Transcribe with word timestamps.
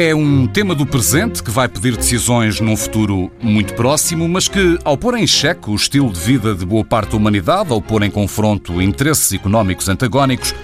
É 0.00 0.14
um 0.14 0.46
tema 0.46 0.76
do 0.76 0.86
presente 0.86 1.42
que 1.42 1.50
vai 1.50 1.66
pedir 1.66 1.96
decisões 1.96 2.60
num 2.60 2.76
futuro 2.76 3.32
muito 3.42 3.74
próximo, 3.74 4.28
mas 4.28 4.46
que, 4.46 4.78
ao 4.84 4.96
pôr 4.96 5.18
em 5.18 5.26
xeque 5.26 5.68
o 5.70 5.74
estilo 5.74 6.12
de 6.12 6.20
vida 6.20 6.54
de 6.54 6.64
boa 6.64 6.84
parte 6.84 7.10
da 7.10 7.16
humanidade, 7.16 7.72
ao 7.72 7.82
pôr 7.82 8.04
em 8.04 8.10
confronto 8.10 8.80
interesses 8.80 9.32
económicos 9.32 9.88
antagónicos, 9.88 10.54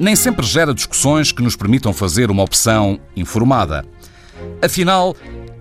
nem 0.00 0.16
sempre 0.16 0.46
gera 0.46 0.72
discussões 0.72 1.32
que 1.32 1.42
nos 1.42 1.54
permitam 1.54 1.92
fazer 1.92 2.30
uma 2.30 2.42
opção 2.42 2.98
informada. 3.14 3.84
Afinal, 4.62 5.14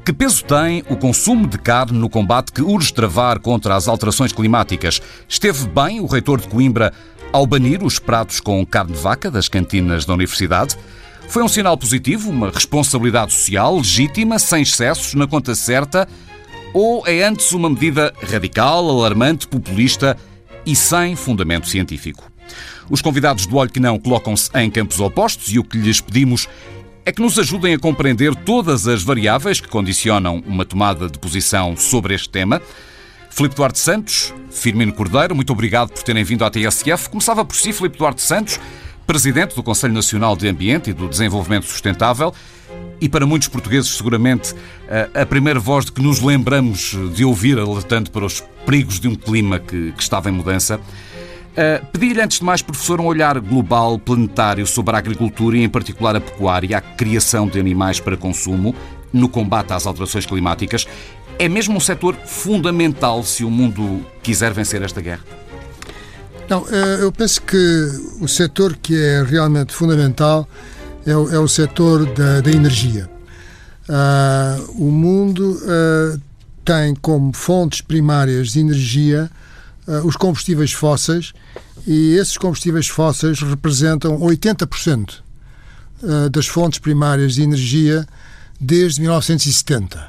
que 0.06 0.14
peso 0.14 0.46
tem 0.46 0.86
o 0.90 0.96
consumo 0.96 1.48
de 1.48 1.58
carne 1.58 2.00
no 2.00 2.10
combate 2.10 2.54
que 2.54 2.62
urge 2.62 2.94
travar 2.94 3.40
contra 3.40 3.76
as 3.76 3.90
alterações 3.90 4.32
climáticas? 4.32 5.02
Esteve 5.28 5.68
bem 5.68 6.00
o 6.00 6.06
reitor 6.06 6.40
de 6.40 6.48
Coimbra 6.48 6.94
ao 7.34 7.46
banir 7.46 7.84
os 7.84 8.00
pratos 8.00 8.40
com 8.40 8.66
carne 8.66 8.94
de 8.94 9.00
vaca 9.00 9.30
das 9.30 9.50
cantinas 9.50 10.06
da 10.06 10.14
universidade? 10.14 10.78
Foi 11.28 11.44
um 11.44 11.48
sinal 11.48 11.78
positivo, 11.78 12.30
uma 12.30 12.50
responsabilidade 12.50 13.34
social 13.34 13.78
legítima, 13.78 14.40
sem 14.40 14.62
excessos, 14.62 15.14
na 15.14 15.28
conta 15.28 15.54
certa? 15.56 16.08
Ou 16.74 17.06
é 17.06 17.22
antes 17.24 17.52
uma 17.52 17.70
medida 17.70 18.14
radical, 18.24 18.90
alarmante, 18.90 19.48
populista 19.48 20.18
e 20.66 20.76
sem 20.76 21.16
fundamento 21.16 21.68
científico? 21.68 22.32
Os 22.90 23.02
convidados 23.02 23.46
do 23.46 23.58
Olho 23.58 23.70
que 23.70 23.80
Não 23.80 24.00
colocam-se 24.00 24.50
em 24.56 24.72
campos 24.72 25.02
opostos 25.02 25.54
e 25.54 25.60
o 25.60 25.64
que 25.64 25.78
lhes 25.78 26.00
pedimos 26.00 26.48
é 27.06 27.12
que 27.12 27.22
nos 27.22 27.38
ajudem 27.38 27.74
a 27.74 27.80
compreender 27.80 28.34
todas 28.34 28.88
as 28.88 29.04
variáveis 29.04 29.60
que 29.60 29.68
condicionam 29.68 30.42
uma 30.48 30.66
tomada 30.66 31.10
de 31.10 31.20
posição 31.20 31.76
sobre 31.76 32.16
este 32.16 32.30
tema. 32.30 32.62
Filipe 33.30 33.56
Duarte 33.56 33.80
Santos, 33.80 34.34
Firmino 34.50 34.94
Cordeiro, 34.94 35.36
muito 35.36 35.52
obrigado 35.52 35.90
por 35.90 36.04
terem 36.04 36.24
vindo 36.24 36.44
à 36.44 36.50
TSF. 36.50 37.10
Começava 37.10 37.44
por 37.44 37.56
si, 37.56 37.74
Filipe 37.74 37.98
Duarte 37.98 38.22
Santos 38.22 38.60
presidente 39.08 39.56
do 39.56 39.64
Conselho 39.64 39.94
Nacional 39.94 40.36
de 40.36 40.50
Ambiente 40.50 40.90
e 40.90 40.94
do 40.94 41.08
Desenvolvimento 41.08 41.66
Sustentável 41.66 42.34
e 43.00 43.08
para 43.08 43.26
muitos 43.26 43.48
portugueses, 43.48 43.90
seguramente, 43.96 44.54
a 45.14 45.26
primeira 45.26 45.60
voz 45.60 45.86
de 45.86 45.94
que 45.94 46.02
nos 46.02 46.20
lembramos 46.20 46.96
de 47.16 47.24
ouvir, 47.24 47.58
alertando 47.58 48.12
para 48.12 48.26
os 48.26 48.42
perigos 48.66 49.00
de 49.00 49.08
um 49.08 49.16
clima 49.16 49.60
que, 49.60 49.94
que 49.94 50.04
estava 50.04 50.30
em 50.30 50.34
mudança. 50.34 50.80
Pedi-lhe, 51.92 52.22
antes 52.22 52.40
de 52.40 52.46
mais, 52.46 52.62
professor, 52.62 53.00
um 53.00 53.06
olhar 53.06 53.40
global, 53.40 53.98
planetário 53.98 54.68
sobre 54.68 54.96
a 54.96 55.00
agricultura 55.00 55.58
e, 55.58 55.64
em 55.64 55.70
particular, 55.70 56.16
a 56.16 56.20
pecuária, 56.20 56.78
a 56.78 56.82
criação 56.82 57.48
de 57.48 57.60
animais 57.60 58.00
para 58.00 58.18
consumo 58.18 58.76
no 59.14 59.30
combate 59.30 59.72
às 59.72 59.88
alterações 59.88 60.26
climáticas. 60.26 60.86
É 61.40 61.48
mesmo 61.48 61.78
um 61.78 61.80
setor 61.80 62.16
fundamental 62.26 63.24
se 63.24 63.46
o 63.46 63.50
mundo 63.50 64.06
quiser 64.22 64.54
vencer 64.54 64.82
esta 64.82 65.00
guerra? 65.00 65.24
Não, 66.50 66.66
eh, 66.70 67.04
eu 67.04 67.12
penso 67.12 67.42
que 67.42 67.58
o 68.22 68.28
setor 68.28 68.76
que 68.78 68.96
é 68.96 69.24
realmente 69.24 69.74
fundamental 69.74 70.48
é 71.06 71.16
o, 71.16 71.30
é 71.30 71.40
o 71.40 71.48
setor 71.48 72.06
da, 72.14 72.42
da 72.42 72.52
energia. 72.52 73.10
Uh, 73.90 74.86
o 74.86 74.92
mundo 74.92 75.58
uh, 75.64 76.22
tem 76.66 76.94
como 76.96 77.32
fontes 77.32 77.80
primárias 77.80 78.50
de 78.50 78.60
energia 78.60 79.32
uh, 79.88 80.06
os 80.06 80.18
combustíveis 80.18 80.74
fósseis 80.74 81.32
e 81.86 82.16
esses 82.16 82.38
combustíveis 82.38 82.88
fósseis 82.90 83.40
representam 83.40 84.20
80% 84.20 85.26
das 86.32 86.46
fontes 86.46 86.78
primárias 86.78 87.36
de 87.36 87.42
energia 87.42 88.06
desde 88.60 89.02
1970. 89.02 90.08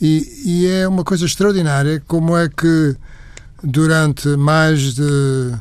E, 0.00 0.42
e 0.44 0.66
é 0.66 0.88
uma 0.88 1.04
coisa 1.04 1.24
extraordinária 1.24 2.02
como 2.08 2.36
é 2.36 2.48
que 2.48 2.96
durante 3.66 4.28
mais 4.36 4.94
de, 4.94 5.52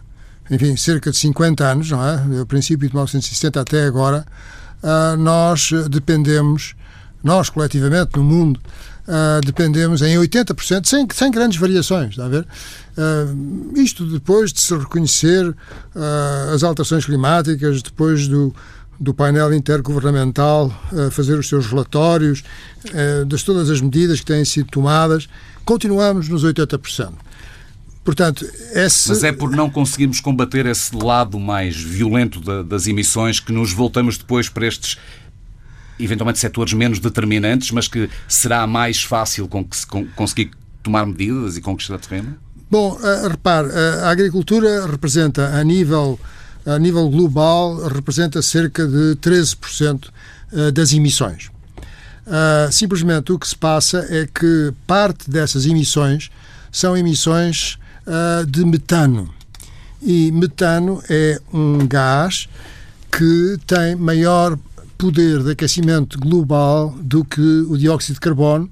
enfim, 0.49 0.77
cerca 0.77 1.09
de 1.09 1.17
50 1.17 1.65
anos, 1.65 1.89
não 1.89 2.07
é? 2.07 2.17
Do 2.17 2.45
princípio 2.45 2.87
de 2.87 2.93
1960 2.93 3.59
até 3.59 3.85
agora, 3.85 4.25
uh, 4.83 5.17
nós 5.17 5.71
dependemos, 5.89 6.75
nós 7.23 7.49
coletivamente 7.49 8.11
no 8.15 8.23
mundo, 8.23 8.59
uh, 9.07 9.41
dependemos 9.43 10.03
em 10.03 10.15
80%, 10.17 10.85
sem, 10.85 11.07
sem 11.11 11.31
grandes 11.31 11.57
variações, 11.59 12.11
está 12.11 12.25
a 12.25 12.29
ver? 12.29 12.45
Uh, 12.95 13.79
isto 13.79 14.05
depois 14.05 14.53
de 14.53 14.61
se 14.61 14.77
reconhecer 14.77 15.53
as 16.53 16.63
alterações 16.63 17.05
climáticas, 17.05 17.81
depois 17.81 18.27
do, 18.27 18.53
do 18.99 19.13
painel 19.13 19.51
intergovernamental 19.53 20.71
fazer 21.11 21.37
os 21.39 21.49
seus 21.49 21.65
relatórios, 21.65 22.43
das 23.27 23.43
todas 23.43 23.69
as 23.69 23.81
medidas 23.81 24.19
que 24.19 24.25
têm 24.25 24.45
sido 24.45 24.67
tomadas, 24.69 25.27
continuamos 25.65 26.29
nos 26.29 26.43
80%. 26.45 27.13
Portanto, 28.05 28.45
esse... 28.71 29.09
Mas 29.09 29.23
é 29.23 29.31
por 29.31 29.49
não 29.49 29.67
conseguirmos 29.67 30.21
combater 30.21 30.67
esse 30.67 30.95
lado 30.95 31.39
mais 31.39 31.75
violento 31.75 32.39
da, 32.39 32.61
das 32.61 32.85
emissões 32.85 33.39
que 33.39 33.51
nos 33.51 33.73
voltamos 33.73 34.15
depois 34.15 34.47
para 34.47 34.67
estes 34.67 34.95
eventualmente 35.99 36.37
setores 36.37 36.71
menos 36.73 36.99
determinantes, 36.99 37.71
mas 37.71 37.87
que 37.87 38.07
será 38.27 38.67
mais 38.67 39.01
fácil 39.01 39.47
com 39.47 39.65
que 39.65 39.75
se 39.75 39.87
conseguir 40.15 40.51
tomar 40.83 41.03
medidas 41.07 41.57
e 41.57 41.61
conquistar 41.61 41.97
terreno? 41.97 42.37
Bom, 42.69 42.91
uh, 42.93 43.27
repare, 43.27 43.69
uh, 43.69 44.03
a 44.03 44.09
agricultura 44.11 44.85
representa 44.85 45.55
a 45.55 45.63
nível, 45.63 46.19
a 46.63 46.77
nível 46.77 47.09
global 47.09 47.87
representa 47.87 48.39
cerca 48.41 48.85
de 48.85 49.15
13% 49.15 50.05
uh, 50.51 50.71
das 50.71 50.93
emissões. 50.93 51.49
Simplesmente 52.71 53.31
o 53.31 53.37
que 53.37 53.47
se 53.47 53.55
passa 53.55 54.03
é 54.09 54.25
que 54.25 54.73
parte 54.87 55.29
dessas 55.29 55.67
emissões 55.67 56.31
são 56.71 56.97
emissões 56.97 57.77
uh, 58.07 58.45
de 58.45 58.65
metano. 58.65 59.33
E 60.01 60.31
metano 60.31 61.01
é 61.09 61.39
um 61.53 61.87
gás 61.87 62.47
que 63.11 63.57
tem 63.65 63.95
maior 63.95 64.57
poder 64.97 65.43
de 65.43 65.51
aquecimento 65.51 66.19
global 66.19 66.95
do 66.99 67.23
que 67.23 67.41
o 67.41 67.77
dióxido 67.77 68.15
de 68.15 68.19
carbono, 68.19 68.69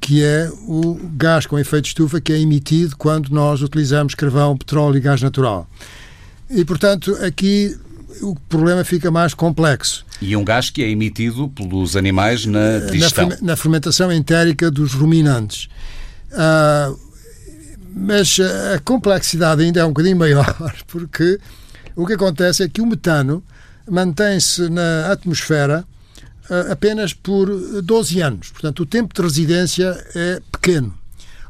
que 0.00 0.22
é 0.22 0.50
o 0.66 0.98
gás 1.16 1.46
com 1.46 1.58
efeito 1.58 1.84
de 1.84 1.88
estufa 1.88 2.20
que 2.20 2.32
é 2.32 2.38
emitido 2.38 2.96
quando 2.96 3.30
nós 3.30 3.62
utilizamos 3.62 4.14
carvão, 4.14 4.56
petróleo 4.56 4.98
e 4.98 5.00
gás 5.00 5.20
natural. 5.22 5.68
E, 6.48 6.64
portanto, 6.64 7.16
aqui 7.24 7.76
o 8.22 8.34
problema 8.48 8.84
fica 8.84 9.10
mais 9.10 9.34
complexo. 9.34 10.04
E 10.20 10.36
um 10.36 10.44
gás 10.44 10.70
que 10.70 10.82
é 10.82 10.88
emitido 10.88 11.48
pelos 11.48 11.96
animais 11.96 12.46
na 12.46 12.78
digestão. 12.90 13.28
Na, 13.28 13.36
na 13.42 13.56
fermentação 13.56 14.12
entérica 14.12 14.70
dos 14.70 14.92
ruminantes. 14.92 15.68
Uh, 16.30 17.05
mas 17.98 18.38
a 18.74 18.78
complexidade 18.80 19.62
ainda 19.62 19.80
é 19.80 19.84
um 19.84 19.88
bocadinho 19.88 20.18
maior, 20.18 20.54
porque 20.86 21.40
o 21.96 22.06
que 22.06 22.12
acontece 22.12 22.62
é 22.62 22.68
que 22.68 22.82
o 22.82 22.86
metano 22.86 23.42
mantém-se 23.90 24.68
na 24.68 25.10
atmosfera 25.10 25.82
eh, 26.50 26.72
apenas 26.72 27.14
por 27.14 27.48
12 27.82 28.20
anos. 28.20 28.50
Portanto, 28.50 28.80
o 28.80 28.86
tempo 28.86 29.14
de 29.14 29.22
residência 29.22 29.98
é 30.14 30.42
pequeno. 30.52 30.92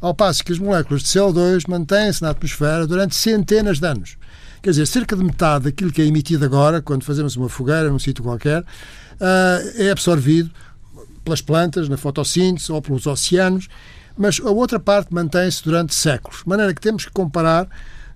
Ao 0.00 0.14
passo 0.14 0.44
que 0.44 0.52
as 0.52 0.58
moléculas 0.60 1.02
de 1.02 1.08
CO2 1.08 1.64
mantêm-se 1.68 2.22
na 2.22 2.30
atmosfera 2.30 2.86
durante 2.86 3.16
centenas 3.16 3.80
de 3.80 3.86
anos. 3.88 4.16
Quer 4.62 4.70
dizer, 4.70 4.86
cerca 4.86 5.16
de 5.16 5.24
metade 5.24 5.64
daquilo 5.64 5.90
que 5.90 6.00
é 6.00 6.06
emitido 6.06 6.44
agora, 6.44 6.80
quando 6.80 7.02
fazemos 7.02 7.34
uma 7.34 7.48
fogueira 7.48 7.90
num 7.90 7.98
sítio 7.98 8.22
qualquer, 8.22 8.64
eh, 9.18 9.86
é 9.86 9.90
absorvido 9.90 10.50
pelas 11.24 11.40
plantas, 11.40 11.88
na 11.88 11.96
fotossíntese 11.96 12.70
ou 12.70 12.80
pelos 12.80 13.04
oceanos 13.04 13.68
mas 14.16 14.40
a 14.44 14.50
outra 14.50 14.78
parte 14.78 15.12
mantém-se 15.12 15.62
durante 15.62 15.94
séculos. 15.94 16.42
De 16.42 16.48
maneira 16.48 16.74
que 16.74 16.80
temos 16.80 17.04
que 17.04 17.12
comparar 17.12 17.68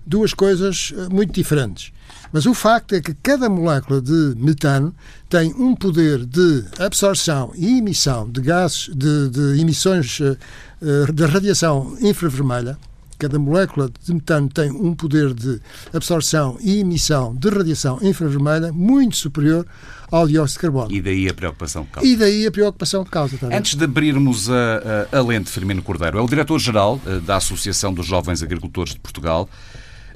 duas 0.05 0.33
coisas 0.33 0.93
eh, 0.95 1.07
muito 1.13 1.33
diferentes. 1.33 1.91
Mas 2.31 2.45
o 2.45 2.53
facto 2.53 2.95
é 2.95 3.01
que 3.01 3.13
cada 3.13 3.49
molécula 3.49 4.01
de 4.01 4.33
metano 4.37 4.95
tem 5.29 5.53
um 5.53 5.75
poder 5.75 6.25
de 6.25 6.65
absorção 6.79 7.51
e 7.55 7.77
emissão 7.77 8.29
de 8.29 8.41
gases, 8.41 8.89
de, 8.95 9.29
de 9.29 9.61
emissões 9.61 10.19
eh, 10.21 10.37
eh, 10.81 11.11
de 11.11 11.25
radiação 11.25 11.95
infravermelha. 12.01 12.77
Cada 13.21 13.37
molécula 13.37 13.87
de 14.03 14.13
metano 14.15 14.49
tem 14.49 14.71
um 14.71 14.95
poder 14.95 15.31
de 15.35 15.61
absorção 15.93 16.57
e 16.59 16.79
emissão 16.79 17.35
de 17.35 17.49
radiação 17.49 17.99
infravermelha 18.01 18.73
muito 18.73 19.15
superior 19.15 19.63
ao 20.09 20.27
dióxido 20.27 20.57
de 20.57 20.61
carbono. 20.61 20.91
E 20.91 20.99
daí 20.99 21.29
a 21.29 21.33
preocupação 21.35 21.85
que 21.85 21.91
causa. 21.91 22.07
E 22.07 22.15
daí 22.15 22.47
a 22.47 22.51
preocupação 22.51 23.03
que 23.03 23.11
causa. 23.11 23.37
Também. 23.37 23.55
Antes 23.55 23.75
de 23.75 23.83
abrirmos 23.83 24.49
a, 24.49 25.07
a, 25.11 25.19
a 25.19 25.21
lente, 25.21 25.51
Firmino 25.51 25.83
Cordeiro, 25.83 26.17
é 26.17 26.21
o 26.21 26.27
diretor-geral 26.27 26.99
eh, 27.05 27.19
da 27.19 27.35
Associação 27.35 27.93
dos 27.93 28.07
Jovens 28.07 28.41
Agricultores 28.41 28.95
de 28.95 28.99
Portugal. 28.99 29.47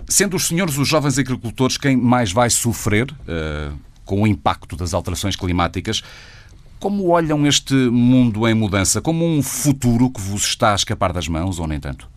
Sendo 0.08 0.36
os 0.36 0.48
senhores 0.48 0.76
os 0.76 0.88
jovens 0.88 1.20
agricultores 1.20 1.78
quem 1.78 1.96
mais 1.96 2.32
vai 2.32 2.50
sofrer 2.50 3.12
uh, 3.12 3.78
com 4.04 4.24
o 4.24 4.26
impacto 4.26 4.76
das 4.76 4.96
alterações 4.96 5.36
climáticas, 5.36 6.02
como 6.80 7.10
olham 7.10 7.46
este 7.46 7.76
mundo 7.76 8.48
em 8.48 8.56
mudança? 8.56 9.00
Como 9.00 9.24
um 9.24 9.44
futuro 9.44 10.10
que 10.10 10.20
vos 10.20 10.44
está 10.44 10.72
a 10.72 10.76
escapar 10.76 11.14
das 11.14 11.28
mãos 11.28 11.60
ou 11.60 11.68
nem 11.68 11.80
tanto? 11.80 12.15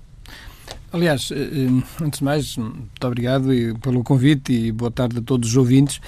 Aliás, 0.92 1.30
eh, 1.30 1.68
antes 2.02 2.18
de 2.20 2.24
mais, 2.24 2.56
muito 2.56 3.06
obrigado 3.06 3.48
pelo 3.82 4.02
convite 4.02 4.52
e 4.52 4.72
boa 4.72 4.90
tarde 4.90 5.18
a 5.18 5.22
todos 5.22 5.50
os 5.50 5.56
ouvintes. 5.56 6.00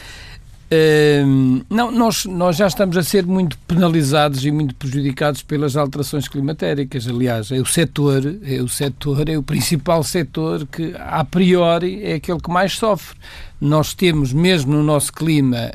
Uh, 0.72 1.66
não, 1.68 1.90
nós, 1.90 2.24
nós 2.26 2.56
já 2.56 2.68
estamos 2.68 2.96
a 2.96 3.02
ser 3.02 3.26
muito 3.26 3.58
penalizados 3.66 4.44
e 4.44 4.52
muito 4.52 4.72
prejudicados 4.76 5.42
pelas 5.42 5.76
alterações 5.76 6.28
climatéricas. 6.28 7.08
Aliás, 7.08 7.50
é 7.50 7.58
o 7.58 7.66
setor, 7.66 8.22
é 8.44 8.62
o 8.62 8.68
setor, 8.68 9.28
é 9.28 9.36
o 9.36 9.42
principal 9.42 10.04
setor 10.04 10.64
que, 10.68 10.94
a 10.96 11.24
priori, 11.24 12.04
é 12.04 12.14
aquele 12.14 12.38
que 12.38 12.50
mais 12.50 12.74
sofre. 12.74 13.18
Nós 13.60 13.94
temos, 13.94 14.32
mesmo 14.32 14.72
no 14.72 14.84
nosso 14.84 15.12
clima 15.12 15.72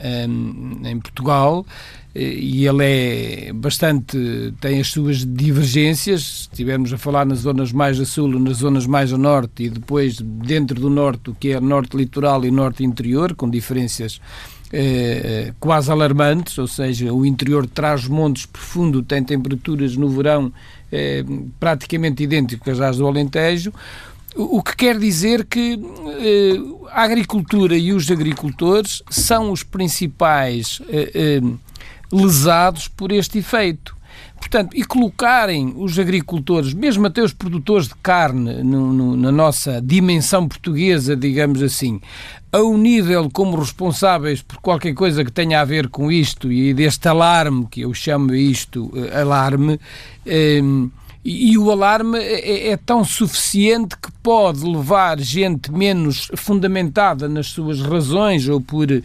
em 0.86 0.98
Portugal, 1.00 1.66
e 2.16 2.66
ele 2.66 2.84
é 2.84 3.54
bastante, 3.54 4.18
tem 4.62 4.80
as 4.80 4.88
suas 4.88 5.26
divergências, 5.26 6.22
se 6.24 6.42
estivermos 6.44 6.94
a 6.94 6.98
falar 6.98 7.26
nas 7.26 7.40
zonas 7.40 7.74
mais 7.74 8.00
a 8.00 8.06
sul, 8.06 8.40
nas 8.40 8.58
zonas 8.58 8.88
mais 8.88 9.12
a 9.12 9.18
norte 9.18 9.64
e 9.64 9.70
depois 9.70 10.22
dentro 10.22 10.80
do 10.80 10.90
norte, 10.90 11.30
o 11.30 11.36
que 11.36 11.52
é 11.52 11.60
norte 11.60 11.98
litoral 11.98 12.46
e 12.46 12.52
norte 12.52 12.86
interior, 12.86 13.36
com 13.36 13.50
diferenças 13.50 14.22
eh, 14.72 15.54
quase 15.60 15.92
alarmantes, 15.92 16.58
ou 16.58 16.68
seja, 16.68 17.14
o 17.14 17.26
interior 17.26 17.68
traz 17.68 18.08
montes 18.08 18.46
profundo 18.46 19.04
tem 19.04 19.22
temperaturas 19.22 19.98
no 19.98 20.10
verão 20.10 20.54
eh, 20.92 21.26
praticamente 21.60 22.24
idênticas 22.24 22.80
às 22.80 22.98
do 22.98 23.06
Alentejo, 23.06 23.74
o 24.36 24.62
que 24.62 24.76
quer 24.76 25.00
dizer 25.00 25.46
que 25.46 25.80
eh, 26.20 26.60
a 26.92 27.04
agricultura 27.04 27.78
e 27.78 27.94
os 27.94 28.12
agricultores 28.12 29.02
são 29.10 29.50
os 29.50 29.64
principais 29.64 30.82
eh, 30.90 31.12
eh, 31.14 31.42
lesados 32.16 32.88
por 32.88 33.12
este 33.12 33.40
efeito. 33.40 33.96
Portanto, 34.40 34.76
e 34.76 34.84
colocarem 34.84 35.74
os 35.76 35.98
agricultores, 35.98 36.74
mesmo 36.74 37.08
até 37.08 37.22
os 37.22 37.34
produtores 37.34 37.88
de 37.88 37.96
carne, 37.96 38.64
no, 38.64 38.94
no, 38.94 39.18
na 39.18 39.32
nossa 39.32 39.82
dimensão 39.82 40.48
portuguesa, 40.48 41.16
digamos 41.16 41.64
assim, 41.64 42.00
a 42.52 42.60
um 42.60 42.78
nível 42.78 43.30
como 43.30 43.58
responsáveis 43.58 44.42
por 44.42 44.58
qualquer 44.58 44.94
coisa 44.94 45.26
que 45.26 45.32
tenha 45.32 45.62
a 45.62 45.66
ver 45.66 45.90
com 45.90 46.12
isto 46.12 46.52
e 46.52 46.74
deste 46.74 47.08
alarme, 47.08 47.68
que 47.70 47.82
eu 47.82 47.94
chamo 47.94 48.36
isto 48.36 48.86
uh, 48.94 49.20
alarme, 49.20 49.80
eh, 50.26 50.62
e, 51.28 51.58
o 51.58 51.72
alarme 51.72 52.20
é, 52.20 52.70
é, 52.70 52.78
tão 52.78 53.04
suficiente 53.04 53.98
que 53.98 54.12
pode 54.26 54.66
levar 54.66 55.20
gente 55.20 55.72
menos 55.72 56.32
fundamentada 56.36 57.30
nas 57.30 57.46
suas 57.46 57.80
razões 57.80 58.50
ou 58.50 58.60
por 58.60 58.92
eh, 58.92 59.04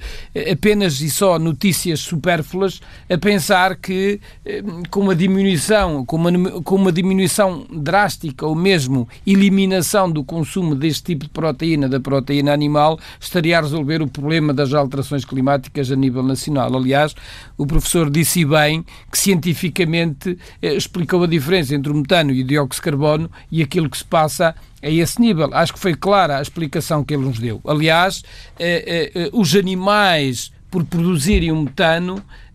apenas 0.50 1.02
e 1.02 1.10
só 1.10 1.38
notícias 1.38 2.00
supérfluas 2.00 2.80
a 3.06 3.18
pensar 3.18 3.76
que 3.76 4.18
eh, 4.46 4.62
com 4.88 5.00
uma 5.00 5.14
diminuição, 5.14 6.06
com 6.06 6.16
uma, 6.16 6.62
com 6.62 6.74
uma 6.74 6.90
diminuição 6.90 7.66
drástica 7.70 8.46
ou 8.46 8.54
mesmo 8.54 9.06
eliminação 9.26 10.10
do 10.10 10.24
consumo 10.24 10.74
deste 10.74 11.02
tipo 11.02 11.26
de 11.26 11.30
proteína, 11.30 11.86
da 11.86 12.00
proteína 12.00 12.54
animal, 12.54 12.98
estaria 13.20 13.58
a 13.58 13.60
resolver 13.60 14.00
o 14.00 14.08
problema 14.08 14.54
das 14.54 14.72
alterações 14.72 15.26
climáticas 15.26 15.92
a 15.92 15.96
nível 15.96 16.22
nacional. 16.22 16.74
Aliás, 16.74 17.14
o 17.58 17.66
professor 17.66 18.08
disse 18.08 18.42
bem 18.46 18.86
que 19.12 19.18
cientificamente 19.18 20.38
eh, 20.62 20.74
explicou 20.74 21.22
a 21.24 21.26
diferença 21.26 21.74
entre 21.74 21.92
o 21.92 21.94
metano 21.94 22.30
e 22.30 22.40
o 22.40 22.46
dióxido 22.46 22.76
de 22.76 22.80
carbono 22.80 23.30
e 23.52 23.62
aquilo 23.62 23.90
que 23.90 23.98
se 23.98 24.04
passa 24.06 24.54
a 24.82 24.88
esse 24.88 25.20
nível. 25.20 25.50
Acho 25.52 25.72
que 25.74 25.78
foi 25.78 25.94
clara 25.94 26.38
a 26.38 26.42
explicação 26.42 27.04
que 27.04 27.14
ele 27.14 27.24
nos 27.24 27.38
deu. 27.38 27.60
Aliás, 27.64 28.22
eh, 28.58 29.10
eh, 29.14 29.30
os 29.32 29.54
animais, 29.54 30.52
por 30.70 30.84
produzirem 30.84 31.50
um 31.52 31.62
metano, 31.62 32.16
eh, 32.16 32.22
eh, 32.22 32.49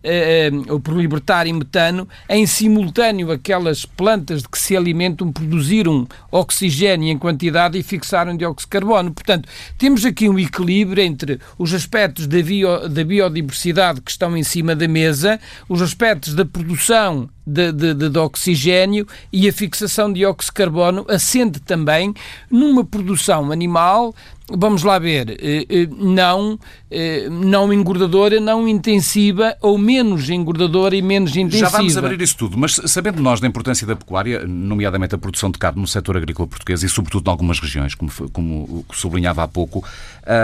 ou 0.69 0.79
por 0.79 0.95
libertarem 0.95 1.53
metano, 1.53 2.07
em 2.29 2.45
simultâneo 2.45 3.31
aquelas 3.31 3.85
plantas 3.85 4.41
de 4.41 4.49
que 4.49 4.57
se 4.57 4.75
alimentam 4.75 5.31
produziram 5.31 6.07
oxigênio 6.31 7.09
em 7.09 7.17
quantidade 7.17 7.77
e 7.77 7.83
fixaram 7.83 8.35
dióxido 8.35 8.67
de 8.67 8.71
carbono. 8.71 9.11
Portanto, 9.11 9.49
temos 9.77 10.05
aqui 10.05 10.29
um 10.29 10.37
equilíbrio 10.37 11.03
entre 11.03 11.39
os 11.57 11.73
aspectos 11.73 12.27
da, 12.27 12.41
bio, 12.41 12.87
da 12.87 13.03
biodiversidade 13.03 14.01
que 14.01 14.11
estão 14.11 14.35
em 14.37 14.43
cima 14.43 14.75
da 14.75 14.87
mesa, 14.87 15.39
os 15.67 15.81
aspectos 15.81 16.33
da 16.33 16.45
produção 16.45 17.29
de, 17.45 17.71
de, 17.71 18.09
de, 18.09 18.17
oxigênio 18.17 19.07
e 19.31 19.47
a 19.47 19.53
fixação 19.53 20.11
de 20.11 20.19
dióxido 20.19 20.51
de 20.51 20.53
carbono 20.53 21.05
assente 21.07 21.59
também 21.59 22.13
numa 22.49 22.83
produção 22.83 23.51
animal 23.51 24.15
vamos 24.49 24.83
lá 24.83 24.99
ver, 24.99 25.37
eh, 25.41 25.65
eh, 25.67 25.87
não, 25.97 26.59
eh, 26.91 27.27
não 27.29 27.73
engordadora, 27.73 28.39
não 28.39 28.67
intensiva 28.67 29.55
ou 29.59 29.77
menos 29.77 30.29
engordadora 30.29 30.95
e 30.95 31.01
menos 31.01 31.35
intensiva. 31.35 31.69
Já 31.69 31.77
vamos 31.77 31.97
abrir 31.97 32.21
isso 32.21 32.37
tudo, 32.37 32.57
mas 32.57 32.79
sabendo 32.85 33.21
nós 33.21 33.39
da 33.39 33.47
importância 33.47 33.87
da 33.87 33.95
pecuária, 33.95 34.45
nomeadamente 34.45 35.15
a 35.15 35.17
produção 35.17 35.49
de 35.49 35.57
carne 35.57 35.81
no 35.81 35.87
setor 35.87 36.17
agrícola 36.17 36.47
português 36.47 36.83
e 36.83 36.89
sobretudo 36.89 37.27
em 37.27 37.31
algumas 37.31 37.59
regiões, 37.59 37.95
como, 37.95 38.11
como 38.31 38.85
sublinhava 38.93 39.43
há 39.43 39.47
pouco, 39.47 39.83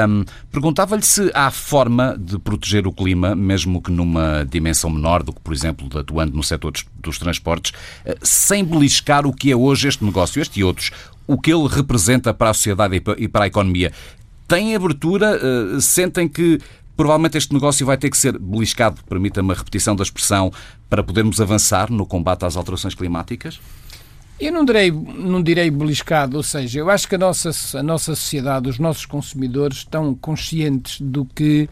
um, 0.10 0.26
perguntava-lhe 0.52 1.04
se 1.04 1.30
há 1.34 1.52
forma 1.52 2.18
de 2.18 2.40
proteger 2.40 2.88
o 2.88 2.92
clima, 2.92 3.36
mesmo 3.36 3.82
que 3.82 3.92
numa 3.92 4.44
dimensão 4.50 4.90
menor 4.90 5.22
do 5.22 5.32
que, 5.32 5.42
por 5.42 5.54
exemplo, 5.54 5.88
atuando 5.98 6.36
no 6.36 6.44
setor 6.44 6.72
dos, 6.72 6.86
dos 7.00 7.20
transportes, 7.20 7.72
sem 8.24 8.64
beliscar 8.64 9.28
o 9.28 9.34
que 9.34 9.52
é 9.52 9.56
hoje 9.56 9.88
este 9.88 10.04
negócio, 10.04 10.42
este 10.42 10.60
e 10.60 10.64
outros, 10.64 10.92
o 11.32 11.40
que 11.40 11.52
ele 11.52 11.68
representa 11.68 12.34
para 12.34 12.50
a 12.50 12.54
sociedade 12.54 13.02
e 13.18 13.28
para 13.28 13.46
a 13.46 13.48
economia. 13.48 13.92
Tem 14.48 14.76
abertura? 14.76 15.40
Eh, 15.42 15.80
sentem 15.80 16.28
que 16.28 16.60
provavelmente 16.98 17.38
este 17.38 17.54
negócio 17.54 17.86
vai 17.86 17.98
ter 17.98 18.10
que 18.10 18.18
ser 18.18 18.38
beliscado, 18.38 19.02
permita-me 19.08 19.54
a 19.54 19.56
repetição 19.56 19.96
da 19.96 20.04
expressão, 20.04 20.52
para 20.90 21.02
podermos 21.02 21.40
avançar 21.40 21.90
no 21.90 22.06
combate 22.06 22.44
às 22.46 22.58
alterações 22.58 22.94
climáticas? 22.94 23.60
Eu 24.40 24.52
não 24.52 24.66
direi, 24.66 24.92
não 24.92 25.42
direi 25.42 25.72
beliscado, 25.72 26.36
ou 26.36 26.44
seja, 26.44 26.80
eu 26.80 26.90
acho 26.90 27.08
que 27.08 27.16
a 27.16 27.18
nossa, 27.18 27.52
a 27.78 27.84
nossa 27.84 28.14
sociedade, 28.16 28.68
os 28.68 28.78
nossos 28.78 29.06
consumidores 29.06 29.78
estão 29.78 30.14
conscientes 30.16 31.00
do 31.00 31.24
que, 31.24 31.70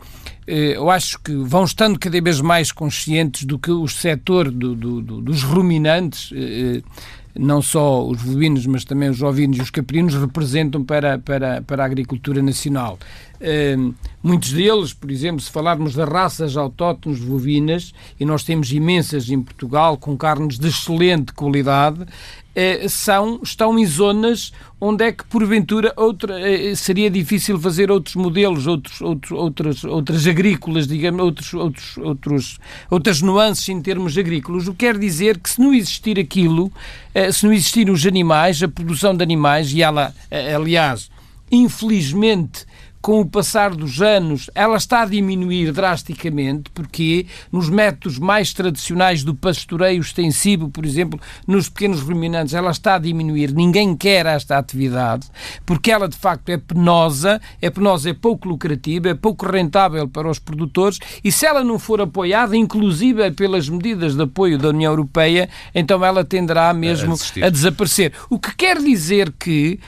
eu 0.51 0.89
acho 0.89 1.19
que 1.19 1.33
vão 1.35 1.63
estando 1.63 1.99
cada 1.99 2.19
vez 2.21 2.41
mais 2.41 2.71
conscientes 2.71 3.45
do 3.45 3.59
que 3.59 3.71
o 3.71 3.87
setor 3.87 4.49
do, 4.49 4.75
do, 4.75 5.01
do, 5.01 5.21
dos 5.21 5.43
ruminantes 5.43 6.31
eh, 6.33 6.81
não 7.37 7.61
só 7.61 8.05
os 8.05 8.21
bovinos, 8.21 8.65
mas 8.65 8.83
também 8.83 9.09
os 9.09 9.21
ovinos 9.21 9.57
e 9.57 9.61
os 9.61 9.69
caprinos 9.69 10.15
representam 10.15 10.83
para, 10.83 11.17
para, 11.19 11.61
para 11.61 11.83
a 11.83 11.85
agricultura 11.85 12.41
nacional. 12.41 12.97
Muitos 14.21 14.51
deles, 14.51 14.93
por 14.93 15.09
exemplo, 15.09 15.39
se 15.39 15.49
falarmos 15.49 15.93
das 15.93 16.09
raças 16.09 16.57
autóctones 16.57 17.19
bovinas, 17.19 17.93
e 18.19 18.25
nós 18.25 18.43
temos 18.43 18.71
imensas 18.73 19.29
em 19.29 19.41
Portugal, 19.41 19.97
com 19.97 20.17
carnes 20.17 20.59
de 20.59 20.67
excelente 20.67 21.31
qualidade, 21.31 22.05
são, 22.87 23.39
estão 23.43 23.77
em 23.77 23.85
zonas 23.85 24.51
onde 24.81 25.03
é 25.03 25.11
que, 25.11 25.25
porventura, 25.25 25.93
outra, 25.97 26.35
uh, 26.35 26.75
seria 26.75 27.09
difícil 27.09 27.59
fazer 27.59 27.91
outros 27.91 28.15
modelos, 28.15 28.65
outros, 28.65 29.01
outros, 29.01 29.31
outras, 29.31 29.83
outras 29.83 30.25
agrícolas, 30.27 30.87
digamos, 30.87 31.21
outros, 31.21 31.53
outros, 31.53 31.97
outros, 31.97 32.59
outras 32.89 33.21
nuances 33.21 33.67
em 33.69 33.81
termos 33.81 34.17
agrícolas. 34.17 34.67
O 34.67 34.71
que 34.71 34.85
quer 34.85 34.97
dizer 34.97 35.37
que, 35.37 35.49
se 35.49 35.59
não 35.59 35.73
existir 35.73 36.17
aquilo, 36.17 36.71
eh, 37.13 37.31
se 37.31 37.45
não 37.45 37.51
existirem 37.51 37.93
os 37.93 38.05
animais, 38.05 38.63
a 38.63 38.67
produção 38.67 39.15
de 39.15 39.21
animais, 39.21 39.73
e 39.73 39.81
ela, 39.81 40.13
aliás, 40.55 41.09
infelizmente, 41.51 42.65
com 43.01 43.21
o 43.21 43.25
passar 43.25 43.73
dos 43.73 44.01
anos, 44.01 44.49
ela 44.53 44.77
está 44.77 45.01
a 45.01 45.05
diminuir 45.05 45.71
drasticamente, 45.71 46.69
porque 46.71 47.25
nos 47.51 47.69
métodos 47.69 48.19
mais 48.19 48.53
tradicionais 48.53 49.23
do 49.23 49.33
pastoreio 49.33 50.01
extensivo, 50.01 50.69
por 50.69 50.85
exemplo, 50.85 51.19
nos 51.47 51.69
pequenos 51.69 52.01
ruminantes, 52.01 52.53
ela 52.53 52.71
está 52.71 52.95
a 52.95 52.99
diminuir. 52.99 53.53
Ninguém 53.53 53.95
quer 53.95 54.25
esta 54.25 54.57
atividade, 54.57 55.27
porque 55.65 55.91
ela 55.91 56.07
de 56.07 56.17
facto 56.17 56.49
é 56.49 56.57
penosa, 56.57 57.41
é 57.61 57.69
penosa, 57.69 58.09
é 58.09 58.13
pouco 58.13 58.47
lucrativa, 58.49 59.09
é 59.09 59.13
pouco 59.13 59.45
rentável 59.45 60.07
para 60.07 60.29
os 60.29 60.39
produtores 60.39 60.99
e 61.23 61.31
se 61.31 61.45
ela 61.45 61.63
não 61.63 61.79
for 61.79 62.01
apoiada, 62.01 62.55
inclusive 62.55 63.31
pelas 63.31 63.69
medidas 63.69 64.15
de 64.15 64.23
apoio 64.23 64.57
da 64.57 64.69
União 64.69 64.91
Europeia, 64.91 65.49
então 65.73 66.03
ela 66.03 66.23
tenderá 66.23 66.73
mesmo 66.73 67.13
a, 67.13 67.45
a 67.45 67.49
desaparecer. 67.49 68.13
O 68.29 68.37
que 68.37 68.55
quer 68.55 68.81
dizer 68.81 69.31
que 69.39 69.79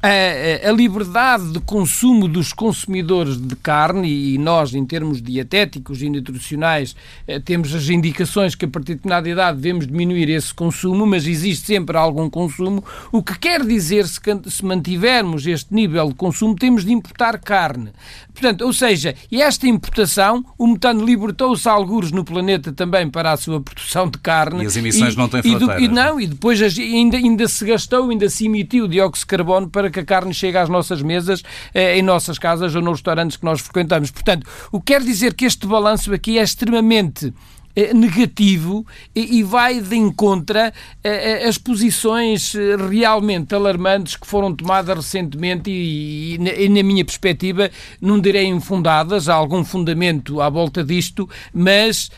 a, 0.00 0.68
a, 0.68 0.72
liberdade 0.72 1.52
de 1.52 1.58
consumo 1.58 2.28
dos 2.28 2.52
consumidores 2.52 3.36
de 3.36 3.56
carne, 3.56 4.34
e 4.34 4.38
nós, 4.38 4.72
em 4.72 4.84
termos 4.86 5.20
dietéticos 5.20 6.02
e 6.02 6.08
nutricionais, 6.08 6.94
eh, 7.26 7.40
temos 7.40 7.74
as 7.74 7.88
indicações 7.88 8.54
que 8.54 8.64
a 8.64 8.68
partir 8.68 8.92
de 8.92 8.94
determinada 8.96 9.28
idade 9.28 9.56
devemos 9.56 9.88
diminuir 9.88 10.28
esse 10.30 10.54
consumo, 10.54 11.04
mas 11.04 11.26
existe 11.26 11.66
sempre 11.66 11.96
algum 11.96 12.30
consumo, 12.30 12.84
o 13.10 13.22
que 13.22 13.36
quer 13.38 13.66
dizer, 13.66 14.06
se, 14.06 14.20
se 14.46 14.64
mantivermos 14.64 15.44
este 15.46 15.74
nível 15.74 16.08
de 16.08 16.14
consumo, 16.14 16.54
temos 16.54 16.84
de 16.84 16.92
importar 16.92 17.38
carne. 17.40 17.90
Portanto, 18.32 18.62
ou 18.62 18.72
seja, 18.72 19.16
esta 19.32 19.66
importação, 19.66 20.44
o 20.56 20.68
metano 20.68 21.04
libertou-se 21.04 21.68
algures 21.68 22.12
no 22.12 22.22
planeta 22.22 22.72
também 22.72 23.10
para 23.10 23.32
a 23.32 23.36
sua 23.36 23.60
produção 23.60 24.08
de 24.08 24.16
carne. 24.18 24.62
E 24.62 24.66
as 24.66 24.76
emissões 24.76 25.14
e, 25.14 25.16
não 25.16 25.28
têm 25.28 25.42
fronteiras. 25.42 25.80
E, 25.80 25.84
e, 25.84 25.88
não, 25.88 26.20
e 26.20 26.26
depois 26.28 26.62
ainda, 26.62 27.16
ainda 27.16 27.48
se 27.48 27.64
gastou, 27.64 28.10
ainda 28.10 28.28
se 28.28 28.46
emitiu 28.46 28.86
dióxido 28.86 29.24
de 29.24 29.26
carbono 29.26 29.68
para 29.68 29.87
que 29.90 30.00
a 30.00 30.04
carne 30.04 30.32
chegue 30.32 30.56
às 30.56 30.68
nossas 30.68 31.02
mesas, 31.02 31.42
eh, 31.74 31.98
em 31.98 32.02
nossas 32.02 32.38
casas 32.38 32.74
ou 32.74 32.82
nos 32.82 32.98
restaurantes 32.98 33.36
que 33.36 33.44
nós 33.44 33.60
frequentamos. 33.60 34.10
Portanto, 34.10 34.46
o 34.72 34.80
que 34.80 34.92
quer 34.92 35.02
dizer 35.02 35.34
que 35.34 35.44
este 35.44 35.66
balanço 35.66 36.12
aqui 36.12 36.38
é 36.38 36.42
extremamente 36.42 37.32
negativo 37.94 38.84
e, 39.14 39.42
vai 39.42 39.80
de 39.80 39.96
encontro 39.96 40.58
às 41.46 41.58
posições 41.58 42.54
realmente 42.90 43.54
alarmantes 43.54 44.16
que 44.16 44.26
foram 44.26 44.54
tomadas 44.54 44.96
recentemente 44.96 45.70
e, 45.70 46.38
na 46.68 46.82
minha 46.82 47.04
perspectiva, 47.04 47.70
não 48.00 48.18
direi 48.18 48.46
infundadas, 48.46 49.28
há 49.28 49.34
algum 49.34 49.64
fundamento 49.64 50.40
à 50.40 50.48
volta 50.48 50.82
disto, 50.82 51.28
mas, 51.52 52.10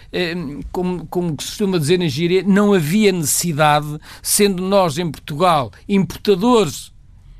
como, 0.73 1.07
como 1.07 1.37
costuma 1.37 1.79
dizer 1.79 1.99
na 1.99 2.09
gíria, 2.09 2.43
não 2.47 2.73
havia 2.73 3.13
necessidade, 3.13 3.99
sendo 4.23 4.63
nós 4.63 4.99
em 4.99 5.11
Portugal 5.11 5.71
importadores 5.89 6.87
eh, 6.87 6.90
eh, 6.90 6.90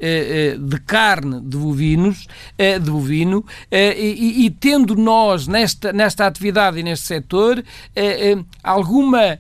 de 0.01 0.81
carne 0.81 1.41
de 1.43 1.57
bovinos, 1.57 2.27
eh, 2.57 2.79
de 2.79 2.91
bovino, 2.91 3.45
e, 3.71 4.47
e, 4.47 4.51
tendo 4.51 4.97
nós 4.97 5.47
nesta, 5.47 5.93
nesta 5.93 6.27
atividade 6.27 6.79
e 6.79 6.83
neste 6.83 7.07
setor 7.07 7.63
alguma 8.63 9.21
eh, 9.23 9.39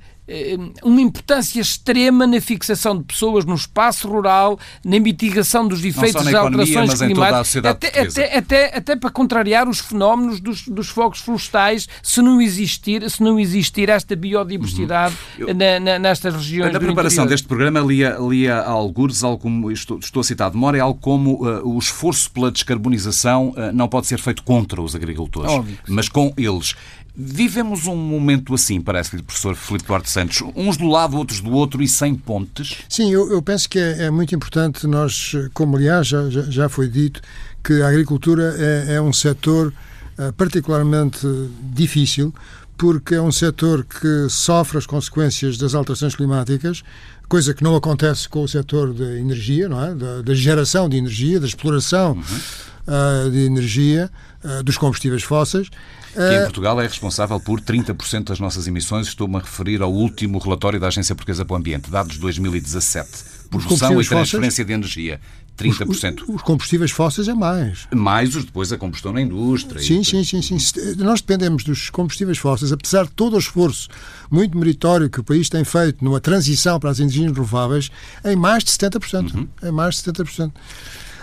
uma 0.82 1.00
importância 1.00 1.60
extrema 1.60 2.26
na 2.26 2.40
fixação 2.40 2.96
de 2.96 3.04
pessoas 3.04 3.44
no 3.44 3.54
espaço 3.54 4.08
rural, 4.08 4.58
na 4.84 4.99
mitigação 4.99 5.66
dos 5.66 5.84
efeitos 5.84 6.25
das 6.25 6.34
alterações 6.34 6.94
climáticas, 6.94 7.56
até, 7.64 8.00
até, 8.00 8.38
até, 8.38 8.76
até, 8.76 8.96
para 8.96 9.10
contrariar 9.10 9.68
os 9.68 9.80
fenómenos 9.80 10.40
dos, 10.40 10.68
dos 10.68 10.88
fogos 10.88 11.20
florestais, 11.20 11.88
se 12.02 12.22
não 12.22 12.40
existir, 12.40 13.08
se 13.10 13.22
não 13.22 13.38
existir 13.38 13.88
esta 13.88 14.14
biodiversidade 14.14 15.16
uhum. 15.38 15.49
Eu, 15.49 15.54
na, 15.54 15.80
na, 15.80 15.99
nestas 15.99 16.34
regiões. 16.34 16.72
Na 16.72 16.78
preparação 16.78 17.26
deste 17.26 17.46
programa, 17.46 17.80
lia, 17.80 18.16
lia 18.20 18.60
algures, 18.60 19.25
algo 19.25 19.38
como, 19.38 19.70
estou, 19.70 19.99
estou 19.99 20.20
a 20.20 20.25
citar 20.25 20.50
de 20.50 20.56
memória, 20.56 20.82
algo 20.82 20.99
como 21.00 21.44
uh, 21.44 21.68
o 21.68 21.78
esforço 21.78 22.30
pela 22.30 22.50
descarbonização 22.50 23.50
uh, 23.50 23.72
não 23.72 23.88
pode 23.88 24.06
ser 24.06 24.18
feito 24.18 24.42
contra 24.42 24.80
os 24.80 24.94
agricultores, 24.94 25.50
Óbvio. 25.50 25.78
mas 25.88 26.08
com 26.08 26.32
eles. 26.37 26.75
Vivemos 27.14 27.86
um 27.86 27.96
momento 27.96 28.54
assim, 28.54 28.80
parece-lhe, 28.80 29.22
professor 29.22 29.54
Filipe 29.56 29.86
Duarte 29.86 30.10
Santos, 30.10 30.42
uns 30.54 30.76
do 30.76 30.86
lado, 30.86 31.16
outros 31.16 31.40
do 31.40 31.50
outro 31.50 31.82
e 31.82 31.88
sem 31.88 32.14
pontes? 32.14 32.78
Sim, 32.88 33.12
eu, 33.12 33.30
eu 33.30 33.42
penso 33.42 33.68
que 33.68 33.78
é, 33.78 34.04
é, 34.04 34.10
muito 34.10 34.34
importante 34.34 34.86
nós, 34.86 35.32
como 35.52 35.76
aliás 35.76 36.06
já, 36.06 36.28
já 36.30 36.68
foi 36.68 36.88
dito, 36.88 37.20
que 37.62 37.82
a 37.82 37.88
agricultura 37.88 38.54
é, 38.56 38.94
é 38.94 39.02
um 39.02 39.12
setor 39.12 39.72
uh, 40.18 40.32
particularmente 40.34 41.26
difícil, 41.62 42.32
porque 42.78 43.14
é 43.14 43.20
um 43.20 43.32
setor 43.32 43.84
que 43.84 44.28
sofre 44.30 44.78
as 44.78 44.86
consequências 44.86 45.58
das 45.58 45.74
alterações 45.74 46.14
climáticas, 46.14 46.82
coisa 47.28 47.52
que 47.52 47.62
não 47.62 47.76
acontece 47.76 48.28
com 48.28 48.42
o 48.42 48.48
setor 48.48 48.94
da 48.94 49.18
energia, 49.18 49.68
não 49.68 49.84
é? 49.84 49.94
da, 49.94 50.22
da 50.22 50.34
geração 50.34 50.88
de 50.88 50.96
energia, 50.96 51.38
da 51.38 51.46
exploração 51.46 52.12
uhum. 52.12 53.26
uh, 53.26 53.30
de 53.30 53.40
energia, 53.40 54.10
uh, 54.42 54.62
dos 54.62 54.78
combustíveis 54.78 55.22
fósseis. 55.22 55.68
Que 56.12 56.18
em 56.20 56.36
eh, 56.36 56.42
Portugal 56.42 56.80
é 56.80 56.86
responsável 56.86 57.38
por 57.38 57.60
30% 57.60 58.24
das 58.24 58.40
nossas 58.40 58.66
emissões. 58.66 59.06
Estou-me 59.06 59.36
a 59.36 59.40
referir 59.40 59.82
ao 59.82 59.92
último 59.92 60.38
relatório 60.38 60.80
da 60.80 60.88
Agência 60.88 61.14
Portuguesa 61.14 61.44
para 61.44 61.54
o 61.54 61.56
Ambiente, 61.56 61.90
dados 61.90 62.14
de 62.14 62.20
2017. 62.20 63.08
Produção 63.50 64.00
e 64.00 64.04
transferência 64.04 64.64
fósseis, 64.64 64.66
de 64.66 64.72
energia. 64.72 65.20
30%. 65.60 66.22
Os, 66.22 66.34
os, 66.36 66.42
combustíveis 66.42 66.90
fósseis 66.90 67.28
é 67.28 67.34
mais. 67.34 67.86
Mais 67.94 68.34
os 68.34 68.44
depois 68.44 68.72
a 68.72 68.78
combustão 68.78 69.12
na 69.12 69.20
indústria. 69.20 69.82
Sim, 69.82 70.02
sim, 70.02 70.24
sim, 70.24 70.40
sim. 70.40 70.56
Nós 70.98 71.20
dependemos 71.20 71.64
dos 71.64 71.90
combustíveis 71.90 72.38
fósseis, 72.38 72.72
apesar 72.72 73.04
de 73.04 73.10
todo 73.10 73.34
o 73.34 73.38
esforço 73.38 73.88
muito 74.30 74.56
meritório 74.56 75.10
que 75.10 75.20
o 75.20 75.24
país 75.24 75.48
tem 75.48 75.64
feito 75.64 76.02
numa 76.02 76.20
transição 76.20 76.80
para 76.80 76.90
as 76.90 76.98
energias 76.98 77.32
renováveis, 77.32 77.90
em 78.24 78.36
mais 78.36 78.64
de 78.64 78.70
70%. 78.70 79.34
Uhum. 79.34 79.48
Em 79.62 79.70
mais 79.70 79.96
de 79.96 80.10
70%. 80.10 80.52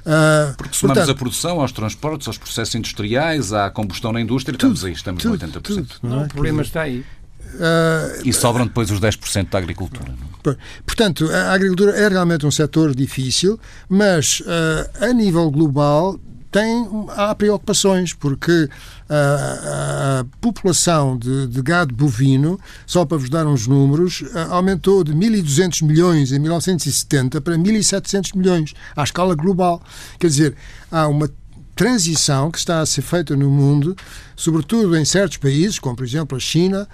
Uh, 0.07 0.55
Porque 0.55 0.73
somamos 0.73 0.99
portanto, 0.99 1.15
a 1.15 1.19
produção 1.19 1.59
aos 1.59 1.73
transportes, 1.73 2.27
aos 2.29 2.37
processos 2.37 2.73
industriais, 2.75 3.51
à 3.51 3.69
combustão 3.69 4.13
na 4.13 4.21
indústria, 4.21 4.57
tudo, 4.57 4.73
estamos 4.73 4.85
aí, 4.85 4.93
estamos 4.93 5.21
tudo, 5.21 5.45
em 5.45 5.49
80%. 5.49 5.61
Tudo, 5.61 5.87
não, 6.01 6.21
é? 6.21 6.25
o 6.25 6.27
problema 6.29 6.61
está 6.61 6.83
aí. 6.83 6.99
Uh, 6.99 8.21
e 8.23 8.31
sobram 8.31 8.65
depois 8.65 8.89
os 8.89 9.01
10% 9.01 9.49
da 9.49 9.57
agricultura. 9.57 10.13
Não? 10.17 10.53
É? 10.53 10.57
Portanto, 10.85 11.29
a 11.29 11.51
agricultura 11.51 11.91
é 11.91 12.07
realmente 12.07 12.45
um 12.45 12.51
setor 12.51 12.95
difícil, 12.95 13.59
mas 13.89 14.39
uh, 14.41 15.03
a 15.03 15.11
nível 15.11 15.51
global 15.51 16.17
tem, 16.57 16.87
há 17.09 17.35
preocupações, 17.35 18.13
porque 18.13 18.67
a, 19.07 20.21
a 20.21 20.25
população 20.41 21.15
de, 21.15 21.45
de, 21.45 21.61
gado 21.61 21.93
bovino, 21.93 22.59
só 22.87 23.05
para 23.05 23.17
vos 23.17 23.29
dar 23.29 23.45
uns 23.45 23.67
números, 23.67 24.23
aumentou 24.49 25.03
de 25.03 25.13
1.200 25.13 25.85
milhões 25.85 26.31
em 26.31 26.39
1970 26.39 27.39
para 27.41 27.55
1.700 27.55 28.35
milhões, 28.35 28.73
à 28.95 29.03
escala 29.03 29.35
global. 29.35 29.83
Quer 30.19 30.27
dizer, 30.27 30.55
há 30.91 31.07
uma 31.07 31.29
transição 31.75 32.49
que 32.49 32.57
está 32.57 32.79
a 32.79 32.85
ser 32.87 33.03
feita 33.03 33.35
no 33.35 33.51
mundo, 33.51 33.95
sobretudo 34.35 34.97
em 34.97 35.05
certos 35.05 35.37
países, 35.37 35.77
como 35.77 35.95
por 35.95 36.05
exemplo 36.05 36.35
a 36.35 36.39
China, 36.39 36.87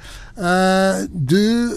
de 1.10 1.70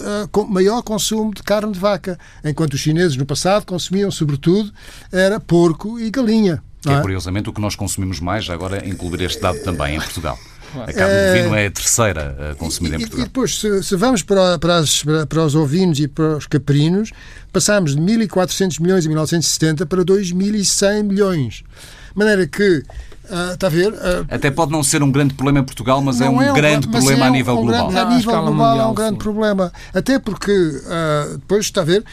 maior 0.49 0.81
consumo 0.81 1.33
de 1.33 1.41
carne 1.41 1.71
de 1.71 1.79
vaca, 1.79 2.19
enquanto 2.43 2.73
os 2.73 2.81
chineses 2.81 3.15
no 3.15 3.25
passado 3.25 3.65
consumiam 3.65 4.11
sobretudo 4.11 4.73
era 5.09 5.39
porco 5.39 5.97
e 5.97 6.11
galinha. 6.11 6.61
Que 6.87 6.93
é, 6.93 6.97
é 6.97 7.01
curiosamente 7.01 7.49
o 7.49 7.53
que 7.53 7.61
nós 7.61 7.75
consumimos 7.75 8.19
mais, 8.19 8.49
agora 8.49 8.87
incluir 8.87 9.21
este 9.21 9.41
dado 9.41 9.59
também 9.59 9.95
em 9.95 9.99
Portugal. 9.99 10.37
A 10.75 10.93
carne 10.93 11.15
de 11.15 11.37
bovino 11.37 11.55
é 11.55 11.67
a 11.67 11.71
terceira 11.71 12.35
eh, 12.39 12.53
consumida 12.55 12.95
e, 12.95 12.97
em 12.97 13.01
Portugal. 13.01 13.25
E 13.25 13.27
depois, 13.27 13.59
se, 13.59 13.83
se 13.83 13.95
vamos 13.95 14.21
para, 14.21 14.59
para, 14.59 14.77
as, 14.77 15.03
para, 15.29 15.43
os 15.43 15.55
ovinos 15.55 15.99
e 15.99 16.07
para 16.07 16.37
os 16.37 16.45
caprinos, 16.45 17.11
passámos 17.53 17.95
de 17.95 18.01
1.400 18.01 18.81
milhões 18.81 19.05
em 19.05 19.09
1970 19.09 19.85
para 19.85 20.03
2.100 20.03 21.03
milhões. 21.03 21.63
De 22.11 22.17
maneira 22.17 22.45
que 22.45 22.83
Uh, 23.29 23.53
está 23.53 23.67
a 23.67 23.69
ver? 23.69 23.91
Uh, 23.93 24.25
Até 24.29 24.49
pode 24.49 24.71
não 24.71 24.81
ser 24.81 25.03
um 25.03 25.11
grande 25.11 25.33
problema 25.33 25.59
em 25.59 25.63
Portugal, 25.63 26.01
mas 26.01 26.21
é 26.21 26.29
um, 26.29 26.41
é 26.41 26.51
um 26.51 26.55
grande 26.55 26.87
problema 26.87 27.25
é 27.25 27.27
um, 27.27 27.27
a 27.27 27.31
nível 27.31 27.53
um 27.53 27.65
global. 27.65 27.87
Grande, 27.89 27.99
a 27.99 28.17
nível 28.17 28.31
global 28.31 28.53
mundial, 28.53 28.79
é 28.79 28.91
um 28.91 28.93
grande 28.93 29.13
sim. 29.13 29.19
problema. 29.19 29.73
Até 29.93 30.19
porque, 30.19 30.51
uh, 30.51 31.37
depois, 31.37 31.65
está 31.65 31.81
a 31.81 31.85
ver, 31.85 32.05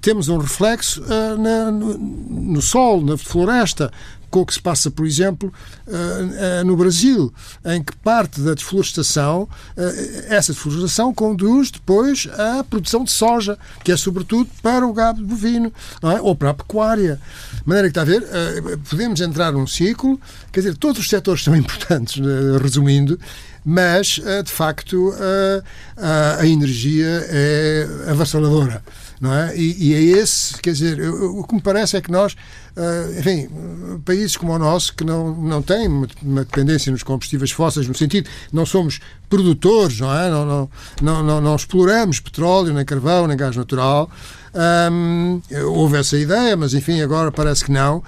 temos 0.00 0.28
um 0.28 0.38
reflexo 0.38 1.02
uh, 1.02 1.36
na, 1.38 1.70
no, 1.70 1.98
no 1.98 2.62
sol, 2.62 3.02
na 3.02 3.16
floresta, 3.18 3.92
com 4.34 4.40
o 4.40 4.46
que 4.46 4.54
se 4.54 4.60
passa, 4.60 4.90
por 4.90 5.06
exemplo, 5.06 5.54
uh, 5.86 5.92
uh, 5.92 6.64
no 6.64 6.76
Brasil, 6.76 7.32
em 7.64 7.80
que 7.80 7.94
parte 7.98 8.40
da 8.40 8.52
desflorestação, 8.52 9.48
essa 10.28 10.52
desflorestação 10.52 11.14
conduz 11.14 11.70
depois 11.70 12.28
à 12.36 12.64
produção 12.64 13.04
de 13.04 13.12
soja, 13.12 13.56
que 13.84 13.92
é 13.92 13.96
sobretudo 13.96 14.50
para 14.60 14.84
o 14.84 14.92
gado 14.92 15.24
bovino, 15.24 15.72
é? 16.02 16.20
ou 16.20 16.34
para 16.34 16.50
a 16.50 16.54
pecuária. 16.54 17.20
De 17.52 17.62
maneira 17.64 17.88
que 17.88 17.92
está 17.92 18.02
a 18.02 18.04
ver, 18.04 18.26
podemos 18.90 19.20
entrar 19.20 19.52
num 19.52 19.68
ciclo, 19.68 20.20
quer 20.50 20.60
dizer, 20.60 20.76
todos 20.76 21.00
os 21.00 21.08
setores 21.08 21.44
são 21.44 21.54
importantes, 21.54 22.20
resumindo, 22.60 23.16
mas, 23.64 24.20
de 24.44 24.50
facto, 24.50 25.14
a 26.40 26.44
energia 26.44 27.24
é 27.28 27.88
avassaladora 28.10 28.82
não 29.24 29.32
é? 29.32 29.56
E, 29.56 29.94
é 29.94 30.00
esse, 30.18 30.60
quer 30.60 30.72
dizer, 30.72 31.00
o 31.08 31.44
que 31.44 31.54
me 31.54 31.60
parece 31.60 31.96
é 31.96 32.00
que 32.00 32.10
nós, 32.10 32.36
uh, 32.76 33.18
enfim, 33.18 33.48
países 34.04 34.36
como 34.36 34.52
o 34.52 34.58
nosso, 34.58 34.94
que 34.94 35.04
não, 35.04 35.34
não 35.34 35.62
têm 35.62 35.88
uma, 35.88 36.06
uma, 36.22 36.44
dependência 36.44 36.90
nos 36.90 37.02
combustíveis 37.02 37.50
fósseis, 37.50 37.86
no 37.86 37.94
sentido, 37.94 38.28
não 38.52 38.66
somos 38.66 39.00
produtores, 39.28 40.00
não 40.00 40.14
é? 40.14 40.30
Não, 40.30 40.46
não, 40.46 40.70
não, 41.02 41.22
não, 41.22 41.40
não 41.40 41.56
exploramos 41.56 42.20
petróleo, 42.20 42.72
nem 42.72 42.84
carvão, 42.84 43.26
nem 43.26 43.36
gás 43.36 43.56
natural. 43.56 44.10
Um, 44.92 45.40
houve 45.66 45.98
essa 45.98 46.16
ideia, 46.16 46.56
mas 46.56 46.74
enfim, 46.74 47.00
agora 47.00 47.32
parece 47.32 47.64
que 47.64 47.72
não. 47.72 47.98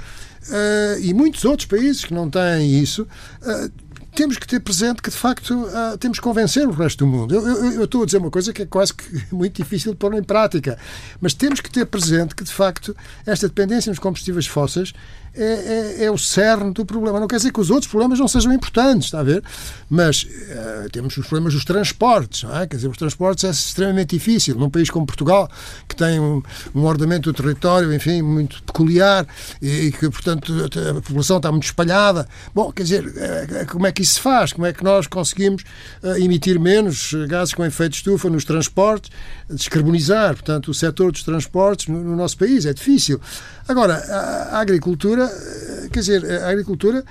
Uh, 0.48 1.00
e 1.00 1.12
muitos 1.12 1.44
outros 1.44 1.66
países 1.66 2.04
que 2.04 2.14
não 2.14 2.30
têm 2.30 2.80
isso 2.80 3.02
uh, 3.42 3.85
temos 4.16 4.38
que 4.38 4.46
ter 4.46 4.60
presente 4.60 5.02
que, 5.02 5.10
de 5.10 5.16
facto, 5.16 5.52
uh, 5.52 5.98
temos 5.98 6.18
que 6.18 6.24
convencer 6.24 6.66
o 6.66 6.72
resto 6.72 7.04
do 7.04 7.06
mundo. 7.06 7.34
Eu, 7.34 7.46
eu, 7.46 7.72
eu, 7.72 7.84
estou 7.84 8.02
a 8.02 8.06
dizer 8.06 8.16
uma 8.16 8.30
coisa 8.30 8.50
que 8.50 8.62
é 8.62 8.66
quase 8.66 8.94
que 8.94 9.04
muito 9.30 9.62
difícil 9.62 9.92
de 9.92 9.98
pôr 9.98 10.14
em 10.14 10.22
prática, 10.22 10.78
mas 11.20 11.34
temos 11.34 11.60
que 11.60 11.70
ter 11.70 11.84
presente 11.84 12.34
que, 12.34 12.42
de 12.42 12.52
facto, 12.52 12.96
esta 13.26 13.46
dependência 13.46 13.90
nos 13.90 13.98
combustíveis 13.98 14.46
fósseis 14.46 14.94
é, 15.36 15.98
é, 16.00 16.04
é, 16.04 16.10
o 16.10 16.16
cerne 16.16 16.72
do 16.72 16.84
problema. 16.86 17.20
Não 17.20 17.28
quer 17.28 17.36
dizer 17.36 17.52
que 17.52 17.60
os 17.60 17.70
outros 17.70 17.90
problemas 17.90 18.18
não 18.18 18.26
sejam 18.26 18.52
importantes, 18.52 19.08
está 19.08 19.20
a 19.20 19.22
ver? 19.22 19.44
Mas 19.88 20.22
uh, 20.22 20.88
temos 20.90 21.14
os 21.14 21.26
problemas 21.26 21.52
dos 21.52 21.62
transportes, 21.62 22.44
não 22.44 22.56
é? 22.56 22.66
Quer 22.66 22.76
dizer, 22.76 22.88
os 22.88 22.96
transportes 22.96 23.44
é 23.44 23.50
extremamente 23.50 24.16
difícil. 24.16 24.54
Num 24.56 24.70
país 24.70 24.88
como 24.88 25.04
Portugal, 25.04 25.50
que 25.86 25.94
tem 25.94 26.18
um, 26.18 26.42
um 26.74 26.84
ordenamento 26.84 27.30
do 27.30 27.36
território, 27.36 27.92
enfim, 27.92 28.22
muito 28.22 28.62
peculiar 28.62 29.26
e, 29.60 29.68
e, 29.68 29.92
que, 29.92 30.08
portanto, 30.08 30.54
a 30.90 30.94
população 30.94 31.36
está 31.36 31.52
muito 31.52 31.64
espalhada. 31.64 32.26
Bom, 32.54 32.72
quer 32.72 32.84
dizer, 32.84 33.06
uh, 33.06 33.66
como 33.70 33.86
é 33.86 33.92
que 33.92 34.05
isso 34.06 34.14
se 34.14 34.20
faz? 34.20 34.52
Como 34.52 34.66
é 34.66 34.72
que 34.72 34.82
nós 34.82 35.06
conseguimos 35.06 35.62
uh, 36.02 36.16
emitir 36.16 36.58
menos 36.58 37.12
gases 37.28 37.52
com 37.52 37.64
efeito 37.64 37.92
de 37.92 37.98
estufa 37.98 38.30
nos 38.30 38.44
transportes, 38.44 39.10
descarbonizar, 39.50 40.34
portanto, 40.34 40.70
o 40.70 40.74
setor 40.74 41.12
dos 41.12 41.22
transportes 41.22 41.88
no, 41.88 42.02
no 42.02 42.16
nosso 42.16 42.38
país? 42.38 42.64
É 42.64 42.72
difícil. 42.72 43.20
Agora, 43.68 43.94
a, 43.94 44.56
a 44.56 44.60
agricultura 44.60 45.24
eh, 45.24 45.88
quer 45.92 46.00
dizer, 46.00 46.42
a 46.42 46.50
agricultura 46.50 47.04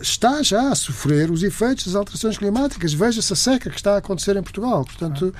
está 0.00 0.42
já 0.42 0.70
a 0.70 0.74
sofrer 0.74 1.30
os 1.30 1.42
efeitos 1.42 1.86
das 1.86 1.94
alterações 1.94 2.36
climáticas. 2.38 2.92
Veja-se 2.92 3.32
a 3.32 3.36
seca 3.36 3.70
que 3.70 3.76
está 3.76 3.94
a 3.94 3.98
acontecer 3.98 4.36
em 4.36 4.42
Portugal. 4.42 4.84
Portanto, 4.84 5.34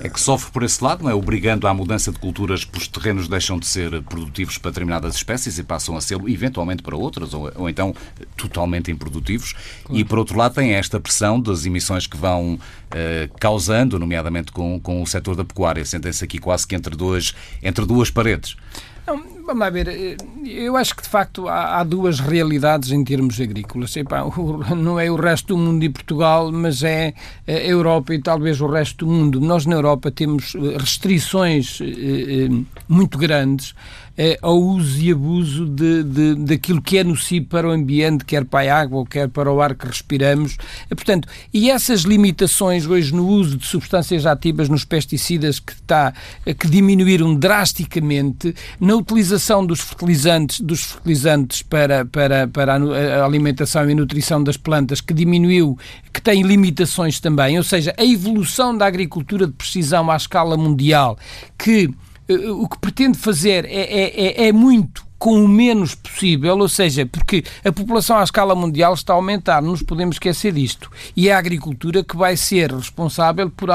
é 0.00 0.08
que 0.08 0.20
sofre 0.20 0.52
por 0.52 0.62
esse 0.62 0.82
lado, 0.82 1.02
não 1.02 1.10
é? 1.10 1.14
Obrigando 1.14 1.66
à 1.66 1.74
mudança 1.74 2.12
de 2.12 2.18
culturas, 2.18 2.66
os 2.76 2.86
terrenos 2.86 3.26
deixam 3.26 3.58
de 3.58 3.66
ser 3.66 4.02
produtivos 4.02 4.56
para 4.56 4.70
determinadas 4.70 5.16
espécies 5.16 5.58
e 5.58 5.64
passam 5.64 5.96
a 5.96 6.00
ser 6.00 6.16
eventualmente 6.28 6.82
para 6.82 6.96
outras, 6.96 7.34
ou, 7.34 7.50
ou 7.56 7.68
então 7.68 7.94
totalmente 8.36 8.90
improdutivos. 8.90 9.54
Claro. 9.84 10.00
E, 10.00 10.04
por 10.04 10.18
outro 10.18 10.38
lado, 10.38 10.54
tem 10.54 10.74
esta 10.74 11.00
pressão 11.00 11.40
das 11.40 11.66
emissões 11.66 12.06
que 12.06 12.16
vão 12.16 12.54
uh, 12.54 13.38
causando, 13.40 13.98
nomeadamente 13.98 14.52
com, 14.52 14.78
com 14.78 15.02
o 15.02 15.06
setor 15.06 15.34
da 15.34 15.44
pecuária. 15.44 15.84
Sentem-se 15.84 16.24
aqui 16.24 16.38
quase 16.38 16.66
que 16.66 16.76
entre 16.76 16.94
duas, 16.94 17.34
entre 17.62 17.84
duas 17.84 18.10
paredes. 18.10 18.56
Não, 19.04 19.16
vamos 19.44 19.60
lá 19.60 19.70
ver. 19.70 19.88
Eh, 19.88 20.16
eu 20.44 20.76
acho 20.76 20.94
que 20.94 21.02
de 21.02 21.08
facto 21.08 21.48
há, 21.48 21.78
há 21.78 21.84
duas 21.84 22.20
realidades 22.20 22.90
em 22.90 23.02
termos 23.04 23.40
agrícolas. 23.40 23.96
Epá, 23.96 24.22
o, 24.22 24.74
não 24.74 24.98
é 24.98 25.10
o 25.10 25.16
resto 25.16 25.48
do 25.48 25.58
mundo 25.58 25.84
e 25.84 25.88
Portugal, 25.88 26.50
mas 26.52 26.82
é 26.82 27.14
a 27.46 27.52
Europa 27.52 28.14
e 28.14 28.20
talvez 28.20 28.60
o 28.60 28.66
resto 28.66 29.04
do 29.04 29.12
mundo. 29.12 29.40
Nós 29.40 29.66
na 29.66 29.74
Europa 29.74 30.10
temos 30.10 30.54
restrições 30.78 31.80
eh, 31.80 31.86
eh 31.86 32.82
muito 32.88 33.18
grandes 33.18 33.74
eh, 34.16 34.38
ao 34.42 34.58
uso 34.58 35.00
e 35.00 35.10
abuso 35.10 35.66
de, 35.66 36.02
de, 36.02 36.34
daquilo 36.34 36.82
que 36.82 36.98
é 36.98 37.04
nocivo 37.04 37.46
para 37.46 37.66
o 37.66 37.70
ambiente, 37.70 38.24
quer 38.26 38.44
para 38.44 38.72
a 38.72 38.80
água, 38.80 39.06
quer 39.06 39.28
para 39.28 39.50
o 39.50 39.60
ar 39.60 39.74
que 39.74 39.86
respiramos. 39.86 40.58
Eh, 40.90 40.94
portanto, 40.94 41.26
e 41.52 41.70
essas 41.70 42.02
limitações 42.02 42.86
hoje 42.86 43.14
no 43.14 43.26
uso 43.26 43.56
de 43.56 43.66
substâncias 43.66 44.26
ativas 44.26 44.68
nos 44.68 44.84
pesticidas 44.84 45.58
que, 45.58 45.72
está, 45.72 46.12
eh, 46.44 46.52
que 46.52 46.68
diminuíram 46.68 47.34
drasticamente, 47.34 48.54
na 48.78 48.94
utilização 48.94 49.31
dos 49.66 49.80
fertilizantes, 49.80 50.60
dos 50.60 50.82
fertilizantes 50.84 51.62
para, 51.62 52.04
para, 52.04 52.48
para 52.48 52.74
a 52.74 53.24
alimentação 53.24 53.88
e 53.88 53.94
nutrição 53.94 54.42
das 54.42 54.56
plantas, 54.56 55.00
que 55.00 55.14
diminuiu, 55.14 55.78
que 56.12 56.20
tem 56.20 56.42
limitações 56.42 57.20
também, 57.20 57.56
ou 57.58 57.64
seja, 57.64 57.94
a 57.98 58.04
evolução 58.04 58.76
da 58.76 58.86
agricultura 58.86 59.46
de 59.46 59.52
precisão 59.52 60.10
à 60.10 60.16
escala 60.16 60.56
mundial, 60.56 61.18
que 61.58 61.90
eh, 62.28 62.50
o 62.50 62.68
que 62.68 62.78
pretende 62.78 63.18
fazer 63.18 63.64
é, 63.64 63.68
é, 63.70 64.44
é, 64.44 64.48
é 64.48 64.52
muito 64.52 65.04
com 65.22 65.44
o 65.44 65.46
menos 65.46 65.94
possível, 65.94 66.58
ou 66.58 66.68
seja, 66.68 67.06
porque 67.06 67.44
a 67.64 67.70
população 67.70 68.18
à 68.18 68.24
escala 68.24 68.56
mundial 68.56 68.92
está 68.92 69.12
a 69.12 69.16
aumentar, 69.16 69.62
não 69.62 69.70
nos 69.70 69.80
podemos 69.80 70.16
esquecer 70.16 70.52
disto. 70.52 70.90
E 71.16 71.28
é 71.28 71.32
a 71.32 71.38
agricultura 71.38 72.02
que 72.02 72.16
vai 72.16 72.36
ser 72.36 72.72
responsável 72.72 73.48
por, 73.48 73.70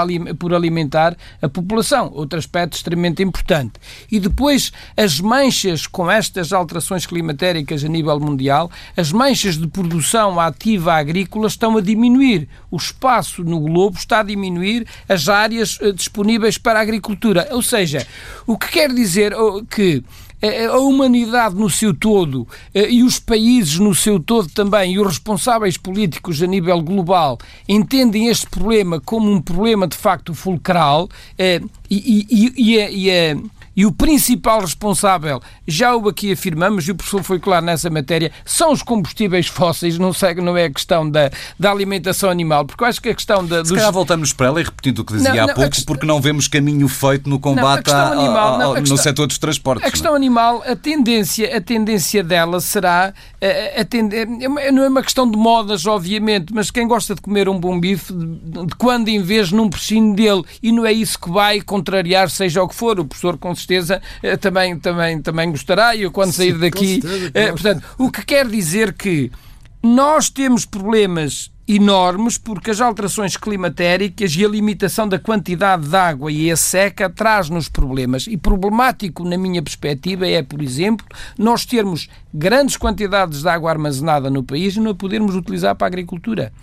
alimentar 0.54 1.16
a 1.42 1.48
população, 1.48 2.12
outro 2.14 2.38
aspecto 2.38 2.76
extremamente 2.76 3.24
importante. 3.24 3.80
E 4.12 4.20
depois, 4.20 4.74
as 4.98 5.22
manchas 5.22 5.88
com 5.88 6.12
estas 6.12 6.52
alterações 6.52 7.06
climatéricas 7.06 7.82
a 7.82 7.88
nível 7.88 8.20
mundial, 8.20 8.70
as 8.98 9.14
manchas 9.14 9.58
de 9.58 9.68
produção 9.68 10.42
ativa 10.42 10.96
agrícola 10.96 11.48
estão 11.48 11.78
a 11.78 11.82
diminuir. 11.82 12.50
O 12.70 12.76
espaço 12.76 13.42
no 13.42 13.62
globo 13.62 13.98
está 13.98 14.20
a 14.20 14.24
diminuir 14.24 14.86
as 15.08 15.30
áreas 15.30 15.80
eh, 15.82 15.94
disponíveis 15.94 16.58
para 16.58 16.80
a 16.80 16.82
agricultura. 16.82 17.48
Ou 17.52 17.62
seja, 17.62 18.06
o 18.46 18.58
que 18.58 18.68
quer 18.68 18.94
dizer 18.94 19.34
oh, 19.34 19.64
que 19.64 20.04
a 20.72 20.78
humanidade 20.78 21.56
no 21.56 21.70
seu 21.70 21.94
todo 21.94 22.48
é, 22.74 22.90
e 22.92 23.04
os 23.04 23.20
países 23.20 23.80
no 23.80 23.96
seu 23.96 24.20
todo 24.20 24.48
também 24.50 24.94
e 24.94 25.00
os 25.00 25.08
responsáveis 25.08 25.78
políticos 25.78 26.42
a 26.44 26.48
nível 26.48 26.80
global 26.82 27.40
entendem 27.68 28.28
este 28.28 28.46
problema 28.48 29.02
como 29.02 29.32
um 29.32 29.42
problema 29.42 29.88
de 29.88 29.98
facto 29.98 30.36
fulcral 30.36 31.10
e, 31.40 31.62
e, 31.90 32.28
e, 32.30 32.54
e, 32.56 33.10
e, 33.10 33.38
e 33.78 33.86
o 33.86 33.92
principal 33.92 34.62
responsável, 34.62 35.40
já 35.68 35.96
o 35.96 36.10
aqui 36.10 36.32
afirmamos, 36.32 36.88
e 36.88 36.92
o 36.92 36.96
professor 36.96 37.22
foi 37.22 37.40
claro 37.40 37.64
nessa 37.64 37.92
matéria, 37.92 38.32
são 38.44 38.72
os 38.72 38.82
combustíveis 38.82 39.46
fósseis, 39.46 40.00
não, 40.00 40.12
sei, 40.12 40.34
não 40.34 40.58
é 40.58 40.66
a 40.66 40.72
questão 40.72 41.08
da, 41.08 41.30
da 41.60 41.70
alimentação 41.70 42.32
animal, 42.32 42.66
porque 42.66 42.84
eu 42.84 42.88
acho 42.88 43.00
que 43.00 43.10
a 43.10 43.14
questão 43.14 43.46
da. 43.46 43.60
Dos... 43.60 43.70
Se 43.70 43.76
calhar 43.76 43.92
voltamos 43.92 44.34
para 44.34 44.48
ela 44.48 44.60
e 44.60 44.64
repetindo 44.64 45.00
o 45.00 45.06
que 45.06 45.14
dizia 45.14 45.32
não, 45.32 45.44
há 45.44 45.54
pouco, 45.54 45.86
porque 45.86 46.08
não 46.08 46.20
vemos 46.20 46.48
caminho 46.48 46.88
feito 46.88 47.30
no 47.30 47.40
combate 47.40 47.92
não, 47.92 48.14
animal, 48.14 48.62
a, 48.62 48.64
a, 48.64 48.66
a, 48.66 48.68
no 48.70 48.76
questão, 48.78 48.98
setor 48.98 49.28
dos 49.28 49.38
transportes. 49.38 49.88
A 49.88 49.92
questão 49.92 50.16
animal, 50.16 50.64
a 50.66 50.76
tendência, 50.76 51.56
a 51.56 51.62
tendência 51.62 52.24
dela 52.24 52.60
será. 52.60 53.14
A, 53.40 53.82
a 53.82 53.86
tend... 53.86 54.12
Não 54.74 54.84
é 54.84 54.88
uma 54.88 55.04
questão 55.04 55.30
de 55.30 55.38
modas, 55.38 55.86
obviamente, 55.86 56.52
mas 56.52 56.72
quem 56.72 56.88
gosta 56.88 57.14
de 57.14 57.22
comer 57.22 57.48
um 57.48 57.60
bom 57.60 57.80
bife, 57.80 58.12
de, 58.12 58.66
de 58.66 58.76
quando 58.76 59.10
em 59.10 59.22
vez 59.22 59.52
não 59.52 59.70
prescinde 59.70 60.24
dele, 60.24 60.42
e 60.64 60.72
não 60.72 60.84
é 60.84 60.92
isso 60.92 61.20
que 61.20 61.30
vai 61.30 61.62
contrariar, 61.62 62.30
seja 62.32 62.64
o 62.64 62.68
que 62.68 62.74
for. 62.74 63.00
O 63.00 63.06
professor, 63.06 63.38
com 63.38 63.54
certeza 63.68 64.02
eh, 64.24 64.38
também, 64.38 64.80
também, 64.80 65.22
também 65.22 65.52
gostará 65.52 65.96
e 65.96 66.04
eu 66.04 66.12
quando 66.12 66.32
Sim, 66.32 66.38
sair 66.38 66.58
daqui. 66.58 67.02
Certeza, 67.02 67.32
eh, 67.34 67.52
portanto, 67.52 67.84
o 67.98 68.10
que 68.10 68.26
quer 68.26 68.48
dizer 68.48 68.94
que 68.94 69.32
nós 69.84 70.30
temos 70.30 70.66
problemas 70.66 71.52
enormes 71.68 72.38
porque 72.38 72.72
as 72.72 72.80
alterações 72.80 73.36
climatéricas 73.36 74.34
e 74.34 74.46
a 74.46 74.48
limitação 74.48 75.06
da 75.08 75.20
quantidade 75.20 75.86
de 75.86 75.96
água 75.96 76.32
e 76.32 76.50
a 76.50 76.56
seca 76.56 77.10
traz-nos 77.10 77.68
problemas. 77.68 78.26
E 78.26 78.38
problemático, 78.38 79.26
na 79.26 79.38
minha 79.38 79.62
perspectiva, 79.62 80.26
é, 80.26 80.42
por 80.42 80.62
exemplo, 80.62 81.06
nós 81.38 81.66
termos 81.66 82.08
grandes 82.34 82.78
quantidades 82.78 83.42
de 83.42 83.50
água 83.50 83.70
armazenada 83.70 84.30
no 84.30 84.44
país 84.44 84.78
e 84.78 84.80
não 84.80 84.92
a 84.92 84.96
podermos 84.96 85.36
utilizar 85.36 85.76
para 85.76 85.88
a 85.88 85.90
agricultura. 85.90 86.54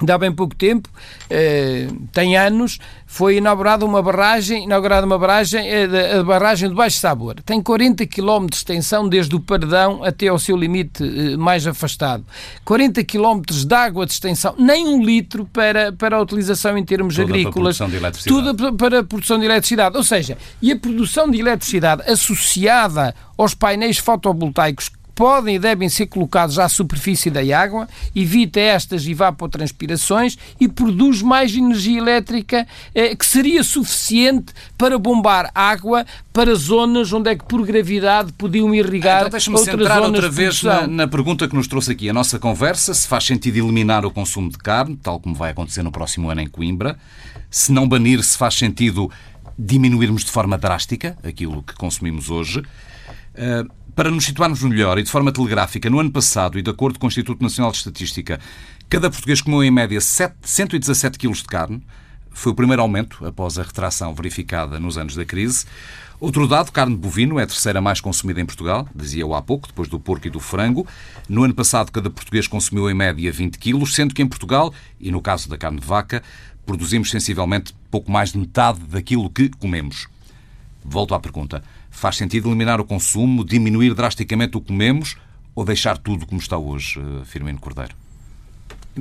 Ainda 0.00 0.14
há 0.14 0.18
bem 0.18 0.32
pouco 0.32 0.54
tempo, 0.54 0.88
eh, 1.30 1.88
tem 2.12 2.36
anos, 2.36 2.78
foi 3.06 3.38
inaugurada 3.38 3.84
uma 3.84 4.02
barragem, 4.02 4.64
inaugurada 4.64 5.06
uma 5.06 5.18
barragem, 5.18 5.66
eh, 5.66 6.18
a 6.18 6.22
barragem 6.22 6.68
de 6.68 6.74
Baixo 6.74 6.98
Sabor. 6.98 7.36
Tem 7.42 7.62
40 7.62 8.06
km 8.06 8.46
de 8.46 8.56
extensão 8.56 9.08
desde 9.08 9.34
o 9.34 9.40
Perdão 9.40 10.04
até 10.04 10.28
ao 10.28 10.38
seu 10.38 10.56
limite 10.56 11.02
eh, 11.02 11.36
mais 11.36 11.66
afastado. 11.66 12.24
40 12.64 13.02
km 13.04 13.40
de 13.46 13.74
água 13.74 14.04
de 14.04 14.12
extensão, 14.12 14.54
nem 14.58 14.86
um 14.86 15.02
litro 15.02 15.46
para, 15.46 15.92
para 15.92 16.16
a 16.16 16.20
utilização 16.20 16.76
em 16.76 16.84
termos 16.84 17.16
Toda 17.16 17.28
agrícolas. 17.28 17.78
Para 17.78 17.86
a 17.86 17.90
produção 17.90 18.12
de. 18.12 18.28
Tudo 18.28 18.74
para 18.74 19.00
a 19.00 19.04
produção 19.04 19.38
de 19.38 19.44
eletricidade. 19.46 19.96
Ou 19.96 20.02
seja, 20.02 20.36
e 20.60 20.72
a 20.72 20.76
produção 20.76 21.30
de 21.30 21.38
eletricidade 21.38 22.02
associada 22.10 23.14
aos 23.36 23.54
painéis 23.54 23.98
fotovoltaicos 23.98 24.90
podem 25.16 25.56
e 25.56 25.58
devem 25.58 25.88
ser 25.88 26.06
colocados 26.06 26.58
à 26.58 26.68
superfície 26.68 27.30
da 27.30 27.40
água, 27.58 27.88
evita 28.14 28.60
estas 28.60 29.06
evapotranspirações 29.06 30.36
e 30.60 30.68
produz 30.68 31.22
mais 31.22 31.56
energia 31.56 31.98
elétrica 31.98 32.66
eh, 32.94 33.16
que 33.16 33.24
seria 33.24 33.64
suficiente 33.64 34.52
para 34.76 34.98
bombar 34.98 35.50
água 35.54 36.04
para 36.34 36.54
zonas 36.54 37.10
onde 37.14 37.30
é 37.30 37.34
que 37.34 37.46
por 37.46 37.64
gravidade 37.64 38.30
podiam 38.34 38.74
irrigar 38.74 39.20
então, 39.20 39.30
deixa-me 39.30 39.58
centrar 39.58 40.02
outra 40.02 40.28
vez 40.28 40.62
na, 40.62 40.86
na, 40.86 41.08
pergunta 41.08 41.48
que 41.48 41.56
nos 41.56 41.66
trouxe 41.66 41.92
aqui 41.92 42.10
a 42.10 42.12
nossa 42.12 42.38
conversa, 42.38 42.92
se 42.92 43.08
faz 43.08 43.24
sentido 43.24 43.56
eliminar 43.56 44.04
o 44.04 44.10
consumo 44.10 44.50
de 44.50 44.58
carne, 44.58 44.98
tal 45.02 45.18
como 45.18 45.34
vai 45.34 45.52
acontecer 45.52 45.82
no 45.82 45.90
próximo 45.90 46.28
ano 46.28 46.42
em 46.42 46.46
Coimbra, 46.46 46.98
se 47.50 47.72
não 47.72 47.88
banir, 47.88 48.22
se 48.22 48.36
faz 48.36 48.54
sentido 48.54 49.10
diminuirmos 49.58 50.24
de 50.24 50.30
forma 50.30 50.58
drástica 50.58 51.16
aquilo 51.24 51.62
que 51.62 51.74
consumimos 51.74 52.28
hoje. 52.28 52.60
Uh, 53.34 53.85
para 53.96 54.10
nos 54.10 54.26
situarmos 54.26 54.62
melhor 54.62 54.98
e 54.98 55.02
de 55.02 55.10
forma 55.10 55.32
telegráfica, 55.32 55.88
no 55.88 55.98
ano 55.98 56.10
passado, 56.10 56.58
e 56.58 56.62
de 56.62 56.68
acordo 56.68 56.98
com 56.98 57.06
o 57.06 57.08
Instituto 57.08 57.42
Nacional 57.42 57.72
de 57.72 57.78
Estatística, 57.78 58.38
cada 58.90 59.10
português 59.10 59.40
comeu 59.40 59.64
em 59.64 59.70
média 59.70 59.98
7, 59.98 60.36
117 60.42 61.18
quilos 61.18 61.38
de 61.38 61.46
carne. 61.46 61.82
Foi 62.30 62.52
o 62.52 62.54
primeiro 62.54 62.82
aumento 62.82 63.24
após 63.26 63.58
a 63.58 63.62
retração 63.62 64.14
verificada 64.14 64.78
nos 64.78 64.98
anos 64.98 65.16
da 65.16 65.24
crise. 65.24 65.64
Outro 66.20 66.46
dado, 66.46 66.72
carne 66.72 66.94
de 66.94 67.00
bovino 67.00 67.40
é 67.40 67.44
a 67.44 67.46
terceira 67.46 67.80
mais 67.80 67.98
consumida 67.98 68.38
em 68.38 68.44
Portugal, 68.44 68.86
dizia-o 68.94 69.34
há 69.34 69.40
pouco, 69.40 69.66
depois 69.66 69.88
do 69.88 69.98
porco 69.98 70.26
e 70.26 70.30
do 70.30 70.40
frango. 70.40 70.86
No 71.26 71.42
ano 71.42 71.54
passado, 71.54 71.90
cada 71.90 72.10
português 72.10 72.46
consumiu 72.46 72.90
em 72.90 72.94
média 72.94 73.32
20 73.32 73.58
quilos, 73.58 73.94
sendo 73.94 74.14
que 74.14 74.20
em 74.20 74.28
Portugal, 74.28 74.74
e 75.00 75.10
no 75.10 75.22
caso 75.22 75.48
da 75.48 75.56
carne 75.56 75.80
de 75.80 75.86
vaca, 75.86 76.22
produzimos 76.66 77.10
sensivelmente 77.10 77.74
pouco 77.90 78.10
mais 78.10 78.32
de 78.32 78.38
metade 78.38 78.80
daquilo 78.80 79.30
que 79.30 79.48
comemos. 79.48 80.06
Volto 80.84 81.14
à 81.14 81.18
pergunta. 81.18 81.64
Faz 81.96 82.16
sentido 82.18 82.50
eliminar 82.50 82.78
o 82.78 82.84
consumo, 82.84 83.42
diminuir 83.42 83.94
drasticamente 83.94 84.54
o 84.58 84.60
que 84.60 84.66
comemos 84.66 85.16
ou 85.54 85.64
deixar 85.64 85.96
tudo 85.96 86.26
como 86.26 86.38
está 86.38 86.58
hoje, 86.58 87.00
eh, 87.00 87.24
Firmino 87.24 87.58
Cordeiro? 87.58 87.94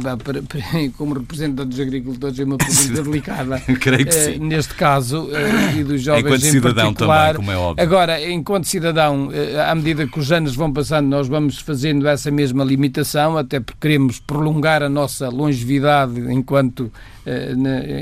Para, 0.02 0.16
para, 0.16 0.42
como 0.98 1.14
representante 1.14 1.72
dos 1.72 1.80
agricultores, 1.82 2.40
é 2.40 2.46
uma 2.46 2.58
pergunta 2.58 3.04
delicada. 3.04 3.60
Creio 3.82 4.06
que 4.06 4.14
sim. 4.14 4.38
Uh, 4.38 4.46
neste 4.46 4.74
caso, 4.76 5.24
uh, 5.24 5.78
e 5.78 5.84
dos 5.84 6.02
jovens 6.02 6.26
enquanto 6.26 6.46
em 6.46 6.52
cidadão 6.52 6.94
particular. 6.94 7.34
também, 7.34 7.36
como 7.36 7.52
é 7.52 7.58
óbvio. 7.58 7.84
Agora, 7.84 8.32
enquanto 8.32 8.64
cidadão, 8.64 9.28
uh, 9.28 9.70
à 9.70 9.76
medida 9.76 10.08
que 10.08 10.18
os 10.18 10.32
anos 10.32 10.56
vão 10.56 10.72
passando, 10.72 11.10
nós 11.10 11.28
vamos 11.28 11.60
fazendo 11.60 12.08
essa 12.08 12.32
mesma 12.32 12.64
limitação, 12.64 13.38
até 13.38 13.60
porque 13.60 13.80
queremos 13.82 14.22
prolongar 14.22 14.82
a 14.82 14.88
nossa 14.88 15.28
longevidade 15.28 16.18
enquanto 16.32 16.90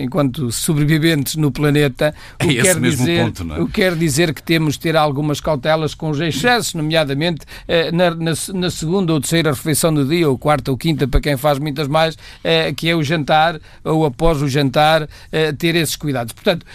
enquanto 0.01 0.51
sobreviventes 0.51 1.35
no 1.35 1.51
planeta, 1.51 2.13
o 2.35 2.47
que, 2.47 2.61
quer 2.61 2.79
dizer, 2.79 3.25
ponto, 3.25 3.53
é? 3.53 3.61
o 3.61 3.67
quer 3.67 3.95
dizer 3.95 4.33
que 4.33 4.43
temos 4.43 4.73
de 4.73 4.81
ter 4.81 4.95
algumas 4.95 5.39
cautelas 5.39 5.93
com 5.93 6.09
os 6.09 6.19
excessos, 6.19 6.73
nomeadamente 6.73 7.45
na, 7.93 8.11
na, 8.11 8.33
na, 8.53 8.69
segunda 8.69 9.13
ou 9.13 9.21
terceira 9.21 9.51
refeição 9.51 9.93
do 9.93 10.05
dia, 10.05 10.29
ou 10.29 10.37
quarta 10.37 10.71
ou 10.71 10.77
quinta, 10.77 11.07
para 11.07 11.21
quem 11.21 11.37
faz 11.37 11.57
muitas 11.59 11.87
mais, 11.87 12.17
que 12.75 12.89
é 12.89 12.95
o 12.95 13.03
jantar, 13.03 13.59
ou 13.83 14.05
após 14.05 14.41
o 14.41 14.47
jantar, 14.47 15.07
ter 15.57 15.75
esses 15.75 15.95
cuidados. 15.95 16.33
Portanto, 16.33 16.65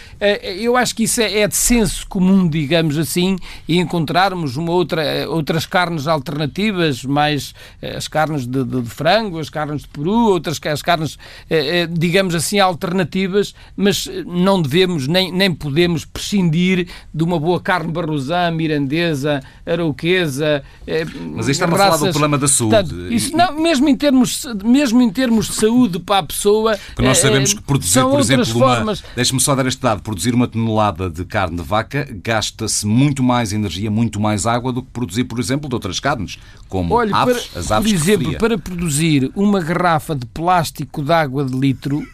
eu 0.57 0.75
acho 0.75 0.95
que 0.95 1.03
isso 1.03 1.21
é, 1.21 1.39
é 1.41 1.47
de 1.47 1.55
senso 1.55 2.07
comum, 2.07 2.47
digamos 2.49 2.97
assim, 2.97 3.37
e 3.67 3.77
encontrarmos 3.77 4.57
uma 4.57 4.71
outra, 4.71 5.29
outras 5.29 5.65
carnes 5.65 6.07
alternativas, 6.07 7.03
mais 7.03 7.53
as 7.95 8.07
carnes 8.07 8.47
de, 8.47 8.63
de, 8.63 8.81
de 8.81 8.89
frango, 8.89 9.39
as 9.39 9.49
carnes 9.49 9.81
de 9.81 9.87
peru, 9.87 10.29
outras 10.29 10.59
as 10.65 10.81
carnes, 10.81 11.17
digamos 11.91 12.38
assim 12.39 12.59
alternativas, 12.59 13.53
mas 13.75 14.09
não 14.25 14.61
devemos 14.61 15.07
nem, 15.07 15.31
nem 15.31 15.53
podemos 15.53 16.05
prescindir 16.05 16.87
de 17.13 17.23
uma 17.23 17.39
boa 17.39 17.59
carne 17.59 17.91
barrosã, 17.91 18.51
mirandesa, 18.51 19.41
arauquesa. 19.65 20.63
Eh, 20.87 21.05
mas 21.35 21.47
isto 21.47 21.63
está 21.63 21.65
a 21.65 21.69
falar 21.69 21.97
do 21.97 22.11
problema 22.11 22.37
da 22.37 22.47
saúde. 22.47 22.75
Portanto, 22.75 23.13
isso, 23.13 23.35
não, 23.35 23.59
mesmo, 23.59 23.87
em 23.87 23.95
termos, 23.95 24.45
mesmo 24.63 25.01
em 25.01 25.09
termos 25.09 25.47
de 25.47 25.53
saúde 25.53 25.99
para 25.99 26.19
a 26.19 26.23
pessoa. 26.23 26.77
Porque 26.95 27.07
nós 27.07 27.17
sabemos 27.17 27.53
que 27.53 27.61
produzir, 27.61 28.01
por 28.01 28.19
exemplo, 28.19 28.45
formas... 28.45 29.01
uma. 29.01 29.09
Deixe-me 29.15 29.39
só 29.39 29.55
dar 29.55 29.65
este 29.65 29.81
dado: 29.81 30.01
produzir 30.01 30.33
uma 30.33 30.47
tonelada 30.47 31.09
de 31.09 31.23
carne 31.25 31.57
de 31.57 31.63
vaca 31.63 32.07
gasta-se 32.23 32.85
muito 32.85 33.23
mais 33.23 33.53
energia, 33.53 33.91
muito 33.91 34.19
mais 34.19 34.45
água 34.45 34.71
do 34.71 34.81
que 34.81 34.89
produzir, 34.91 35.25
por 35.25 35.39
exemplo, 35.39 35.69
de 35.69 35.75
outras 35.75 35.99
carnes, 35.99 36.39
como 36.67 36.97
aves, 36.97 37.13
para, 37.47 37.59
as 37.59 37.71
aves 37.71 37.91
Por 37.91 37.97
exemplo, 37.97 38.37
para 38.37 38.57
produzir 38.57 39.31
uma 39.35 39.59
garrafa 39.59 40.15
de 40.15 40.25
plástico 40.25 41.01
de 41.01 41.11
água 41.11 41.43
de 41.45 41.57
litro, 41.57 42.05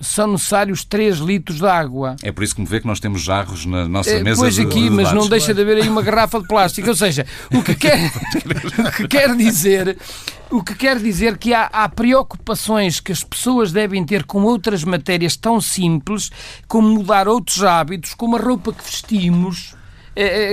são 0.00 0.32
necessários 0.32 0.84
3 0.84 1.18
litros 1.18 1.58
de 1.58 1.66
água. 1.66 2.16
É 2.22 2.32
por 2.32 2.44
isso 2.44 2.54
que 2.54 2.60
me 2.60 2.66
vê 2.66 2.80
que 2.80 2.86
nós 2.86 3.00
temos 3.00 3.22
jarros 3.22 3.64
na 3.64 3.88
nossa 3.88 4.10
é, 4.10 4.22
mesa. 4.22 4.40
Pois 4.40 4.58
aqui, 4.58 4.84
de, 4.84 4.90
mas 4.90 5.12
não 5.12 5.28
deixa 5.28 5.54
de 5.54 5.62
haver 5.62 5.82
aí 5.82 5.88
uma 5.88 6.02
garrafa 6.02 6.40
de 6.40 6.46
plástico. 6.46 6.88
Ou 6.88 6.96
seja, 6.96 7.26
o 7.52 7.62
que 7.62 7.74
quer, 7.74 8.12
o 8.86 8.92
que 8.92 9.08
quer 9.08 9.34
dizer. 9.36 9.96
O 10.50 10.62
que 10.62 10.74
quer 10.74 11.00
dizer 11.00 11.36
que 11.36 11.52
há, 11.52 11.64
há 11.72 11.88
preocupações 11.88 13.00
que 13.00 13.10
as 13.10 13.24
pessoas 13.24 13.72
devem 13.72 14.04
ter 14.04 14.24
com 14.24 14.42
outras 14.42 14.84
matérias 14.84 15.36
tão 15.36 15.60
simples 15.60 16.30
como 16.68 16.88
mudar 16.88 17.26
outros 17.26 17.64
hábitos, 17.64 18.14
como 18.14 18.36
a 18.36 18.40
roupa 18.40 18.72
que 18.72 18.84
vestimos, 18.84 19.73
eh, 19.73 19.73
eh, 19.73 19.73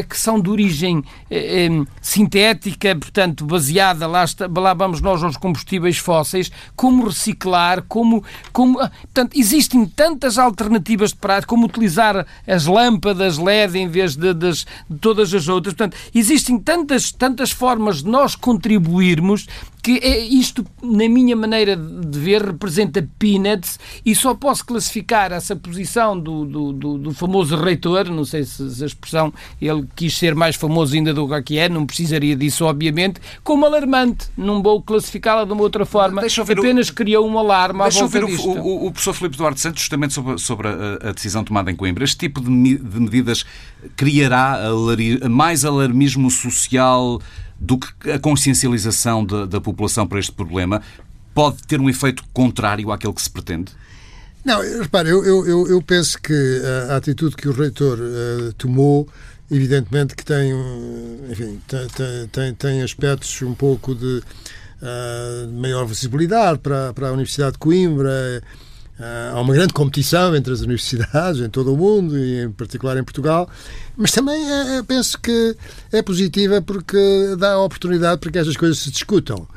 que 0.07 0.17
são 0.17 0.39
de 0.39 0.49
origem 0.49 1.03
eh, 1.29 1.69
sintética, 2.01 2.95
portanto, 2.95 3.45
baseada, 3.45 4.07
lá, 4.07 4.23
está, 4.23 4.47
lá 4.47 4.73
vamos 4.73 5.01
nós 5.01 5.23
aos 5.23 5.37
combustíveis 5.37 5.97
fósseis, 5.97 6.51
como 6.75 7.05
reciclar, 7.05 7.83
como. 7.87 8.23
como 8.51 8.79
ah, 8.79 8.91
portanto, 9.01 9.37
existem 9.37 9.85
tantas 9.85 10.37
alternativas 10.37 11.11
de 11.11 11.17
prática, 11.17 11.47
como 11.47 11.65
utilizar 11.65 12.25
as 12.47 12.65
lâmpadas 12.65 13.37
LED 13.37 13.77
em 13.77 13.87
vez 13.87 14.15
de, 14.15 14.33
de, 14.33 14.51
de 14.51 14.97
todas 14.99 15.33
as 15.33 15.47
outras. 15.47 15.73
Portanto, 15.73 15.97
existem 16.13 16.57
tantas, 16.57 17.11
tantas 17.11 17.51
formas 17.51 18.03
de 18.03 18.09
nós 18.09 18.35
contribuirmos 18.35 19.47
que 19.81 19.97
é 19.97 20.19
isto, 20.19 20.65
na 20.81 21.09
minha 21.09 21.35
maneira 21.35 21.75
de 21.75 22.19
ver, 22.19 22.43
representa 22.43 23.07
peanuts 23.17 23.79
e 24.05 24.13
só 24.13 24.33
posso 24.35 24.65
classificar 24.65 25.31
essa 25.31 25.55
posição 25.55 26.19
do, 26.19 26.45
do, 26.45 26.73
do, 26.73 26.97
do 26.97 27.13
famoso 27.13 27.55
reitor, 27.55 28.09
não 28.09 28.23
sei 28.23 28.43
se, 28.43 28.69
se, 28.75 28.83
a 28.83 28.85
expressão 28.85 29.33
ele 29.61 29.85
quis 29.95 30.15
ser 30.17 30.35
mais 30.35 30.55
famoso 30.55 30.93
ainda 30.93 31.13
do 31.13 31.27
que 31.41 31.57
é, 31.57 31.67
não 31.67 31.85
precisaria 31.85 32.35
disso, 32.35 32.65
obviamente, 32.65 33.19
como 33.43 33.65
alarmante. 33.65 34.27
Não 34.37 34.61
vou 34.61 34.81
classificá-la 34.81 35.45
de 35.45 35.53
uma 35.53 35.61
outra 35.61 35.85
forma. 35.85 36.21
Apenas 36.21 36.89
o... 36.89 36.93
criou 36.93 37.27
um 37.27 37.37
alarme 37.37 37.81
à 37.81 37.83
Deixa 37.83 38.05
volta 38.05 38.25
disto. 38.25 38.49
O, 38.49 38.59
o, 38.59 38.87
o, 38.87 38.91
professor 38.91 39.13
Filipe 39.13 39.37
Duarte 39.37 39.61
Santos, 39.61 39.81
justamente 39.81 40.13
sobre, 40.13 40.37
sobre 40.37 40.67
a, 40.67 41.09
a, 41.09 41.11
decisão 41.11 41.43
tomada 41.43 41.71
em 41.71 41.75
Coimbra. 41.75 42.03
Este 42.03 42.17
tipo 42.17 42.41
de, 42.41 42.77
de 42.77 42.99
medidas 42.99 43.45
criará 43.95 44.59
mais 45.29 45.65
alarmismo 45.65 46.29
social 46.29 47.19
do 47.61 47.77
que 47.77 48.09
a 48.09 48.17
consciencialização 48.17 49.23
da, 49.23 49.61
população 49.61 50.07
para 50.07 50.19
este 50.19 50.31
problema 50.31 50.81
pode 51.33 51.61
ter 51.67 51.79
um 51.79 51.87
efeito 51.87 52.23
contrário 52.33 52.91
àquele 52.91 53.13
que 53.13 53.21
se 53.21 53.29
pretende? 53.29 53.71
Não, 54.43 54.59
repare, 54.81 55.09
eu, 55.09 55.23
eu, 55.23 55.67
eu 55.67 55.81
penso 55.83 56.19
que 56.19 56.33
a 56.89 56.97
atitude 56.97 57.35
que 57.35 57.47
o 57.47 57.51
reitor 57.51 57.99
uh, 57.99 58.51
tomou, 58.53 59.07
evidentemente 59.51 60.15
que 60.15 60.25
tem, 60.25 60.51
enfim, 61.29 61.61
tem, 61.67 62.27
tem, 62.27 62.53
tem 62.55 62.81
aspectos 62.81 63.39
um 63.43 63.53
pouco 63.53 63.93
de 63.93 64.23
uh, 64.81 65.51
maior 65.53 65.85
visibilidade 65.85 66.57
para, 66.57 66.91
para 66.91 67.09
a 67.09 67.11
Universidade 67.11 67.53
de 67.53 67.59
Coimbra. 67.59 68.09
Uh, 68.09 68.70
há 69.33 69.39
uma 69.39 69.53
grande 69.53 69.73
competição 69.73 70.35
entre 70.35 70.53
as 70.53 70.61
universidades 70.61 71.41
em 71.41 71.49
todo 71.49 71.73
o 71.73 71.77
mundo 71.77 72.17
e 72.17 72.43
em 72.43 72.51
particular 72.51 72.97
em 72.97 73.03
Portugal, 73.03 73.49
mas 73.95 74.11
também 74.11 74.41
é, 74.49 74.83
penso 74.83 75.19
que 75.19 75.55
é 75.91 76.01
positiva 76.01 76.61
porque 76.61 77.35
dá 77.37 77.53
a 77.53 77.63
oportunidade 77.63 78.19
para 78.19 78.31
que 78.31 78.37
estas 78.37 78.57
coisas 78.57 78.79
se 78.79 78.91
discutam. 78.91 79.47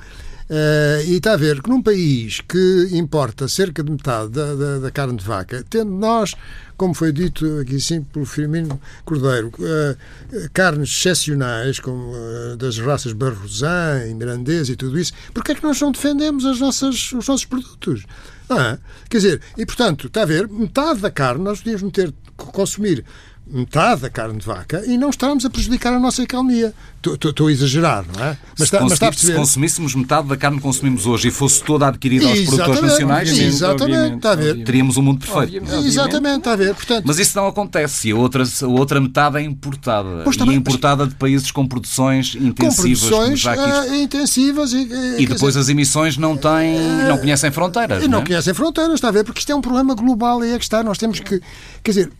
Uh, 0.55 1.03
e 1.09 1.17
está 1.17 1.33
a 1.33 1.37
ver 1.37 1.61
que 1.61 1.69
num 1.69 1.83
país 1.83 2.40
que 2.40 2.88
importa 2.93 3.49
cerca 3.49 3.83
de 3.83 3.90
metade 3.90 4.29
da, 4.29 4.55
da, 4.55 4.79
da, 4.79 4.90
carne 4.93 5.17
de 5.17 5.25
vaca, 5.25 5.64
tendo 5.69 5.90
nós, 5.90 6.33
como 6.77 6.95
foi 6.95 7.11
dito 7.11 7.59
aqui 7.59 7.81
sim 7.81 8.03
pelo 8.03 8.25
Firmino 8.25 8.81
Cordeiro, 9.05 9.49
uh, 9.49 10.49
carnes 10.53 10.90
excepcionais, 10.90 11.81
como 11.81 12.12
uh, 12.12 12.57
das 12.57 12.79
raças 12.79 13.12
Barrosan, 13.12 14.14
Mirandês 14.14 14.69
e 14.69 14.77
tudo 14.77 14.97
isso, 14.97 15.12
porque 15.33 15.51
é 15.51 15.55
que 15.57 15.62
nós 15.64 15.81
não 15.81 15.90
defendemos 15.90 16.45
as 16.45 16.61
nossas, 16.61 17.11
os 17.11 17.27
nossos 17.27 17.47
produtos? 17.47 18.05
Ah, 18.49 18.79
quer 19.11 19.17
dizer, 19.17 19.40
e 19.59 19.67
portanto, 19.67 20.07
está 20.07 20.23
a 20.23 20.27
ver, 20.27 20.47
metade 20.47 21.01
da 21.01 21.11
carne 21.11 21.43
nós 21.43 21.59
podíamos 21.59 21.83
meter, 21.83 22.14
consumir 22.37 23.05
metade 23.45 24.03
da 24.03 24.11
carne 24.11 24.38
de 24.38 24.47
vaca 24.47 24.85
e 24.87 24.97
não 24.97 25.11
estamos 25.11 25.45
a 25.45 25.51
prejudicar 25.51 25.93
a 25.93 25.99
nossa 25.99 26.23
economia. 26.23 26.73
Estou 27.12 27.49
a 27.49 27.53
exagerar, 27.53 28.05
não 28.17 28.25
é? 28.25 28.38
Mas, 28.59 28.69
se, 28.69 28.75
está, 28.75 28.81
mas 28.81 28.93
está 28.93 29.09
a 29.09 29.12
se 29.12 29.33
consumíssemos 29.33 29.95
metade 29.95 30.29
da 30.29 30.37
carne 30.37 30.57
que 30.57 30.62
consumimos 30.62 31.07
hoje 31.07 31.29
e 31.29 31.31
fosse 31.31 31.62
toda 31.62 31.87
adquirida 31.87 32.27
aos 32.29 32.40
produtores 32.40 32.81
nacionais, 32.81 33.38
exatamente, 33.38 34.17
está 34.17 34.33
a 34.33 34.35
ver. 34.35 34.64
teríamos 34.64 34.97
um 34.97 35.03
mundo 35.03 35.21
perfeito. 35.21 35.64
Obviamente, 35.64 35.87
exatamente, 35.87 36.38
está 36.38 36.53
a 36.53 36.57
ver. 36.57 36.75
Portanto, 36.75 37.05
mas 37.07 37.19
isso 37.19 37.37
não 37.37 37.47
acontece 37.47 38.09
e 38.09 38.12
a 38.12 38.17
outra, 38.17 38.45
a 38.45 38.67
outra 38.67 39.01
metade 39.01 39.38
é 39.38 39.43
importada. 39.43 40.23
Pois, 40.25 40.37
também, 40.37 40.55
e 40.55 40.59
importada 40.59 41.07
de 41.07 41.14
países 41.14 41.51
com 41.51 41.67
produções 41.67 42.35
intensivas. 42.35 43.01
Com 43.01 43.09
produções 43.09 43.45
uh, 43.45 43.95
intensivas. 43.95 44.73
E, 44.73 44.77
uh, 44.77 45.21
e 45.21 45.27
depois 45.27 45.55
dizer, 45.55 45.61
as 45.61 45.69
emissões 45.69 46.17
não 46.17 46.37
têm, 46.37 46.77
uh, 46.77 47.09
não 47.09 47.19
conhecem 47.19 47.51
fronteiras. 47.51 48.03
Não, 48.03 48.09
não 48.09 48.19
é? 48.21 48.27
conhecem 48.27 48.55
fronteiras, 48.55 48.95
está 48.95 49.09
a 49.09 49.12
ver, 49.12 49.25
porque 49.25 49.40
isto 49.40 49.53
é 49.53 49.55
um 49.55 49.61
problema 49.61 49.95
global 49.95 50.45
e 50.45 50.53
é 50.53 50.59
que 50.59 50.64
está. 50.64 50.83
Nós 50.83 50.99
temos 50.99 51.21
que. 51.21 51.40
Quer 51.83 51.90
dizer, 51.90 52.12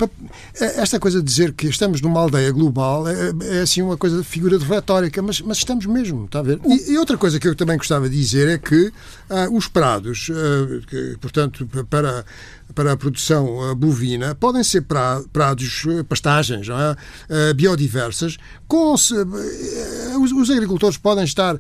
esta 0.61 1.01
coisa 1.01 1.19
de 1.19 1.25
dizer 1.25 1.53
que 1.53 1.67
estamos 1.67 2.01
numa 2.01 2.21
aldeia 2.21 2.53
global 2.53 3.09
é, 3.09 3.33
é 3.59 3.61
assim 3.61 3.81
uma 3.81 3.97
coisa 3.97 4.19
de 4.19 4.25
figura 4.25 4.59
de 4.59 4.65
retórica, 4.77 5.23
mas, 5.23 5.41
mas 5.41 5.59
estamos 5.59 5.87
mesmo, 5.87 6.25
está 6.25 6.41
a 6.41 6.43
ver? 6.43 6.61
E, 6.65 6.93
e, 6.93 6.99
outra 6.99 7.17
coisa 7.17 7.39
que 7.39 7.49
eu 7.49 7.55
também 7.55 7.77
gostava 7.77 8.09
de 8.09 8.17
dizer 8.17 8.49
é 8.49 8.59
que 8.59 8.93
ah, 9.31 9.49
os 9.51 9.69
prados, 9.69 10.31
ah, 10.31 10.87
que, 10.89 11.17
portanto, 11.21 11.69
para, 11.89 12.25
para 12.75 12.93
a 12.93 12.97
produção 12.97 13.63
ah, 13.63 13.75
bovina, 13.75 14.35
podem 14.35 14.63
ser 14.65 14.83
pra, 14.83 15.23
prados, 15.33 15.85
ah, 15.89 16.05
pastagens 16.05 16.69
é? 16.69 16.73
Ah, 16.73 16.97
biodiversas, 17.55 18.37
com, 18.67 18.97
se, 18.97 19.15
ah, 19.15 20.19
os, 20.19 20.33
os, 20.33 20.51
agricultores 20.51 20.97
podem 20.97 21.25
estar 21.25 21.59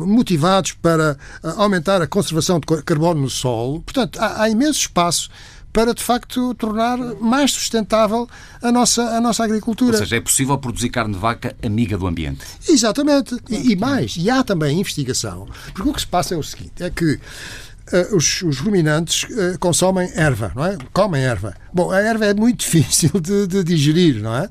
motivados 0.00 0.72
para 0.72 1.16
aumentar 1.56 2.02
a 2.02 2.06
conservação 2.06 2.58
de 2.58 2.82
carbono 2.82 3.22
no 3.22 3.30
solo, 3.30 3.80
portanto, 3.80 4.18
há, 4.18 4.42
há 4.42 4.50
imenso 4.50 4.80
espaço 4.80 5.30
para 5.74 5.92
de 5.92 6.02
facto 6.02 6.54
tornar 6.54 6.96
mais 7.20 7.50
sustentável 7.50 8.28
a 8.62 8.70
nossa, 8.70 9.02
a 9.02 9.20
nossa 9.20 9.42
agricultura. 9.42 9.96
Ou 9.96 9.98
seja, 9.98 10.16
é 10.16 10.20
possível 10.20 10.56
produzir 10.56 10.88
carne 10.88 11.14
de 11.14 11.20
vaca 11.20 11.54
amiga 11.62 11.98
do 11.98 12.06
ambiente. 12.06 12.46
Exatamente. 12.66 13.36
E, 13.50 13.72
e 13.72 13.76
mais, 13.76 14.14
e 14.16 14.30
há 14.30 14.44
também 14.44 14.78
investigação. 14.78 15.48
Porque 15.74 15.90
o 15.90 15.92
que 15.92 16.00
se 16.00 16.06
passa 16.06 16.34
é 16.34 16.38
o 16.38 16.42
seguinte: 16.42 16.82
é 16.82 16.88
que 16.88 17.20
Uh, 17.92 18.16
os, 18.16 18.40
os, 18.40 18.60
ruminantes 18.60 19.24
uh, 19.24 19.58
consomem 19.58 20.10
erva, 20.14 20.50
não 20.56 20.64
é? 20.64 20.78
Comem 20.90 21.22
erva. 21.22 21.54
Bom, 21.70 21.90
a 21.90 22.00
erva 22.00 22.24
é 22.24 22.32
muito 22.32 22.60
difícil 22.64 23.10
de, 23.20 23.46
de 23.46 23.62
digerir, 23.62 24.22
não 24.22 24.34
é? 24.34 24.48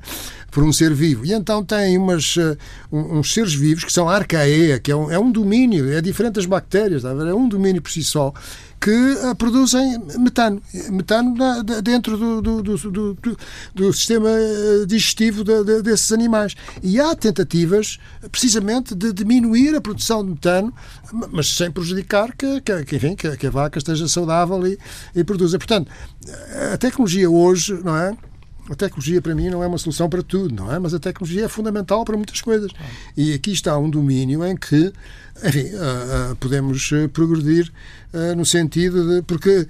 Por 0.54 0.62
um 0.62 0.72
ser 0.72 0.94
vivo. 0.94 1.26
E 1.26 1.32
então 1.32 1.64
tem 1.64 1.98
umas, 1.98 2.36
uh, 2.36 2.56
uns 2.92 3.34
seres 3.34 3.52
vivos 3.52 3.82
que 3.82 3.92
são 3.92 4.08
arcaea, 4.08 4.78
que 4.78 4.92
é 4.92 4.94
um, 4.94 5.10
é 5.10 5.18
um 5.18 5.32
domínio, 5.32 5.92
é 5.92 6.00
diferente 6.00 6.34
das 6.34 6.46
bactérias, 6.46 7.02
tá 7.02 7.08
é 7.08 7.34
um 7.34 7.48
domínio 7.48 7.82
por 7.82 7.90
si 7.90 8.04
só, 8.04 8.32
que 8.80 8.90
uh, 8.90 9.34
produzem 9.34 9.98
metano. 10.16 10.62
Metano 10.92 11.34
dentro 11.82 12.16
do, 12.16 12.40
do, 12.40 12.62
do, 12.62 13.18
do, 13.74 13.92
sistema 13.92 14.28
eh, 14.30 14.86
digestivo 14.86 15.42
de, 15.42 15.64
de, 15.64 15.82
desses 15.82 16.12
animais. 16.12 16.54
E 16.80 17.00
há 17.00 17.16
tentativas, 17.16 17.98
precisamente, 18.30 18.94
de 18.94 19.12
diminuir 19.12 19.74
a 19.74 19.80
produção 19.80 20.22
de 20.22 20.30
metano, 20.30 20.72
mas 21.32 21.48
sem 21.48 21.68
prejudicar 21.68 22.32
que, 22.36 22.60
que, 22.60 22.94
enfim, 22.94 23.16
que 23.16 23.46
a 23.46 23.50
vaca 23.50 23.78
esteja 23.78 24.06
saudável 24.06 24.64
e, 24.64 24.78
e 25.16 25.24
produza. 25.24 25.58
Portanto, 25.58 25.90
a 26.72 26.76
tecnologia 26.76 27.28
hoje, 27.28 27.72
não 27.82 27.96
é? 27.96 28.16
A 28.70 28.74
tecnologia 28.74 29.20
para 29.20 29.34
mim 29.34 29.50
não 29.50 29.62
é 29.62 29.66
uma 29.66 29.76
solução 29.76 30.08
para 30.08 30.22
tudo, 30.22 30.54
não 30.54 30.72
é? 30.72 30.78
Mas 30.78 30.94
a 30.94 30.98
tecnologia 30.98 31.44
é 31.44 31.48
fundamental 31.48 32.04
para 32.04 32.16
muitas 32.16 32.40
coisas. 32.40 32.70
E 33.16 33.34
aqui 33.34 33.52
está 33.52 33.76
um 33.78 33.90
domínio 33.90 34.44
em 34.44 34.56
que 34.56 34.92
enfim, 35.42 35.74
uh, 35.74 36.32
uh, 36.32 36.36
podemos 36.36 36.90
uh, 36.92 37.08
progredir 37.08 37.72
no 38.36 38.46
sentido 38.46 39.08
de. 39.08 39.22
Porque 39.22 39.66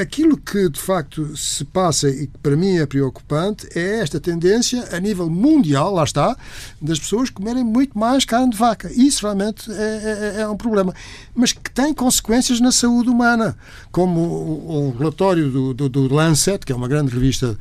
aquilo 0.00 0.36
que 0.36 0.68
de 0.68 0.80
facto 0.80 1.36
se 1.36 1.64
passa 1.64 2.08
e 2.08 2.26
que 2.26 2.36
para 2.42 2.56
mim 2.56 2.78
é 2.78 2.84
preocupante 2.84 3.68
é 3.78 4.00
esta 4.00 4.18
tendência 4.18 4.88
a 4.90 4.98
nível 4.98 5.30
mundial, 5.30 5.94
lá 5.94 6.02
está, 6.02 6.36
das 6.82 6.98
pessoas 6.98 7.30
comerem 7.30 7.62
muito 7.62 7.96
mais 7.96 8.24
carne 8.24 8.50
de 8.50 8.56
vaca. 8.56 8.90
Isso 8.92 9.22
realmente 9.22 9.70
é, 9.70 10.34
é, 10.38 10.40
é 10.40 10.48
um 10.48 10.56
problema. 10.56 10.92
Mas 11.32 11.52
que 11.52 11.70
tem 11.70 11.94
consequências 11.94 12.60
na 12.60 12.72
saúde 12.72 13.08
humana, 13.08 13.56
como 13.92 14.18
o, 14.18 14.88
o 14.88 14.98
relatório 14.98 15.48
do, 15.48 15.72
do, 15.72 15.88
do, 15.88 16.12
Lancet, 16.12 16.66
que 16.66 16.72
é 16.72 16.74
uma 16.74 16.88
grande 16.88 17.14
revista 17.14 17.56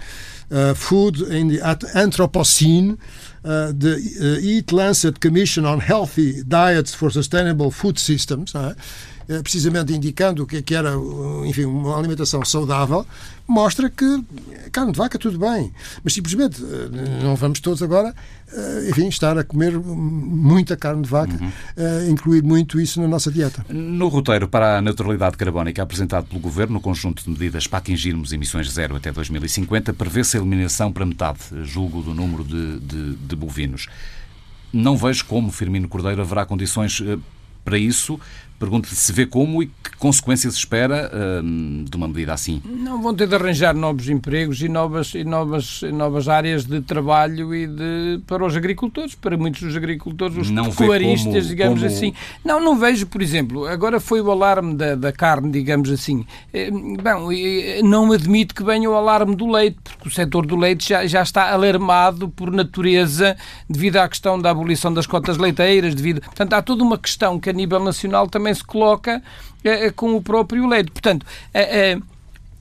Food 0.73 1.25
in 1.31 1.49
the 1.49 1.61
Anthropocene 1.93 2.97
uh, 3.43 3.71
the 3.73 3.95
uh, 4.21 4.39
Eat 4.41 4.71
Lancet 4.71 5.19
Commission 5.19 5.58
on 5.65 5.79
Healthy 5.79 6.43
Diets 6.43 6.93
for 6.93 7.11
Sustainable 7.11 7.71
Food 7.71 7.99
Systems, 7.99 8.53
uh, 8.53 8.75
precisamente 9.43 9.93
indicando 9.93 10.43
o 10.43 10.47
que, 10.47 10.61
que 10.61 10.73
era, 10.73 10.93
enfim, 11.45 11.65
uma 11.65 11.95
alimentação 11.95 12.43
saudável, 12.43 13.05
mostra 13.47 13.87
que 13.87 14.23
carne 14.71 14.91
de 14.91 14.97
vaca 14.97 15.19
tudo 15.19 15.37
bem, 15.37 15.71
mas 16.03 16.13
simplesmente 16.13 16.59
não 17.21 17.35
vamos 17.35 17.59
todos 17.59 17.83
agora, 17.83 18.13
enfim, 18.87 19.07
estar 19.07 19.37
a 19.37 19.43
comer 19.43 19.77
muita 19.77 20.75
carne 20.75 21.03
de 21.03 21.09
vaca, 21.09 21.33
uhum. 21.33 22.09
incluir 22.09 22.41
muito 22.41 22.81
isso 22.81 22.99
na 22.99 23.07
nossa 23.07 23.31
dieta. 23.31 23.63
No 23.69 24.07
roteiro 24.07 24.47
para 24.47 24.77
a 24.77 24.81
neutralidade 24.81 25.37
carbónica 25.37 25.83
apresentado 25.83 26.25
pelo 26.25 26.39
Governo, 26.39 26.73
no 26.73 26.81
conjunto 26.81 27.23
de 27.23 27.29
medidas 27.29 27.67
para 27.67 27.79
atingirmos 27.79 28.33
emissões 28.33 28.71
zero 28.71 28.95
até 28.95 29.11
2050, 29.11 29.93
prevê-se 29.93 30.37
a 30.37 30.39
eliminação 30.39 30.91
para 30.91 31.05
metade, 31.05 31.39
julgo, 31.63 32.01
do 32.01 32.15
número 32.15 32.43
de, 32.43 32.79
de, 32.79 33.15
de 33.15 33.35
bovinos. 33.35 33.87
Não 34.71 34.95
vejo 34.95 35.25
como 35.25 35.51
Firmino 35.51 35.87
Cordeiro 35.87 36.21
haverá 36.21 36.45
condições 36.45 37.01
eh, 37.01 37.17
para 37.65 37.77
isso, 37.77 38.19
Pergunto-lhe 38.59 38.95
se 38.95 39.13
vê 39.13 39.25
como 39.25 39.63
e 39.63 39.67
que 39.67 39.95
consequências 39.97 40.53
espera 40.53 41.09
hum, 41.43 41.85
de 41.89 41.95
uma 41.95 42.07
medida 42.07 42.33
assim. 42.33 42.61
Não 42.65 43.01
vão 43.01 43.15
ter 43.15 43.27
de 43.27 43.35
arranjar 43.35 43.73
novos 43.73 44.09
empregos 44.09 44.61
e 44.61 44.67
novas, 44.67 45.13
e 45.15 45.23
novas, 45.23 45.81
novas 45.93 46.27
áreas 46.27 46.65
de 46.65 46.81
trabalho 46.81 47.55
e 47.55 47.65
de, 47.65 48.21
para 48.27 48.45
os 48.45 48.55
agricultores, 48.55 49.15
para 49.15 49.37
muitos 49.37 49.61
dos 49.61 49.75
agricultores, 49.75 50.35
os 50.35 50.49
não 50.49 50.65
pecuaristas, 50.65 51.47
digamos 51.47 51.79
como... 51.79 51.91
assim. 51.91 52.13
Não, 52.43 52.59
não 52.59 52.77
vejo, 52.77 53.07
por 53.07 53.21
exemplo, 53.21 53.65
agora 53.65 53.99
foi 53.99 54.21
o 54.21 54.29
alarme 54.29 54.75
da, 54.75 54.95
da 54.95 55.11
carne, 55.11 55.51
digamos 55.51 55.89
assim. 55.89 56.25
Eh, 56.53 56.69
bom, 56.71 57.29
não 57.83 58.11
admito 58.11 58.53
que 58.53 58.63
venha 58.63 58.89
o 58.89 58.93
alarme 58.93 59.35
do 59.35 59.49
leite, 59.49 59.77
porque 59.83 60.09
o 60.09 60.11
setor 60.11 60.45
do 60.45 60.55
leite 60.55 60.89
já, 60.89 61.07
já 61.07 61.21
está 61.21 61.51
alarmado 61.51 62.29
por 62.29 62.51
natureza 62.51 63.37
devido 63.69 63.97
à 63.97 64.09
questão 64.09 64.39
da 64.39 64.49
abolição 64.49 64.93
das 64.93 65.07
cotas 65.07 65.37
leiteiras, 65.37 65.95
devido... 65.95 66.21
Portanto, 66.21 66.53
há 66.53 66.61
toda 66.61 66.83
uma 66.83 66.97
questão 66.97 67.39
que 67.39 67.49
a 67.49 67.53
nível 67.53 67.79
nacional 67.79 68.27
também 68.27 68.48
também 68.49 68.53
se 68.53 68.63
coloca 68.63 69.21
eh, 69.63 69.91
com 69.91 70.15
o 70.15 70.21
próprio 70.21 70.67
leite. 70.67 70.91
Portanto, 70.91 71.25
eh, 71.53 71.91
eh, 71.91 71.99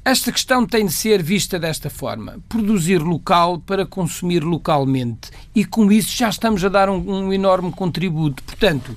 esta 0.04 0.32
questão 0.32 0.66
tem 0.66 0.86
de 0.86 0.92
ser 0.92 1.22
vista 1.22 1.58
desta 1.58 1.88
forma: 1.90 2.38
produzir 2.48 2.98
local 2.98 3.58
para 3.58 3.86
consumir 3.86 4.42
localmente. 4.44 5.30
E 5.54 5.64
com 5.64 5.90
isso 5.90 6.16
já 6.16 6.28
estamos 6.28 6.64
a 6.64 6.68
dar 6.68 6.88
um, 6.88 7.26
um 7.26 7.32
enorme 7.32 7.72
contributo. 7.72 8.42
Portanto, 8.42 8.96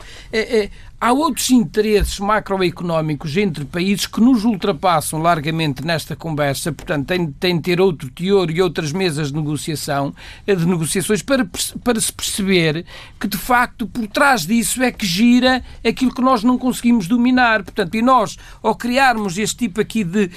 Há 1.04 1.12
outros 1.14 1.50
interesses 1.50 2.20
macroeconómicos 2.20 3.36
entre 3.36 3.66
países 3.66 4.06
que 4.06 4.22
nos 4.22 4.46
ultrapassam 4.46 5.20
largamente 5.20 5.84
nesta 5.84 6.16
conversa, 6.16 6.72
portanto, 6.72 7.08
tem, 7.08 7.26
tem 7.32 7.56
de 7.56 7.64
ter 7.64 7.82
outro 7.82 8.08
teor 8.12 8.52
e 8.52 8.62
outras 8.62 8.92
mesas 8.92 9.30
de 9.30 9.36
negociação, 9.36 10.14
eh, 10.46 10.54
de 10.54 10.64
negociações 10.64 11.24
para, 11.24 11.44
para 11.84 12.00
se 12.00 12.14
perceber 12.14 12.86
que, 13.20 13.28
de 13.28 13.36
facto, 13.36 13.88
por 13.88 14.06
trás 14.06 14.46
disso 14.46 14.84
é 14.84 14.92
que 14.92 15.04
gira 15.04 15.64
aquilo 15.84 16.14
que 16.14 16.22
nós 16.22 16.44
não 16.44 16.56
conseguimos 16.56 17.08
dominar. 17.08 17.64
Portanto, 17.64 17.96
e 17.96 18.02
nós, 18.04 18.38
ao 18.62 18.76
criarmos 18.76 19.40
este 19.40 19.58
tipo 19.58 19.82
aqui 19.82 20.04
de, 20.04 20.30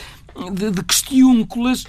de, 0.53 0.71
de 0.71 0.85
questiúnculas, 0.85 1.85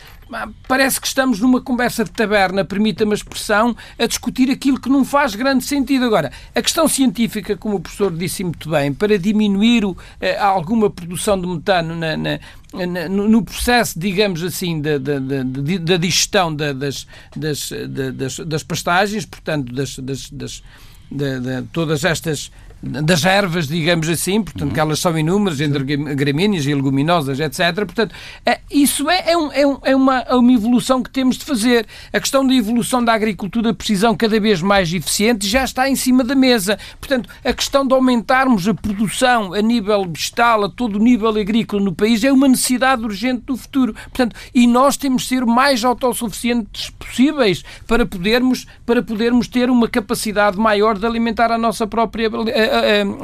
parece 0.68 1.00
que 1.00 1.08
estamos 1.08 1.40
numa 1.40 1.62
conversa 1.62 2.04
de 2.04 2.12
taberna, 2.12 2.66
permita-me 2.66 3.12
a 3.12 3.16
expressão, 3.16 3.76
a 3.98 4.06
discutir 4.06 4.50
aquilo 4.50 4.80
que 4.80 4.90
não 4.90 5.06
faz 5.06 5.36
grande 5.36 5.64
sentido. 5.64 6.06
Agora, 6.06 6.32
a 6.54 6.62
questão 6.62 6.88
científica, 6.88 7.56
como 7.56 7.76
o 7.76 7.80
professor 7.80 8.12
disse 8.12 8.44
muito 8.44 8.70
bem, 8.70 8.94
para 8.94 9.18
diminuir 9.18 9.86
o, 9.86 9.96
eh, 10.20 10.38
alguma 10.38 10.90
produção 10.90 11.40
de 11.40 11.48
metano 11.48 11.96
na, 11.96 12.18
na, 12.18 12.40
na, 12.74 13.10
no 13.10 13.44
processo, 13.44 14.00
digamos 14.00 14.44
assim, 14.44 14.82
da, 14.82 14.98
da, 14.98 15.20
da, 15.20 15.44
da 15.44 15.98
digestão 15.98 16.54
das, 16.54 17.08
das, 17.36 17.70
das, 18.16 18.40
das 18.40 18.64
pastagens, 18.64 19.26
portanto, 19.26 19.74
das, 19.74 19.98
das, 20.00 20.30
das 20.30 20.64
de, 21.10 21.62
todas 21.72 22.04
estas 22.04 22.52
das 22.86 23.26
ervas, 23.26 23.68
digamos 23.68 24.08
assim, 24.08 24.44
portanto, 24.44 24.68
uhum. 24.68 24.74
que 24.74 24.80
elas 24.80 25.00
são 25.00 25.18
inúmeras, 25.18 25.60
entre 25.60 25.84
gramíneas 25.84 26.66
e 26.66 26.74
leguminosas, 26.74 27.40
etc. 27.40 27.74
Portanto, 27.74 28.14
é, 28.46 28.60
isso 28.72 29.10
é, 29.10 29.32
é, 29.32 29.38
um, 29.38 29.52
é, 29.52 29.66
um, 29.66 29.78
é, 29.82 29.96
uma, 29.96 30.20
é 30.20 30.36
uma 30.36 30.54
evolução 30.54 31.02
que 31.02 31.10
temos 31.10 31.38
de 31.38 31.46
fazer. 31.46 31.88
A 32.14 32.20
questão 32.20 32.46
da 32.46 32.54
evolução 32.54 33.04
da 33.04 33.14
agricultura 33.14 33.72
de 33.72 33.78
precisão 33.78 34.16
cada 34.16 34.40
vez 34.40 34.62
mais 34.62 34.94
eficiente 34.94 35.48
já 35.48 35.64
está 35.64 35.90
em 35.90 35.96
cima 35.96 36.24
da 36.24 36.36
mesa. 36.36 36.78
Portanto, 37.00 37.28
a 37.44 37.54
questão 37.54 37.86
de 37.86 37.94
aumentarmos 37.94 38.68
a 38.68 38.74
produção 38.74 39.54
a 39.54 39.62
nível 39.62 40.06
vegetal, 40.06 40.66
a 40.66 40.70
todo 40.70 40.98
o 40.98 41.04
nível 41.04 41.30
agrícola 41.30 41.82
no 41.82 41.94
país, 41.94 42.24
é 42.24 42.32
uma 42.32 42.48
necessidade 42.48 43.04
urgente 43.04 43.44
do 43.46 43.58
futuro. 43.58 43.94
Portanto, 43.94 44.36
e 44.54 44.68
nós 44.68 44.96
temos 44.96 45.24
de 45.24 45.30
ser 45.30 45.44
o 45.44 45.48
mais 45.48 45.84
autossuficientes 45.84 46.92
possíveis 46.92 47.64
para 47.88 48.06
podermos, 48.06 48.68
para 48.86 49.02
podermos 49.02 49.48
ter 49.48 49.70
uma 49.70 49.88
capacidade 49.88 50.58
maior 50.58 50.98
de 50.98 51.06
alimentar 51.06 51.52
a 51.52 51.58
nossa 51.58 51.88
própria 51.88 52.30
a, 52.30 52.75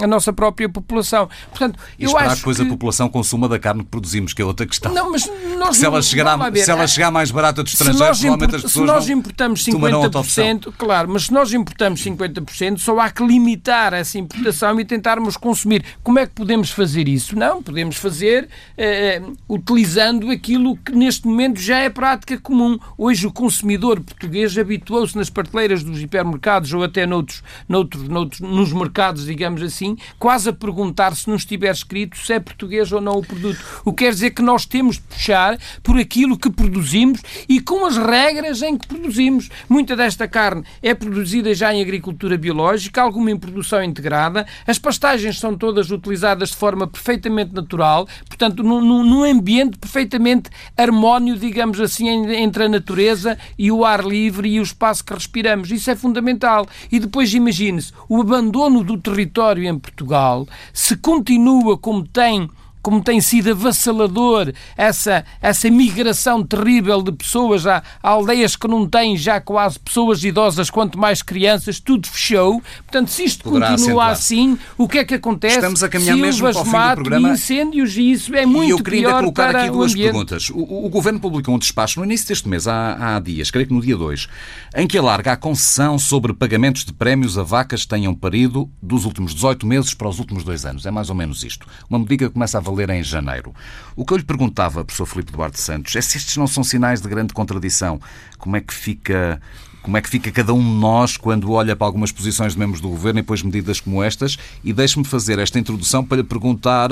a, 0.03 0.07
nossa 0.07 0.33
própria 0.33 0.69
população. 0.69 1.29
Portanto, 1.49 1.79
e 1.97 2.03
eu 2.03 2.09
esperar 2.09 2.27
acho 2.27 2.35
que 2.35 2.41
depois 2.41 2.57
que... 2.57 2.63
a 2.63 2.65
população 2.67 3.09
consuma 3.09 3.47
da 3.47 3.59
carne 3.59 3.83
que 3.83 3.89
produzimos, 3.89 4.33
que 4.33 4.41
é 4.41 4.45
outra 4.45 4.65
questão. 4.65 4.93
Não, 4.93 5.11
mas 5.11 5.29
nós 5.57 5.77
se 5.77 5.85
ela 5.85 6.01
chegar, 6.01 6.27
a, 6.27 6.55
se 6.55 6.71
ela 6.71 6.87
chegar 6.87 7.11
mais 7.11 7.31
barata 7.31 7.63
do 7.63 7.67
estrangeiro, 7.67 7.97
provavelmente 7.97 8.55
as 8.55 8.61
pessoas 8.63 8.89
Se 8.89 8.93
nós 8.93 9.09
importamos 9.09 9.65
50%, 9.65 10.73
claro, 10.77 11.09
mas 11.09 11.23
se 11.23 11.33
nós 11.33 11.53
importamos 11.53 12.03
50%, 12.03 12.77
só 12.77 12.99
há 12.99 13.09
que 13.09 13.25
limitar 13.25 13.93
essa 13.93 14.17
importação 14.17 14.79
e 14.79 14.85
tentarmos 14.85 15.37
consumir. 15.37 15.83
Como 16.03 16.19
é 16.19 16.25
que 16.25 16.33
podemos 16.33 16.71
fazer 16.71 17.07
isso? 17.07 17.35
Não, 17.35 17.61
podemos 17.61 17.95
fazer 17.95 18.49
eh, 18.77 19.21
utilizando 19.47 20.29
aquilo 20.29 20.77
que 20.77 20.91
neste 20.91 21.27
momento 21.27 21.59
já 21.59 21.77
é 21.77 21.89
prática 21.89 22.37
comum. 22.39 22.77
Hoje 22.97 23.27
o 23.27 23.31
consumidor 23.31 23.99
português 24.01 24.57
habituou-se 24.57 25.17
nas 25.17 25.29
prateleiras 25.29 25.83
dos 25.83 26.01
hipermercados 26.01 26.73
ou 26.73 26.83
até 26.83 27.05
noutros, 27.05 27.43
noutros, 27.67 28.07
noutros, 28.07 28.41
nos 28.41 28.71
mercados 28.73 29.27
digamos 29.31 29.61
assim, 29.63 29.97
quase 30.19 30.49
a 30.49 30.53
perguntar 30.53 31.15
se 31.15 31.27
não 31.29 31.35
estiver 31.35 31.71
escrito 31.71 32.17
se 32.17 32.33
é 32.33 32.39
português 32.39 32.91
ou 32.91 32.99
não 32.99 33.13
o 33.13 33.25
produto. 33.25 33.59
O 33.85 33.93
que 33.93 34.03
quer 34.03 34.11
dizer 34.11 34.31
que 34.31 34.41
nós 34.41 34.65
temos 34.65 34.95
de 34.97 35.03
puxar 35.03 35.57
por 35.81 35.97
aquilo 35.97 36.37
que 36.37 36.49
produzimos 36.49 37.21
e 37.47 37.61
com 37.61 37.85
as 37.85 37.97
regras 37.97 38.61
em 38.61 38.77
que 38.77 38.87
produzimos. 38.87 39.49
Muita 39.69 39.95
desta 39.95 40.27
carne 40.27 40.63
é 40.81 40.93
produzida 40.93 41.53
já 41.53 41.73
em 41.73 41.81
agricultura 41.81 42.37
biológica, 42.37 43.01
alguma 43.01 43.31
em 43.31 43.37
produção 43.37 43.81
integrada, 43.83 44.45
as 44.67 44.77
pastagens 44.77 45.39
são 45.39 45.55
todas 45.55 45.91
utilizadas 45.91 46.49
de 46.49 46.55
forma 46.55 46.87
perfeitamente 46.87 47.53
natural, 47.53 48.07
portanto, 48.27 48.63
num, 48.63 48.81
num 48.81 49.23
ambiente 49.23 49.77
perfeitamente 49.77 50.49
harmónio, 50.77 51.37
digamos 51.37 51.79
assim, 51.79 52.09
entre 52.09 52.65
a 52.65 52.69
natureza 52.69 53.37
e 53.57 53.71
o 53.71 53.85
ar 53.85 54.03
livre 54.03 54.49
e 54.49 54.59
o 54.59 54.63
espaço 54.63 55.05
que 55.05 55.13
respiramos. 55.13 55.71
Isso 55.71 55.89
é 55.89 55.95
fundamental. 55.95 56.67
E 56.91 56.99
depois 56.99 57.33
imagine-se 57.33 57.93
o 58.09 58.19
abandono 58.19 58.83
do 58.83 58.97
território 58.97 59.20
território 59.21 59.67
em 59.67 59.77
Portugal, 59.77 60.47
se 60.73 60.95
continua 60.97 61.77
como 61.77 62.07
tem 62.07 62.49
como 62.81 63.01
tem 63.03 63.21
sido 63.21 63.51
avassalador 63.51 64.51
essa, 64.75 65.23
essa 65.41 65.69
migração 65.69 66.43
terrível 66.43 67.01
de 67.01 67.11
pessoas 67.11 67.65
a, 67.67 67.83
aldeias 68.01 68.55
que 68.55 68.67
não 68.67 68.87
têm 68.87 69.15
já 69.15 69.39
quase 69.39 69.79
pessoas 69.79 70.23
idosas, 70.23 70.69
quanto 70.69 70.97
mais 70.97 71.21
crianças, 71.21 71.79
tudo 71.79 72.07
fechou. 72.07 72.61
Portanto, 72.83 73.09
se 73.09 73.23
isto 73.23 73.43
Poderá 73.43 73.69
continua 73.69 74.07
assim, 74.07 74.57
o 74.77 74.87
que 74.87 74.99
é 74.99 75.05
que 75.05 75.15
acontece? 75.15 75.55
Estamos 75.55 75.83
a 75.83 75.89
caminhar 75.89 76.15
Silvas, 76.15 76.35
mesmo 76.41 76.51
para 76.51 76.61
o 76.61 76.65
fim 76.65 76.89
do 76.89 76.95
programa. 76.95 77.29
incêndios 77.31 77.97
e 77.97 78.11
isso 78.11 78.35
é 78.35 78.45
muito 78.45 78.67
E 78.67 78.71
eu 78.71 78.83
queria 78.83 79.07
ainda 79.07 79.19
colocar 79.19 79.55
aqui 79.55 79.69
duas 79.69 79.93
perguntas. 79.93 80.49
O, 80.49 80.85
o, 80.85 80.89
Governo 80.89 81.19
publicou 81.19 81.55
um 81.55 81.59
despacho 81.59 81.99
no 81.99 82.05
início 82.05 82.27
deste 82.27 82.47
mês, 82.47 82.67
há, 82.67 83.15
há 83.15 83.19
dias, 83.19 83.49
creio 83.49 83.67
que 83.67 83.73
no 83.73 83.81
dia 83.81 83.95
2, 83.95 84.27
em 84.75 84.87
que 84.87 84.97
alarga 84.97 85.33
a 85.33 85.37
concessão 85.37 85.97
sobre 85.97 86.33
pagamentos 86.33 86.83
de 86.83 86.93
prémios 86.93 87.37
a 87.37 87.43
vacas 87.43 87.83
que 87.83 87.87
tenham 87.87 88.13
parido 88.13 88.69
dos 88.81 89.05
últimos 89.05 89.33
18 89.33 89.65
meses 89.65 89.93
para 89.93 90.07
os 90.07 90.19
últimos 90.19 90.43
dois 90.43 90.65
anos. 90.65 90.85
É 90.85 90.91
mais 90.91 91.09
ou 91.09 91.15
menos 91.15 91.43
isto. 91.43 91.67
Uma 91.89 91.99
medida 91.99 92.27
que 92.27 92.33
começa 92.33 92.57
a 92.57 92.61
valer 92.71 92.89
em 92.89 93.03
janeiro. 93.03 93.53
O 93.95 94.05
que 94.05 94.13
eu 94.13 94.17
lhe 94.17 94.23
perguntava, 94.23 94.83
professor 94.83 95.05
Filipe 95.05 95.31
Duarte 95.31 95.59
Santos, 95.59 95.95
é 95.95 96.01
se 96.01 96.17
estes 96.17 96.37
não 96.37 96.47
são 96.47 96.63
sinais 96.63 97.01
de 97.01 97.07
grande 97.07 97.33
contradição. 97.33 97.99
Como 98.37 98.55
é 98.55 98.61
que 98.61 98.73
fica 98.73 99.41
como 99.81 99.97
é 99.97 100.01
que 100.01 100.09
fica 100.09 100.31
cada 100.31 100.53
um 100.53 100.59
de 100.59 100.79
nós 100.79 101.17
quando 101.17 101.51
olha 101.51 101.75
para 101.75 101.87
algumas 101.87 102.11
posições 102.11 102.53
de 102.53 102.59
membros 102.59 102.79
do 102.79 102.89
governo 102.89 103.19
e 103.19 103.23
depois 103.23 103.41
medidas 103.41 103.79
como 103.79 104.03
estas? 104.03 104.37
E 104.63 104.71
deixe-me 104.71 105.03
fazer 105.03 105.39
esta 105.39 105.57
introdução 105.57 106.05
para 106.05 106.17
lhe 106.17 106.23
perguntar 106.23 106.89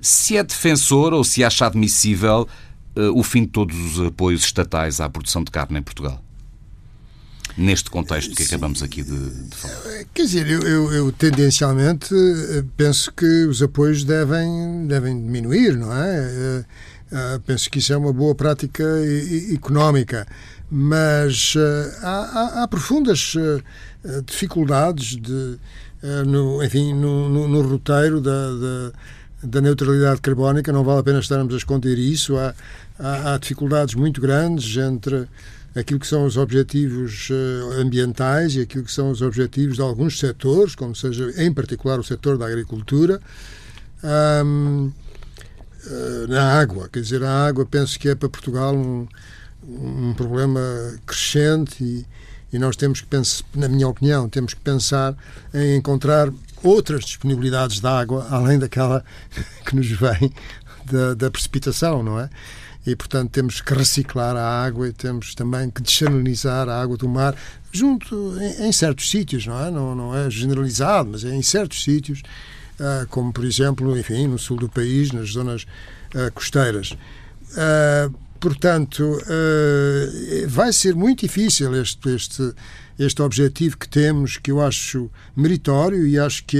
se 0.00 0.36
é 0.36 0.42
defensor 0.44 1.12
ou 1.12 1.24
se 1.24 1.42
acha 1.42 1.66
admissível 1.66 2.48
uh, 2.96 3.18
o 3.18 3.22
fim 3.24 3.42
de 3.42 3.48
todos 3.48 3.76
os 3.76 4.06
apoios 4.06 4.44
estatais 4.44 5.00
à 5.00 5.08
produção 5.08 5.42
de 5.42 5.50
carne 5.50 5.78
em 5.78 5.82
Portugal 5.82 6.22
neste 7.56 7.90
contexto 7.90 8.34
que 8.34 8.42
acabamos 8.42 8.82
aqui 8.82 9.02
de, 9.02 9.30
de, 9.30 9.56
falar? 9.56 10.04
Quer 10.12 10.22
dizer, 10.22 10.48
eu, 10.48 10.62
eu, 10.62 10.92
eu, 10.92 11.12
tendencialmente 11.12 12.14
eh, 12.14 12.64
penso 12.76 13.12
que 13.12 13.46
os 13.46 13.62
apoios 13.62 14.04
devem, 14.04 14.86
devem 14.86 15.16
diminuir, 15.16 15.76
não 15.76 15.92
é? 15.92 16.64
Eh, 17.12 17.40
penso 17.46 17.70
que 17.70 17.78
isso 17.78 17.92
é 17.92 17.96
uma 17.96 18.12
boa 18.12 18.34
prática 18.34 18.84
económica, 19.52 20.26
mas 20.68 21.54
há, 22.02 22.08
há, 22.08 22.62
há 22.62 22.68
profundas 22.68 23.34
dificuldades 24.26 25.16
de, 25.16 25.58
no, 26.26 26.62
enfim, 26.64 26.92
no, 26.92 27.28
no, 27.28 27.46
no 27.46 27.62
roteiro 27.62 28.20
da, 28.20 28.50
da, 28.50 28.92
da, 29.44 29.60
neutralidade 29.60 30.20
carbónica, 30.20 30.72
não 30.72 30.82
vale 30.82 31.00
a 31.00 31.02
pena 31.04 31.20
estarmos 31.20 31.54
a 31.54 31.56
esconder 31.56 31.98
isso. 31.98 32.36
Há, 32.36 32.52
há, 32.98 33.34
há 33.34 33.38
dificuldades 33.38 33.94
muito 33.94 34.20
grandes 34.20 34.76
entre 34.76 35.28
aquilo 35.74 36.00
que 36.00 36.06
são 36.06 36.24
os 36.24 36.36
objetivos 36.36 37.28
eh, 37.30 37.80
ambientais 37.80 38.54
e 38.56 38.60
aquilo 38.60 38.84
que 38.84 38.92
são 38.92 39.10
os 39.10 39.22
objetivos 39.22 39.76
de 39.76 39.82
alguns 39.82 40.18
setores, 40.18 40.74
como 40.74 40.94
seja 40.94 41.32
em 41.42 41.52
particular 41.52 41.98
o 41.98 42.04
setor 42.04 42.38
da 42.38 42.46
agricultura. 42.46 43.20
um, 44.44 44.92
eh, 45.86 46.26
na 46.28 46.58
água. 46.58 46.88
Quer 46.88 47.00
dizer, 47.00 47.22
a 47.22 47.46
água 47.46 47.66
penso 47.66 47.98
que 47.98 48.08
é 48.08 48.14
para 48.14 48.28
Portugal 48.28 48.74
um, 48.74 49.06
um 49.62 50.14
problema 50.14 50.60
crescente 51.06 51.82
e, 51.84 52.06
e 52.52 52.58
nós 52.58 52.74
temos 52.76 53.00
que 53.02 53.06
pensar, 53.06 53.44
na 53.54 53.68
minha 53.68 53.86
opinião, 53.86 54.28
temos 54.28 54.54
que 54.54 54.60
pensar 54.60 55.14
em 55.52 55.76
encontrar 55.76 56.32
outras 56.62 57.04
disponibilidades 57.04 57.80
de 57.80 57.86
água 57.86 58.26
além 58.30 58.58
daquela 58.58 59.04
que 59.66 59.76
nos 59.76 59.90
vem 59.90 60.32
da, 60.90 61.14
da 61.14 61.30
precipitação, 61.30 62.02
não 62.02 62.18
é? 62.18 62.30
E, 62.86 62.94
portanto, 62.94 63.30
temos 63.30 63.60
que 63.60 63.72
reciclar 63.72 64.36
a 64.36 64.64
água 64.64 64.88
e 64.88 64.92
temos 64.92 65.34
também 65.34 65.70
que 65.70 65.80
desalinizar 65.82 66.68
a 66.68 66.80
água 66.82 66.96
do 66.96 67.08
mar, 67.08 67.34
junto 67.72 68.36
em, 68.38 68.68
em 68.68 68.72
certos 68.72 69.10
sítios, 69.10 69.46
não 69.46 69.58
é? 69.58 69.70
Não, 69.70 69.94
não 69.94 70.14
é 70.14 70.28
generalizado, 70.28 71.10
mas 71.12 71.24
é 71.24 71.34
em 71.34 71.42
certos 71.42 71.82
sítios, 71.82 72.20
uh, 72.78 73.06
como, 73.08 73.32
por 73.32 73.44
exemplo, 73.44 73.98
enfim, 73.98 74.26
no 74.26 74.38
sul 74.38 74.58
do 74.58 74.68
país, 74.68 75.12
nas 75.12 75.30
zonas 75.30 75.62
uh, 76.14 76.30
costeiras. 76.34 76.90
Uh, 77.52 78.14
portanto, 78.38 79.18
vai 80.48 80.70
ser 80.70 80.94
muito 80.94 81.20
difícil 81.20 81.74
este, 81.80 82.10
este, 82.10 82.52
este 82.98 83.22
objetivo 83.22 83.78
que 83.78 83.88
temos, 83.88 84.36
que 84.36 84.50
eu 84.50 84.60
acho 84.60 85.10
meritório 85.34 86.06
e 86.06 86.18
acho 86.18 86.44
que 86.44 86.58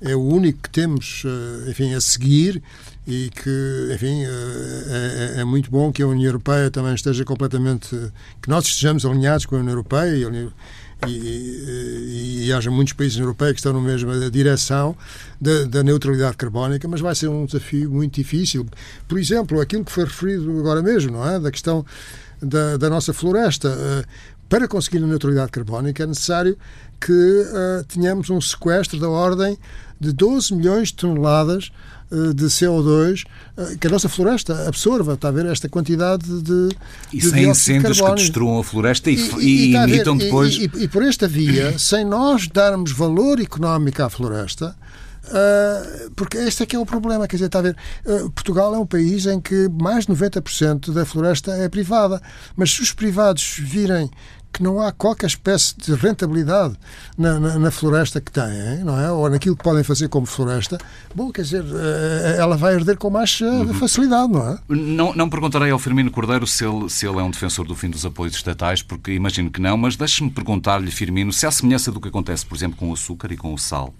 é, 0.00 0.12
é 0.12 0.16
o 0.16 0.22
único 0.22 0.60
que 0.62 0.70
temos, 0.70 1.24
enfim, 1.68 1.92
a 1.92 2.00
seguir 2.00 2.62
e 3.06 3.30
que, 3.30 3.90
enfim, 3.92 4.24
é, 4.24 5.40
é, 5.40 5.44
muito 5.44 5.70
bom 5.70 5.90
que 5.90 6.02
a 6.02 6.06
União 6.06 6.28
Europeia 6.28 6.70
também 6.70 6.94
esteja 6.94 7.24
completamente, 7.24 7.88
que 8.40 8.48
nós 8.48 8.64
estejamos 8.64 9.04
alinhados 9.04 9.44
com 9.44 9.56
a 9.56 9.58
União 9.58 9.72
Europeia 9.72 10.14
e, 10.14 10.50
e, 11.08 11.10
e, 11.10 12.46
e 12.46 12.52
haja 12.52 12.70
muitos 12.70 12.92
países 12.92 13.18
europeus 13.18 13.52
que 13.52 13.58
estão 13.58 13.72
na 13.72 13.80
mesma 13.80 14.30
direção 14.30 14.96
da, 15.40 15.64
da, 15.64 15.82
neutralidade 15.82 16.36
carbónica, 16.36 16.86
mas 16.86 17.00
vai 17.00 17.14
ser 17.14 17.28
um 17.28 17.44
desafio 17.44 17.90
muito 17.90 18.14
difícil. 18.14 18.66
Por 19.08 19.18
exemplo, 19.18 19.60
aquilo 19.60 19.84
que 19.84 19.90
foi 19.90 20.04
referido 20.04 20.58
agora 20.60 20.80
mesmo, 20.80 21.12
não 21.12 21.28
é? 21.28 21.40
Da 21.40 21.50
questão 21.50 21.84
da, 22.40 22.76
da 22.76 22.88
nossa 22.88 23.12
floresta. 23.12 23.76
Para 24.48 24.68
conseguir 24.68 24.98
a 24.98 25.06
neutralidade 25.06 25.50
carbónica 25.50 26.02
é 26.02 26.06
necessário 26.06 26.58
que 27.00 27.12
uh, 27.12 27.84
tenhamos 27.88 28.28
um 28.28 28.38
sequestro 28.38 29.00
da 29.00 29.08
ordem 29.08 29.58
de 30.02 30.12
12 30.12 30.54
milhões 30.54 30.88
de 30.88 30.94
toneladas 30.94 31.70
eh, 32.10 32.34
de 32.34 32.44
CO2 32.44 33.24
eh, 33.56 33.76
que 33.80 33.86
a 33.86 33.90
nossa 33.90 34.08
floresta 34.08 34.68
absorva, 34.68 35.14
está 35.14 35.28
a 35.28 35.30
ver, 35.30 35.46
esta 35.46 35.68
quantidade 35.68 36.42
de. 36.42 36.68
E 37.12 37.18
de 37.18 37.30
sem 37.30 37.48
incêndios 37.48 37.96
de 37.96 38.02
que 38.02 38.14
destruam 38.16 38.58
a 38.58 38.64
floresta 38.64 39.10
e, 39.10 39.14
e, 39.14 39.38
e, 39.38 39.72
e 39.72 39.76
imitam 39.76 40.16
depois. 40.16 40.56
E, 40.56 40.88
por 40.88 41.02
esta 41.02 41.28
via, 41.28 41.76
sem 41.78 42.04
nós 42.04 42.48
darmos 42.48 42.90
valor 42.92 43.40
económico 43.40 44.02
à 44.02 44.10
floresta. 44.10 44.76
Uh, 45.24 46.10
porque 46.16 46.36
este 46.36 46.64
é 46.64 46.66
que 46.66 46.74
é 46.74 46.78
o 46.78 46.84
problema, 46.84 47.28
quer 47.28 47.36
dizer, 47.36 47.46
está 47.46 47.60
a 47.60 47.62
ver, 47.62 47.76
uh, 48.04 48.28
Portugal 48.30 48.74
é 48.74 48.78
um 48.78 48.84
país 48.84 49.24
em 49.24 49.40
que 49.40 49.68
mais 49.68 50.04
de 50.04 50.12
90% 50.12 50.92
da 50.92 51.06
floresta 51.06 51.52
é 51.52 51.68
privada, 51.68 52.20
mas 52.56 52.72
se 52.72 52.82
os 52.82 52.92
privados 52.92 53.56
virem 53.60 54.10
que 54.52 54.62
não 54.62 54.80
há 54.80 54.92
qualquer 54.92 55.26
espécie 55.26 55.74
de 55.76 55.94
rentabilidade 55.94 56.74
na, 57.16 57.40
na, 57.40 57.58
na, 57.58 57.70
floresta 57.70 58.20
que 58.20 58.30
têm, 58.30 58.84
não 58.84 59.00
é? 59.00 59.10
Ou 59.10 59.28
naquilo 59.30 59.56
que 59.56 59.64
podem 59.64 59.82
fazer 59.82 60.08
como 60.08 60.26
floresta, 60.26 60.78
bom, 61.14 61.32
quer 61.32 61.42
dizer, 61.42 61.64
eh, 61.64 62.36
ela 62.38 62.56
vai 62.56 62.74
arder 62.74 62.98
com 62.98 63.08
mais 63.08 63.40
eh, 63.40 63.44
uhum. 63.44 63.74
facilidade, 63.74 64.30
não 64.30 64.48
é? 64.48 64.58
Não, 64.68 65.14
não 65.14 65.30
perguntarei 65.30 65.70
ao 65.70 65.78
Firmino 65.78 66.10
Cordeiro 66.10 66.46
se 66.46 66.64
ele, 66.64 66.90
se 66.90 67.06
ele 67.06 67.18
é 67.18 67.22
um 67.22 67.30
defensor 67.30 67.66
do 67.66 67.74
fim 67.74 67.88
dos 67.88 68.04
apoios 68.04 68.34
estatais, 68.34 68.82
porque 68.82 69.12
imagino 69.12 69.50
que 69.50 69.60
não, 69.60 69.76
mas 69.76 69.96
deixe-me 69.96 70.30
perguntar-lhe, 70.30 70.90
Firmino, 70.90 71.32
se 71.32 71.46
há 71.46 71.50
semelhança 71.50 71.90
do 71.90 72.00
que 72.00 72.08
acontece, 72.08 72.44
por 72.44 72.54
exemplo, 72.54 72.76
com 72.76 72.90
o 72.90 72.92
açúcar 72.92 73.32
e 73.32 73.36
com 73.36 73.54
o 73.54 73.58
sal, 73.58 73.94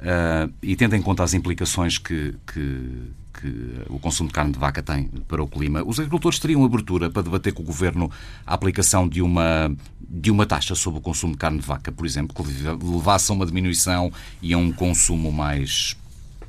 uh, 0.00 0.52
e 0.60 0.74
tendo 0.74 0.96
em 0.96 1.02
conta 1.02 1.22
as 1.22 1.32
implicações 1.32 1.96
que, 1.96 2.34
que 2.52 3.12
que 3.32 3.82
o 3.88 3.98
consumo 3.98 4.28
de 4.28 4.34
carne 4.34 4.52
de 4.52 4.58
vaca 4.58 4.82
tem 4.82 5.04
para 5.28 5.42
o 5.42 5.46
clima, 5.46 5.82
os 5.84 5.98
agricultores 5.98 6.38
teriam 6.38 6.64
abertura 6.64 7.10
para 7.10 7.22
debater 7.22 7.52
com 7.52 7.62
o 7.62 7.66
Governo 7.66 8.10
a 8.46 8.54
aplicação 8.54 9.08
de 9.08 9.22
uma, 9.22 9.74
de 10.00 10.30
uma 10.30 10.46
taxa 10.46 10.74
sobre 10.74 10.98
o 10.98 11.02
consumo 11.02 11.32
de 11.32 11.38
carne 11.38 11.58
de 11.58 11.66
vaca, 11.66 11.92
por 11.92 12.04
exemplo, 12.06 12.34
que 12.34 12.52
levasse 12.84 13.30
a 13.30 13.34
uma 13.34 13.46
diminuição 13.46 14.12
e 14.42 14.52
a 14.52 14.58
um 14.58 14.72
consumo 14.72 15.32
mais 15.32 15.96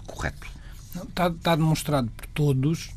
correto? 0.05 0.47
Está, 1.07 1.27
está 1.27 1.55
demonstrado 1.55 2.09
por 2.15 2.25
todos 2.27 2.91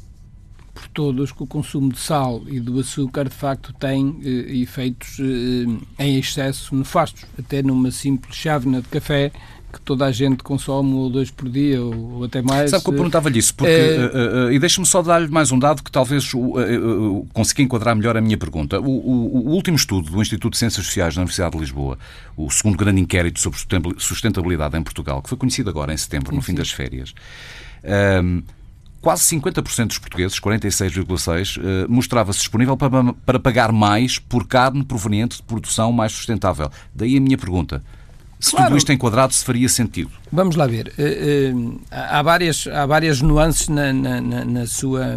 por 0.75 0.89
todos 0.89 1.31
que 1.31 1.43
o 1.43 1.47
consumo 1.47 1.93
de 1.93 1.99
sal 2.01 2.43
e 2.49 2.59
do 2.59 2.81
açúcar 2.81 3.29
de 3.29 3.35
facto 3.35 3.73
tem 3.75 4.21
eh, 4.25 4.57
efeitos 4.59 5.19
eh, 5.21 6.05
em 6.05 6.19
excesso 6.19 6.75
nefastos. 6.75 7.25
Até 7.39 7.63
numa 7.63 7.93
simples 7.93 8.35
chávena 8.37 8.83
de 8.83 8.89
café 8.89 9.31
que 9.75 9.81
toda 9.81 10.07
a 10.07 10.13
gente 10.13 10.43
consome 10.43 10.91
um 10.91 10.99
ou 10.99 11.11
dois 11.11 11.31
por 11.31 11.49
dia 11.49 11.83
ou, 11.83 12.25
até 12.25 12.41
mais. 12.41 12.71
Sabe 12.71 12.85
que 12.85 12.91
eu 12.91 12.95
perguntava-lhe 12.95 13.39
isso, 13.39 13.55
porque, 13.55 13.71
é... 13.71 13.99
uh, 13.99 14.47
uh, 14.47 14.53
e 14.53 14.59
deixe-me 14.59 14.87
só 14.87 15.03
dar-lhe 15.03 15.29
mais 15.29 15.51
um 15.51 15.59
dado 15.59 15.83
que 15.83 15.91
talvez 15.91 16.33
uh, 16.33 17.27
consiga 17.33 17.63
enquadrar 17.63 17.97
melhor 17.97 18.17
a 18.17 18.21
minha 18.21 18.39
pergunta. 18.39 18.81
O, 18.81 18.85
o, 18.85 19.49
o, 19.49 19.51
último 19.51 19.77
estudo 19.77 20.11
do 20.11 20.23
Instituto 20.23 20.53
de 20.53 20.59
Ciências 20.59 20.87
Sociais 20.87 21.15
da 21.15 21.21
Universidade 21.21 21.53
de 21.55 21.61
Lisboa, 21.61 21.99
o 22.37 22.49
segundo 22.51 22.77
grande 22.77 23.01
inquérito 23.01 23.41
sobre 23.41 23.59
sustentabilidade 23.99 24.77
em 24.77 24.83
Portugal, 24.83 25.21
que 25.21 25.29
foi 25.29 25.37
conhecido 25.37 25.69
agora 25.69 25.93
em 25.93 25.97
setembro, 25.97 26.31
sim, 26.31 26.37
no 26.37 26.43
fim 26.43 26.53
sim. 26.53 26.59
das 26.59 26.71
férias, 26.71 27.13
ehm, 27.83 28.43
quase 29.01 29.25
50% 29.25 29.89
dos 29.89 29.99
portugueses, 29.99 30.39
46,6%, 30.39 31.89
mostrava-se 31.89 32.39
disponível 32.39 32.77
para, 32.77 33.13
para 33.27 33.39
pagar 33.39 33.73
mais 33.73 34.19
por 34.19 34.47
carne 34.47 34.85
proveniente 34.85 35.39
de 35.39 35.43
produção 35.43 35.93
mais 35.93 36.13
sustentável. 36.13 36.71
Daí 36.95 37.17
a 37.17 37.21
minha 37.21 37.37
pergunta. 37.37 37.83
Se 38.45 38.51
claro. 38.51 38.67
tudo 38.67 38.77
isto 38.77 38.93
enquadrado, 38.93 39.33
se 39.33 39.43
faria 39.43 39.67
sentido. 39.71 40.11
Vamos 40.31 40.55
lá 40.55 40.67
ver. 40.67 40.93
Uh, 40.99 41.57
uh, 41.57 41.81
há, 41.91 42.21
várias, 42.23 42.67
há 42.67 42.85
várias 42.85 43.23
nuances 43.23 43.71
na, 43.71 43.91
na, 43.91 44.21
na, 44.21 44.67
sua, 44.67 45.17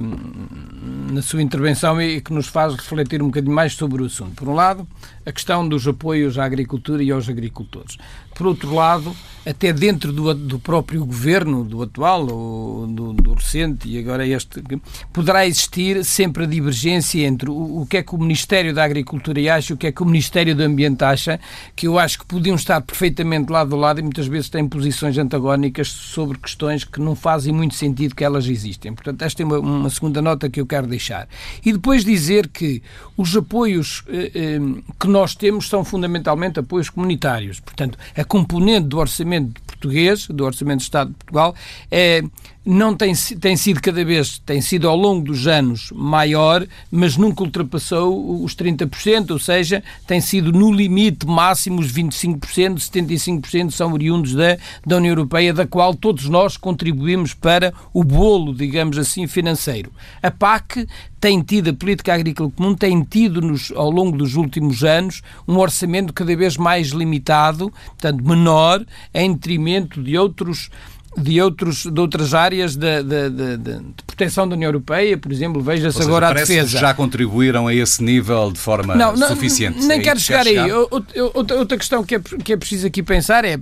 na 1.11 1.21
sua 1.21 1.41
intervenção 1.41 2.01
e 2.01 2.21
que 2.21 2.31
nos 2.31 2.47
faz 2.47 2.73
refletir 2.73 3.21
um 3.21 3.25
bocadinho 3.25 3.53
mais 3.53 3.73
sobre 3.73 4.01
o 4.01 4.05
assunto. 4.05 4.31
Por 4.31 4.47
um 4.47 4.53
lado, 4.53 4.87
a 5.25 5.31
questão 5.33 5.67
dos 5.67 5.85
apoios 5.85 6.39
à 6.39 6.45
agricultura 6.45 7.03
e 7.03 7.11
aos 7.11 7.27
agricultores. 7.27 7.97
Por 8.33 8.47
outro 8.47 8.73
lado, 8.73 9.13
até 9.45 9.73
dentro 9.73 10.13
do, 10.13 10.33
do 10.33 10.59
próprio 10.59 11.03
governo, 11.03 11.65
do 11.65 11.81
atual 11.81 12.27
ou 12.29 12.87
do, 12.87 13.11
do, 13.11 13.33
recente 13.33 13.89
e 13.89 13.97
agora 13.97 14.25
este, 14.25 14.63
poderá 15.11 15.45
existir 15.45 16.05
sempre 16.05 16.43
a 16.43 16.47
divergência 16.47 17.25
entre 17.25 17.49
o, 17.49 17.81
o, 17.81 17.85
que 17.85 17.97
é 17.97 18.03
que 18.03 18.13
o 18.13 18.17
Ministério 18.17 18.73
da 18.73 18.83
Agricultura 18.83 19.55
acha 19.55 19.73
e 19.73 19.75
o 19.75 19.77
que 19.77 19.87
é 19.87 19.91
que 19.91 20.03
o 20.03 20.05
Ministério 20.05 20.55
do 20.55 20.63
Ambiente 20.63 21.03
acha, 21.03 21.39
que 21.75 21.87
eu 21.87 21.97
acho 21.97 22.19
que 22.19 22.25
podiam 22.25 22.55
estar 22.55 22.79
perfeitamente 22.81 23.16
lado 23.49 23.75
a 23.75 23.77
lado 23.77 23.99
e 23.99 24.03
muitas 24.03 24.27
vezes 24.27 24.49
têm 24.49 24.67
posições 24.67 25.17
antagónicas 25.17 25.87
sobre 25.87 26.37
questões 26.37 26.83
que 26.83 26.99
não 26.99 27.15
fazem 27.15 27.53
muito 27.53 27.75
sentido 27.75 28.15
que 28.15 28.23
elas 28.23 28.47
existem. 28.47 28.93
Portanto, 28.93 29.21
esta 29.21 29.41
é 29.41 29.45
uma, 29.45 29.59
uma 29.59 29.89
segunda 29.89 30.21
nota 30.21 30.49
que 30.49 30.59
eu 30.59 30.65
quero 30.65 30.87
deixar. 30.87 31.27
E 31.65 31.71
depois 31.71 32.03
dizer 32.03 32.47
que 32.47 32.81
os 33.15 33.35
apoios 33.35 34.03
eh, 34.07 34.31
eh, 34.33 34.59
que 34.99 35.07
nós 35.07 35.35
temos 35.35 35.69
são 35.69 35.83
fundamentalmente 35.83 36.59
apoios 36.59 36.89
comunitários. 36.89 37.59
Portanto, 37.59 37.97
a 38.15 38.23
componente 38.23 38.87
do 38.87 38.97
orçamento 38.97 39.61
português, 39.77 40.27
do 40.27 40.43
Orçamento 40.43 40.79
de 40.79 40.83
Estado 40.83 41.09
de 41.09 41.15
Portugal, 41.15 41.55
é, 41.91 42.23
não 42.67 42.93
tem, 42.93 43.13
tem 43.39 43.55
sido 43.55 43.81
cada 43.81 44.03
vez, 44.03 44.39
tem 44.45 44.59
sido 44.59 44.89
ao 44.89 44.95
longo 44.97 45.23
dos 45.23 45.47
anos 45.47 45.89
maior, 45.95 46.67
mas 46.91 47.15
nunca 47.15 47.43
ultrapassou 47.43 48.43
os 48.43 48.53
30%, 48.53 49.31
ou 49.31 49.39
seja, 49.39 49.81
tem 50.05 50.19
sido 50.19 50.51
no 50.51 50.69
limite 50.71 51.25
máximo 51.25 51.79
os 51.79 51.89
25%, 51.91 52.41
75% 52.75 53.71
são 53.71 53.93
oriundos 53.93 54.33
da, 54.33 54.57
da 54.85 54.97
União 54.97 55.11
Europeia, 55.11 55.53
da 55.53 55.65
qual 55.65 55.95
todos 55.95 56.27
nós 56.27 56.57
contribuímos 56.57 57.33
para 57.33 57.73
o 57.93 58.03
bolo, 58.03 58.53
digamos 58.53 58.97
assim, 58.97 59.27
financeiro. 59.27 59.89
A 60.21 60.29
PAC 60.29 60.85
tem 61.21 61.41
tido, 61.41 61.69
a 61.69 61.73
Política 61.73 62.13
Agrícola 62.13 62.51
Comum 62.51 62.75
tem 62.75 63.01
tido 63.01 63.41
nos, 63.41 63.71
ao 63.71 63.89
longo 63.89 64.17
dos 64.17 64.35
últimos 64.35 64.83
anos 64.83 65.21
um 65.47 65.57
orçamento 65.57 66.13
cada 66.13 66.35
vez 66.35 66.57
mais 66.57 66.89
limitado, 66.89 67.71
portanto 67.87 68.23
menor, 68.23 68.85
em 69.13 69.33
detrimento 69.33 70.03
de 70.03 70.17
outros 70.17 70.69
de, 71.17 71.41
outros, 71.41 71.85
de 71.85 71.99
outras 71.99 72.33
áreas 72.33 72.75
de, 72.75 73.03
de, 73.03 73.29
de, 73.29 73.57
de 73.57 74.03
proteção 74.05 74.47
da 74.47 74.55
União 74.55 74.67
Europeia, 74.67 75.17
por 75.17 75.31
exemplo, 75.31 75.61
veja-se 75.61 76.01
agora 76.01 76.29
a 76.29 76.33
defesa. 76.33 76.75
Que 76.75 76.81
já 76.81 76.93
contribuíram 76.93 77.67
a 77.67 77.73
esse 77.73 78.03
nível 78.03 78.51
de 78.51 78.59
forma 78.59 78.95
não, 78.95 79.15
não, 79.15 79.27
suficiente. 79.27 79.83
Nem 79.85 79.99
é 79.99 80.01
quero 80.01 80.19
chegar, 80.19 80.43
chegar 80.43 80.65
aí. 80.65 80.71
Outra, 80.71 81.55
outra 81.55 81.77
questão 81.77 82.03
que 82.03 82.15
é, 82.15 82.19
que 82.19 82.53
é 82.53 82.57
preciso 82.57 82.85
aqui 82.87 83.01
pensar 83.01 83.43
é 83.43 83.57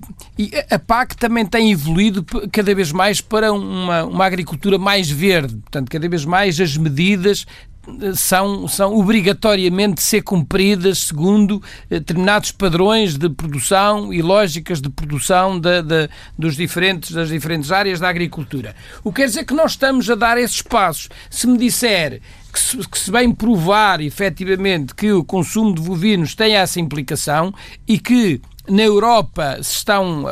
a 0.70 0.80
PAC 0.80 1.16
também 1.16 1.46
tem 1.46 1.72
evoluído 1.72 2.26
cada 2.52 2.76
vez 2.76 2.92
mais 2.92 3.22
para 3.22 3.54
uma, 3.54 4.04
uma 4.04 4.26
agricultura 4.26 4.78
mais 4.78 5.10
verde, 5.10 5.56
portanto, 5.56 5.90
cada 5.90 6.10
vez 6.10 6.26
mais 6.26 6.60
as 6.60 6.76
medidas 6.76 7.46
são, 8.16 8.68
são 8.68 8.96
obrigatoriamente 8.98 10.02
ser 10.02 10.22
cumpridas 10.22 11.00
segundo 11.00 11.62
eh, 11.90 12.00
determinados 12.00 12.52
padrões 12.52 13.18
de 13.18 13.30
produção 13.30 14.14
e 14.14 14.22
lógicas 14.22 14.82
de 14.82 14.90
produção 14.90 15.60
de, 15.60 15.82
de, 15.82 16.10
dos 16.38 16.56
diferentes, 16.56 17.12
das 17.12 17.30
diferentes 17.30 17.72
áreas 17.72 18.00
da 18.00 18.10
agricultura. 18.10 18.76
O 19.04 19.12
que 19.12 19.22
quer 19.22 19.28
dizer 19.28 19.46
que 19.46 19.54
nós 19.54 19.72
estamos 19.72 20.10
a 20.10 20.16
dar 20.16 20.38
esses 20.38 20.62
passos. 20.62 21.10
Se 21.30 21.48
me 21.48 21.58
disser 21.58 22.22
que 22.52 22.60
se, 22.60 22.78
que 22.78 22.98
se 22.98 23.12
bem 23.12 23.32
provar 23.32 24.02
efetivamente 24.02 24.96
que 24.96 25.12
o 25.12 25.24
consumo 25.24 25.74
de 25.74 25.82
bovinos 25.82 26.36
tem 26.36 26.56
essa 26.56 26.80
implicação 26.80 27.54
e 27.88 28.00
que 28.00 28.42
na 28.70 28.84
Europa 28.84 29.58
estão 29.60 30.26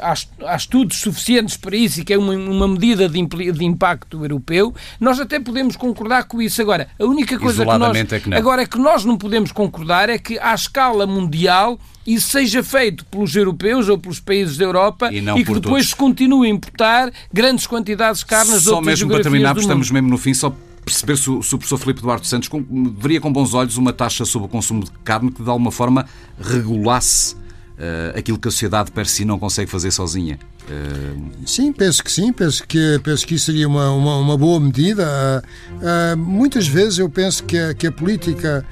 há, 0.00 0.56
estudos 0.56 0.98
suficientes 0.98 1.56
para 1.56 1.76
isso 1.76 2.00
e 2.00 2.04
que 2.04 2.12
é 2.12 2.18
uma, 2.18 2.34
uma 2.34 2.68
medida 2.68 3.08
de, 3.08 3.24
de, 3.26 3.64
impacto 3.64 4.22
europeu, 4.22 4.74
nós 5.00 5.18
até 5.18 5.40
podemos 5.40 5.76
concordar 5.76 6.24
com 6.24 6.40
isso. 6.40 6.60
Agora, 6.60 6.88
a 6.98 7.04
única 7.04 7.38
coisa 7.38 7.64
que 7.64 7.78
nós, 7.78 7.96
é 7.96 8.20
que 8.20 8.34
agora 8.34 8.62
é 8.62 8.66
que 8.66 8.78
nós 8.78 9.04
não 9.04 9.16
podemos 9.16 9.52
concordar 9.52 10.08
é 10.08 10.18
que 10.18 10.38
à 10.38 10.54
escala 10.54 11.06
mundial 11.06 11.78
isso 12.06 12.28
seja 12.28 12.62
feito 12.62 13.04
pelos 13.06 13.34
europeus 13.34 13.88
ou 13.88 13.98
pelos 13.98 14.20
países 14.20 14.56
da 14.56 14.64
Europa 14.64 15.10
e, 15.12 15.18
e 15.18 15.44
que 15.44 15.54
depois 15.54 15.62
todos. 15.62 15.88
se 15.88 15.96
continue 15.96 16.48
a 16.48 16.50
importar 16.50 17.12
grandes 17.32 17.66
quantidades 17.66 18.20
de 18.20 18.26
carnes 18.26 18.62
Só 18.62 18.80
mesmo 18.80 19.10
para 19.10 19.22
terminar, 19.22 19.56
estamos 19.56 19.90
mesmo 19.90 20.08
no 20.08 20.18
fim, 20.18 20.32
só 20.32 20.54
perceber 20.84 21.16
se 21.16 21.28
o, 21.28 21.42
se 21.42 21.52
o 21.52 21.58
professor 21.58 21.78
Filipe 21.78 22.00
Duarte 22.00 22.28
Santos 22.28 22.48
com, 22.48 22.64
veria 22.96 23.20
com 23.20 23.32
bons 23.32 23.54
olhos 23.54 23.76
uma 23.76 23.92
taxa 23.92 24.24
sobre 24.24 24.46
o 24.46 24.48
consumo 24.48 24.84
de 24.84 24.90
carne 25.02 25.32
que 25.32 25.42
de 25.42 25.50
alguma 25.50 25.72
forma 25.72 26.06
regulasse 26.40 27.34
uh, 27.78 28.18
aquilo 28.18 28.38
que 28.38 28.48
a 28.48 28.50
sociedade 28.50 28.90
per 28.90 29.06
si 29.06 29.24
não 29.24 29.38
consegue 29.38 29.70
fazer 29.70 29.90
sozinha. 29.90 30.38
Uh... 30.68 31.30
Sim, 31.46 31.72
penso 31.72 32.02
que 32.02 32.10
sim, 32.10 32.32
penso 32.32 32.66
que, 32.66 33.00
penso 33.02 33.26
que 33.26 33.34
isso 33.34 33.46
seria 33.46 33.68
uma, 33.68 33.90
uma, 33.90 34.18
uma 34.18 34.36
boa 34.36 34.60
medida. 34.60 35.42
Uh, 35.70 36.16
muitas 36.16 36.66
vezes 36.66 36.98
eu 36.98 37.08
penso 37.08 37.44
que 37.44 37.58
a, 37.58 37.74
que 37.74 37.86
a 37.86 37.92
política 37.92 38.64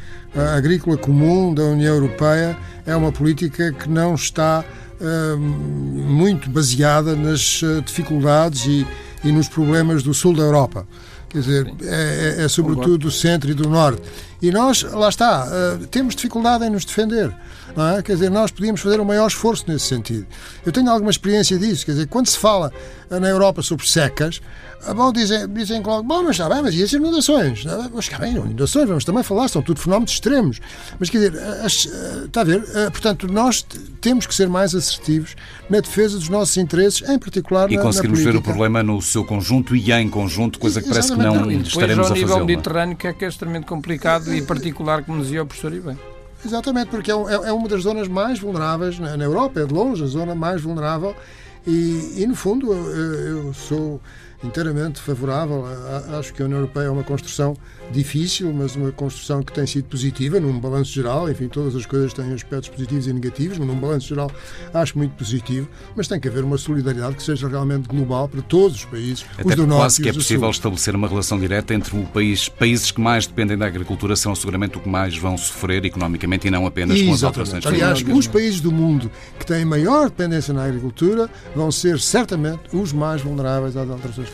agrícola 0.57 0.97
comum 0.97 1.55
da 1.55 1.63
União 1.63 1.95
Europeia 1.95 2.59
é 2.85 2.97
uma 2.97 3.13
política 3.13 3.73
que 3.73 3.89
não 3.89 4.17
está 4.17 4.65
muito 5.01 6.51
baseada 6.51 7.15
nas 7.15 7.61
dificuldades 7.85 8.65
e, 8.67 8.85
e 9.23 9.31
nos 9.31 9.49
problemas 9.49 10.03
do 10.03 10.13
sul 10.13 10.35
da 10.35 10.43
Europa. 10.43 10.85
Quer 11.35 11.41
dizer, 11.41 11.75
é, 11.83 12.37
é, 12.39 12.45
é, 12.45 12.49
sobretudo 12.49 12.97
do 12.99 13.11
centro 13.11 13.51
e 13.51 13.55
do 13.55 13.69
norte. 13.69 14.01
E 14.41 14.53
nós, 14.53 14.85
lá 14.85 15.09
está, 15.09 15.45
uh, 15.45 15.85
temos 15.89 16.15
dificuldade 16.15 16.65
em 16.65 16.71
nos 16.71 16.85
defender. 16.85 17.35
Não 17.77 17.97
é? 17.97 18.03
Quer 18.03 18.15
dizer, 18.15 18.31
nós 18.31 18.51
podíamos 18.51 18.81
fazer 18.81 19.01
um 19.01 19.05
maior 19.05 19.27
esforço 19.27 19.65
nesse 19.67 19.87
sentido. 19.87 20.27
Eu 20.65 20.73
tenho 20.73 20.89
alguma 20.91 21.11
experiência 21.11 21.59
disso. 21.59 21.85
Quer 21.85 21.93
dizer, 21.93 22.07
quando 22.07 22.29
se 22.29 22.39
fala 22.39 22.73
na 23.11 23.29
Europa 23.29 23.63
sobre 23.63 23.89
secas, 23.89 24.41
ah, 24.87 24.93
bom, 24.93 25.13
dizem, 25.13 25.49
dizem 25.49 25.81
bom, 25.81 26.03
mas 26.03 26.31
está 26.31 26.49
bem, 26.49 26.63
mas 26.63 26.75
e 26.75 26.83
as 26.83 26.93
inundações? 26.93 27.65
Mas 27.93 28.05
está 28.05 28.19
bem, 28.19 28.33
inundações, 28.33 28.87
vamos 28.87 29.05
também 29.05 29.23
falar, 29.23 29.49
são 29.49 29.63
tudo 29.63 29.81
fenómenos 29.81 30.13
extremos. 30.13 30.61
Mas 30.99 31.09
quer 31.09 31.19
dizer, 31.19 31.43
as, 31.65 31.87
está 32.27 32.43
a 32.43 32.45
ver? 32.45 32.63
Portanto, 32.91 33.27
nós 33.33 33.65
temos 34.01 34.27
que 34.27 34.35
ser 34.35 34.49
mais 34.49 34.75
assertivos 34.75 35.35
na 35.71 35.81
defesa 35.81 36.19
dos 36.19 36.29
nossos 36.29 36.57
interesses, 36.59 37.09
em 37.09 37.19
particular 37.19 37.71
e 37.71 37.77
na 37.77 37.81
E 37.81 37.83
conseguirmos 37.83 38.21
ver 38.21 38.37
o 38.37 38.43
problema 38.43 38.83
no 38.83 39.01
seu 39.01 39.25
conjunto 39.25 39.75
e 39.75 39.91
em 39.91 40.09
conjunto, 40.09 40.59
coisa 40.59 40.83
que 40.83 40.89
parece 40.89 41.13
que 41.13 41.19
não 41.19 41.51
e 41.51 41.63
estaremos 41.63 42.07
a 42.07 42.09
fazer. 42.11 42.21
nível 42.21 42.45
mediterrâneo, 42.45 42.97
que 42.97 43.07
é 43.07 43.13
que 43.13 43.25
é 43.25 43.29
extremamente 43.29 43.67
complicado 43.67 44.35
e 44.35 44.43
particular, 44.43 45.03
como 45.03 45.23
dizia 45.23 45.43
o 45.43 45.47
professor 45.47 45.73
Ivan. 45.73 45.97
Exatamente, 46.45 46.89
porque 46.89 47.11
é, 47.11 47.15
é, 47.15 47.49
é, 47.49 47.53
uma 47.53 47.69
das 47.69 47.83
zonas 47.83 48.07
mais 48.07 48.39
vulneráveis 48.39 48.99
na, 48.99 49.17
na 49.17 49.25
Europa, 49.25 49.61
é 49.61 49.65
de 49.65 49.73
longe 49.73 50.03
a 50.03 50.07
zona 50.07 50.35
mais 50.35 50.61
vulnerável 50.61 51.17
e, 51.67 52.23
e 52.23 52.27
no 52.27 52.35
fundo, 52.35 52.73
eu, 52.73 53.15
eu 53.47 53.55
sou 53.55 54.01
inteiramente 54.45 55.01
favorável. 55.01 55.65
Acho 56.19 56.33
que 56.33 56.43
a 56.43 56.45
União 56.45 56.59
Europeia 56.59 56.87
é 56.87 56.91
uma 56.91 57.03
construção 57.03 57.57
difícil, 57.91 58.53
mas 58.53 58.77
uma 58.77 58.91
construção 58.93 59.43
que 59.43 59.53
tem 59.53 59.67
sido 59.67 59.85
positiva 59.85 60.41
num 60.41 60.59
balanço 60.59 60.93
geral. 60.93 61.31
Enfim, 61.31 61.49
todas 61.49 61.75
as 61.75 61.87
coisas 61.87 62.13
têm 62.13 62.33
aspectos 62.33 62.69
positivos 62.69 63.07
e 63.07 63.13
negativos, 63.13 63.59
mas 63.59 63.67
num 63.67 63.77
balanço 63.77 64.09
geral 64.09 64.31
acho 64.73 64.97
muito 64.99 65.13
positivo. 65.13 65.69
Mas 65.97 66.09
tem 66.09 66.19
que 66.21 66.29
haver 66.29 66.45
uma 66.45 66.59
solidariedade 66.59 67.17
que 67.17 67.23
seja 67.23 67.49
realmente 67.49 67.89
global 67.89 68.29
para 68.29 68.43
todos 68.43 68.79
os 68.79 68.85
países, 68.85 69.25
Até 69.39 69.49
os 69.49 69.57
do 69.57 69.67
norte 69.67 69.81
quase 69.81 70.03
que 70.03 70.09
é 70.09 70.13
possível 70.13 70.51
estabelecer 70.51 70.95
uma 70.95 71.09
relação 71.09 71.39
direta 71.39 71.75
entre 71.75 71.97
o 71.97 72.05
país, 72.07 72.49
países 72.49 72.91
que 72.91 73.01
mais 73.01 73.27
dependem 73.27 73.57
da 73.57 73.67
agricultura 73.67 74.17
serão 74.17 74.35
seguramente 74.35 74.79
o 74.79 74.81
que 74.81 74.89
mais 74.89 75.17
vão 75.17 75.37
sofrer 75.37 75.85
economicamente 75.85 76.49
e 76.49 76.51
não 76.51 76.67
apenas 76.67 77.01
com 77.01 77.13
as 77.13 77.23
alterações 77.23 77.65
Aliás, 77.67 78.03
os 78.03 78.27
países 78.27 78.61
do 78.61 78.71
mundo 78.71 79.11
que 79.39 79.47
têm 79.47 79.65
maior 79.65 80.09
dependência 80.09 80.53
na 80.53 80.65
agricultura 80.65 81.29
vão 81.55 81.71
ser 81.71 81.99
certamente 82.01 82.61
os 82.73 82.93
mais 82.93 83.23
vulneráveis 83.23 83.77
às 83.77 83.89
alterações. 83.89 84.29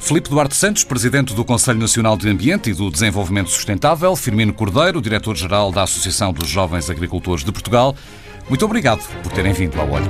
Filipe 0.00 0.28
Duarte 0.28 0.56
Santos, 0.56 0.84
presidente 0.84 1.34
do 1.34 1.44
Conselho 1.44 1.78
Nacional 1.78 2.16
de 2.16 2.28
Ambiente 2.28 2.70
e 2.70 2.74
do 2.74 2.90
Desenvolvimento 2.90 3.50
Sustentável, 3.50 4.14
Firmino 4.16 4.52
Cordeiro, 4.52 5.00
diretor-geral 5.00 5.70
da 5.70 5.82
Associação 5.82 6.32
dos 6.32 6.48
Jovens 6.48 6.90
Agricultores 6.90 7.44
de 7.44 7.52
Portugal. 7.52 7.94
Muito 8.48 8.64
obrigado 8.64 9.02
por 9.22 9.32
terem 9.32 9.52
vindo 9.52 9.80
ao 9.80 9.90
Olho. 9.90 10.08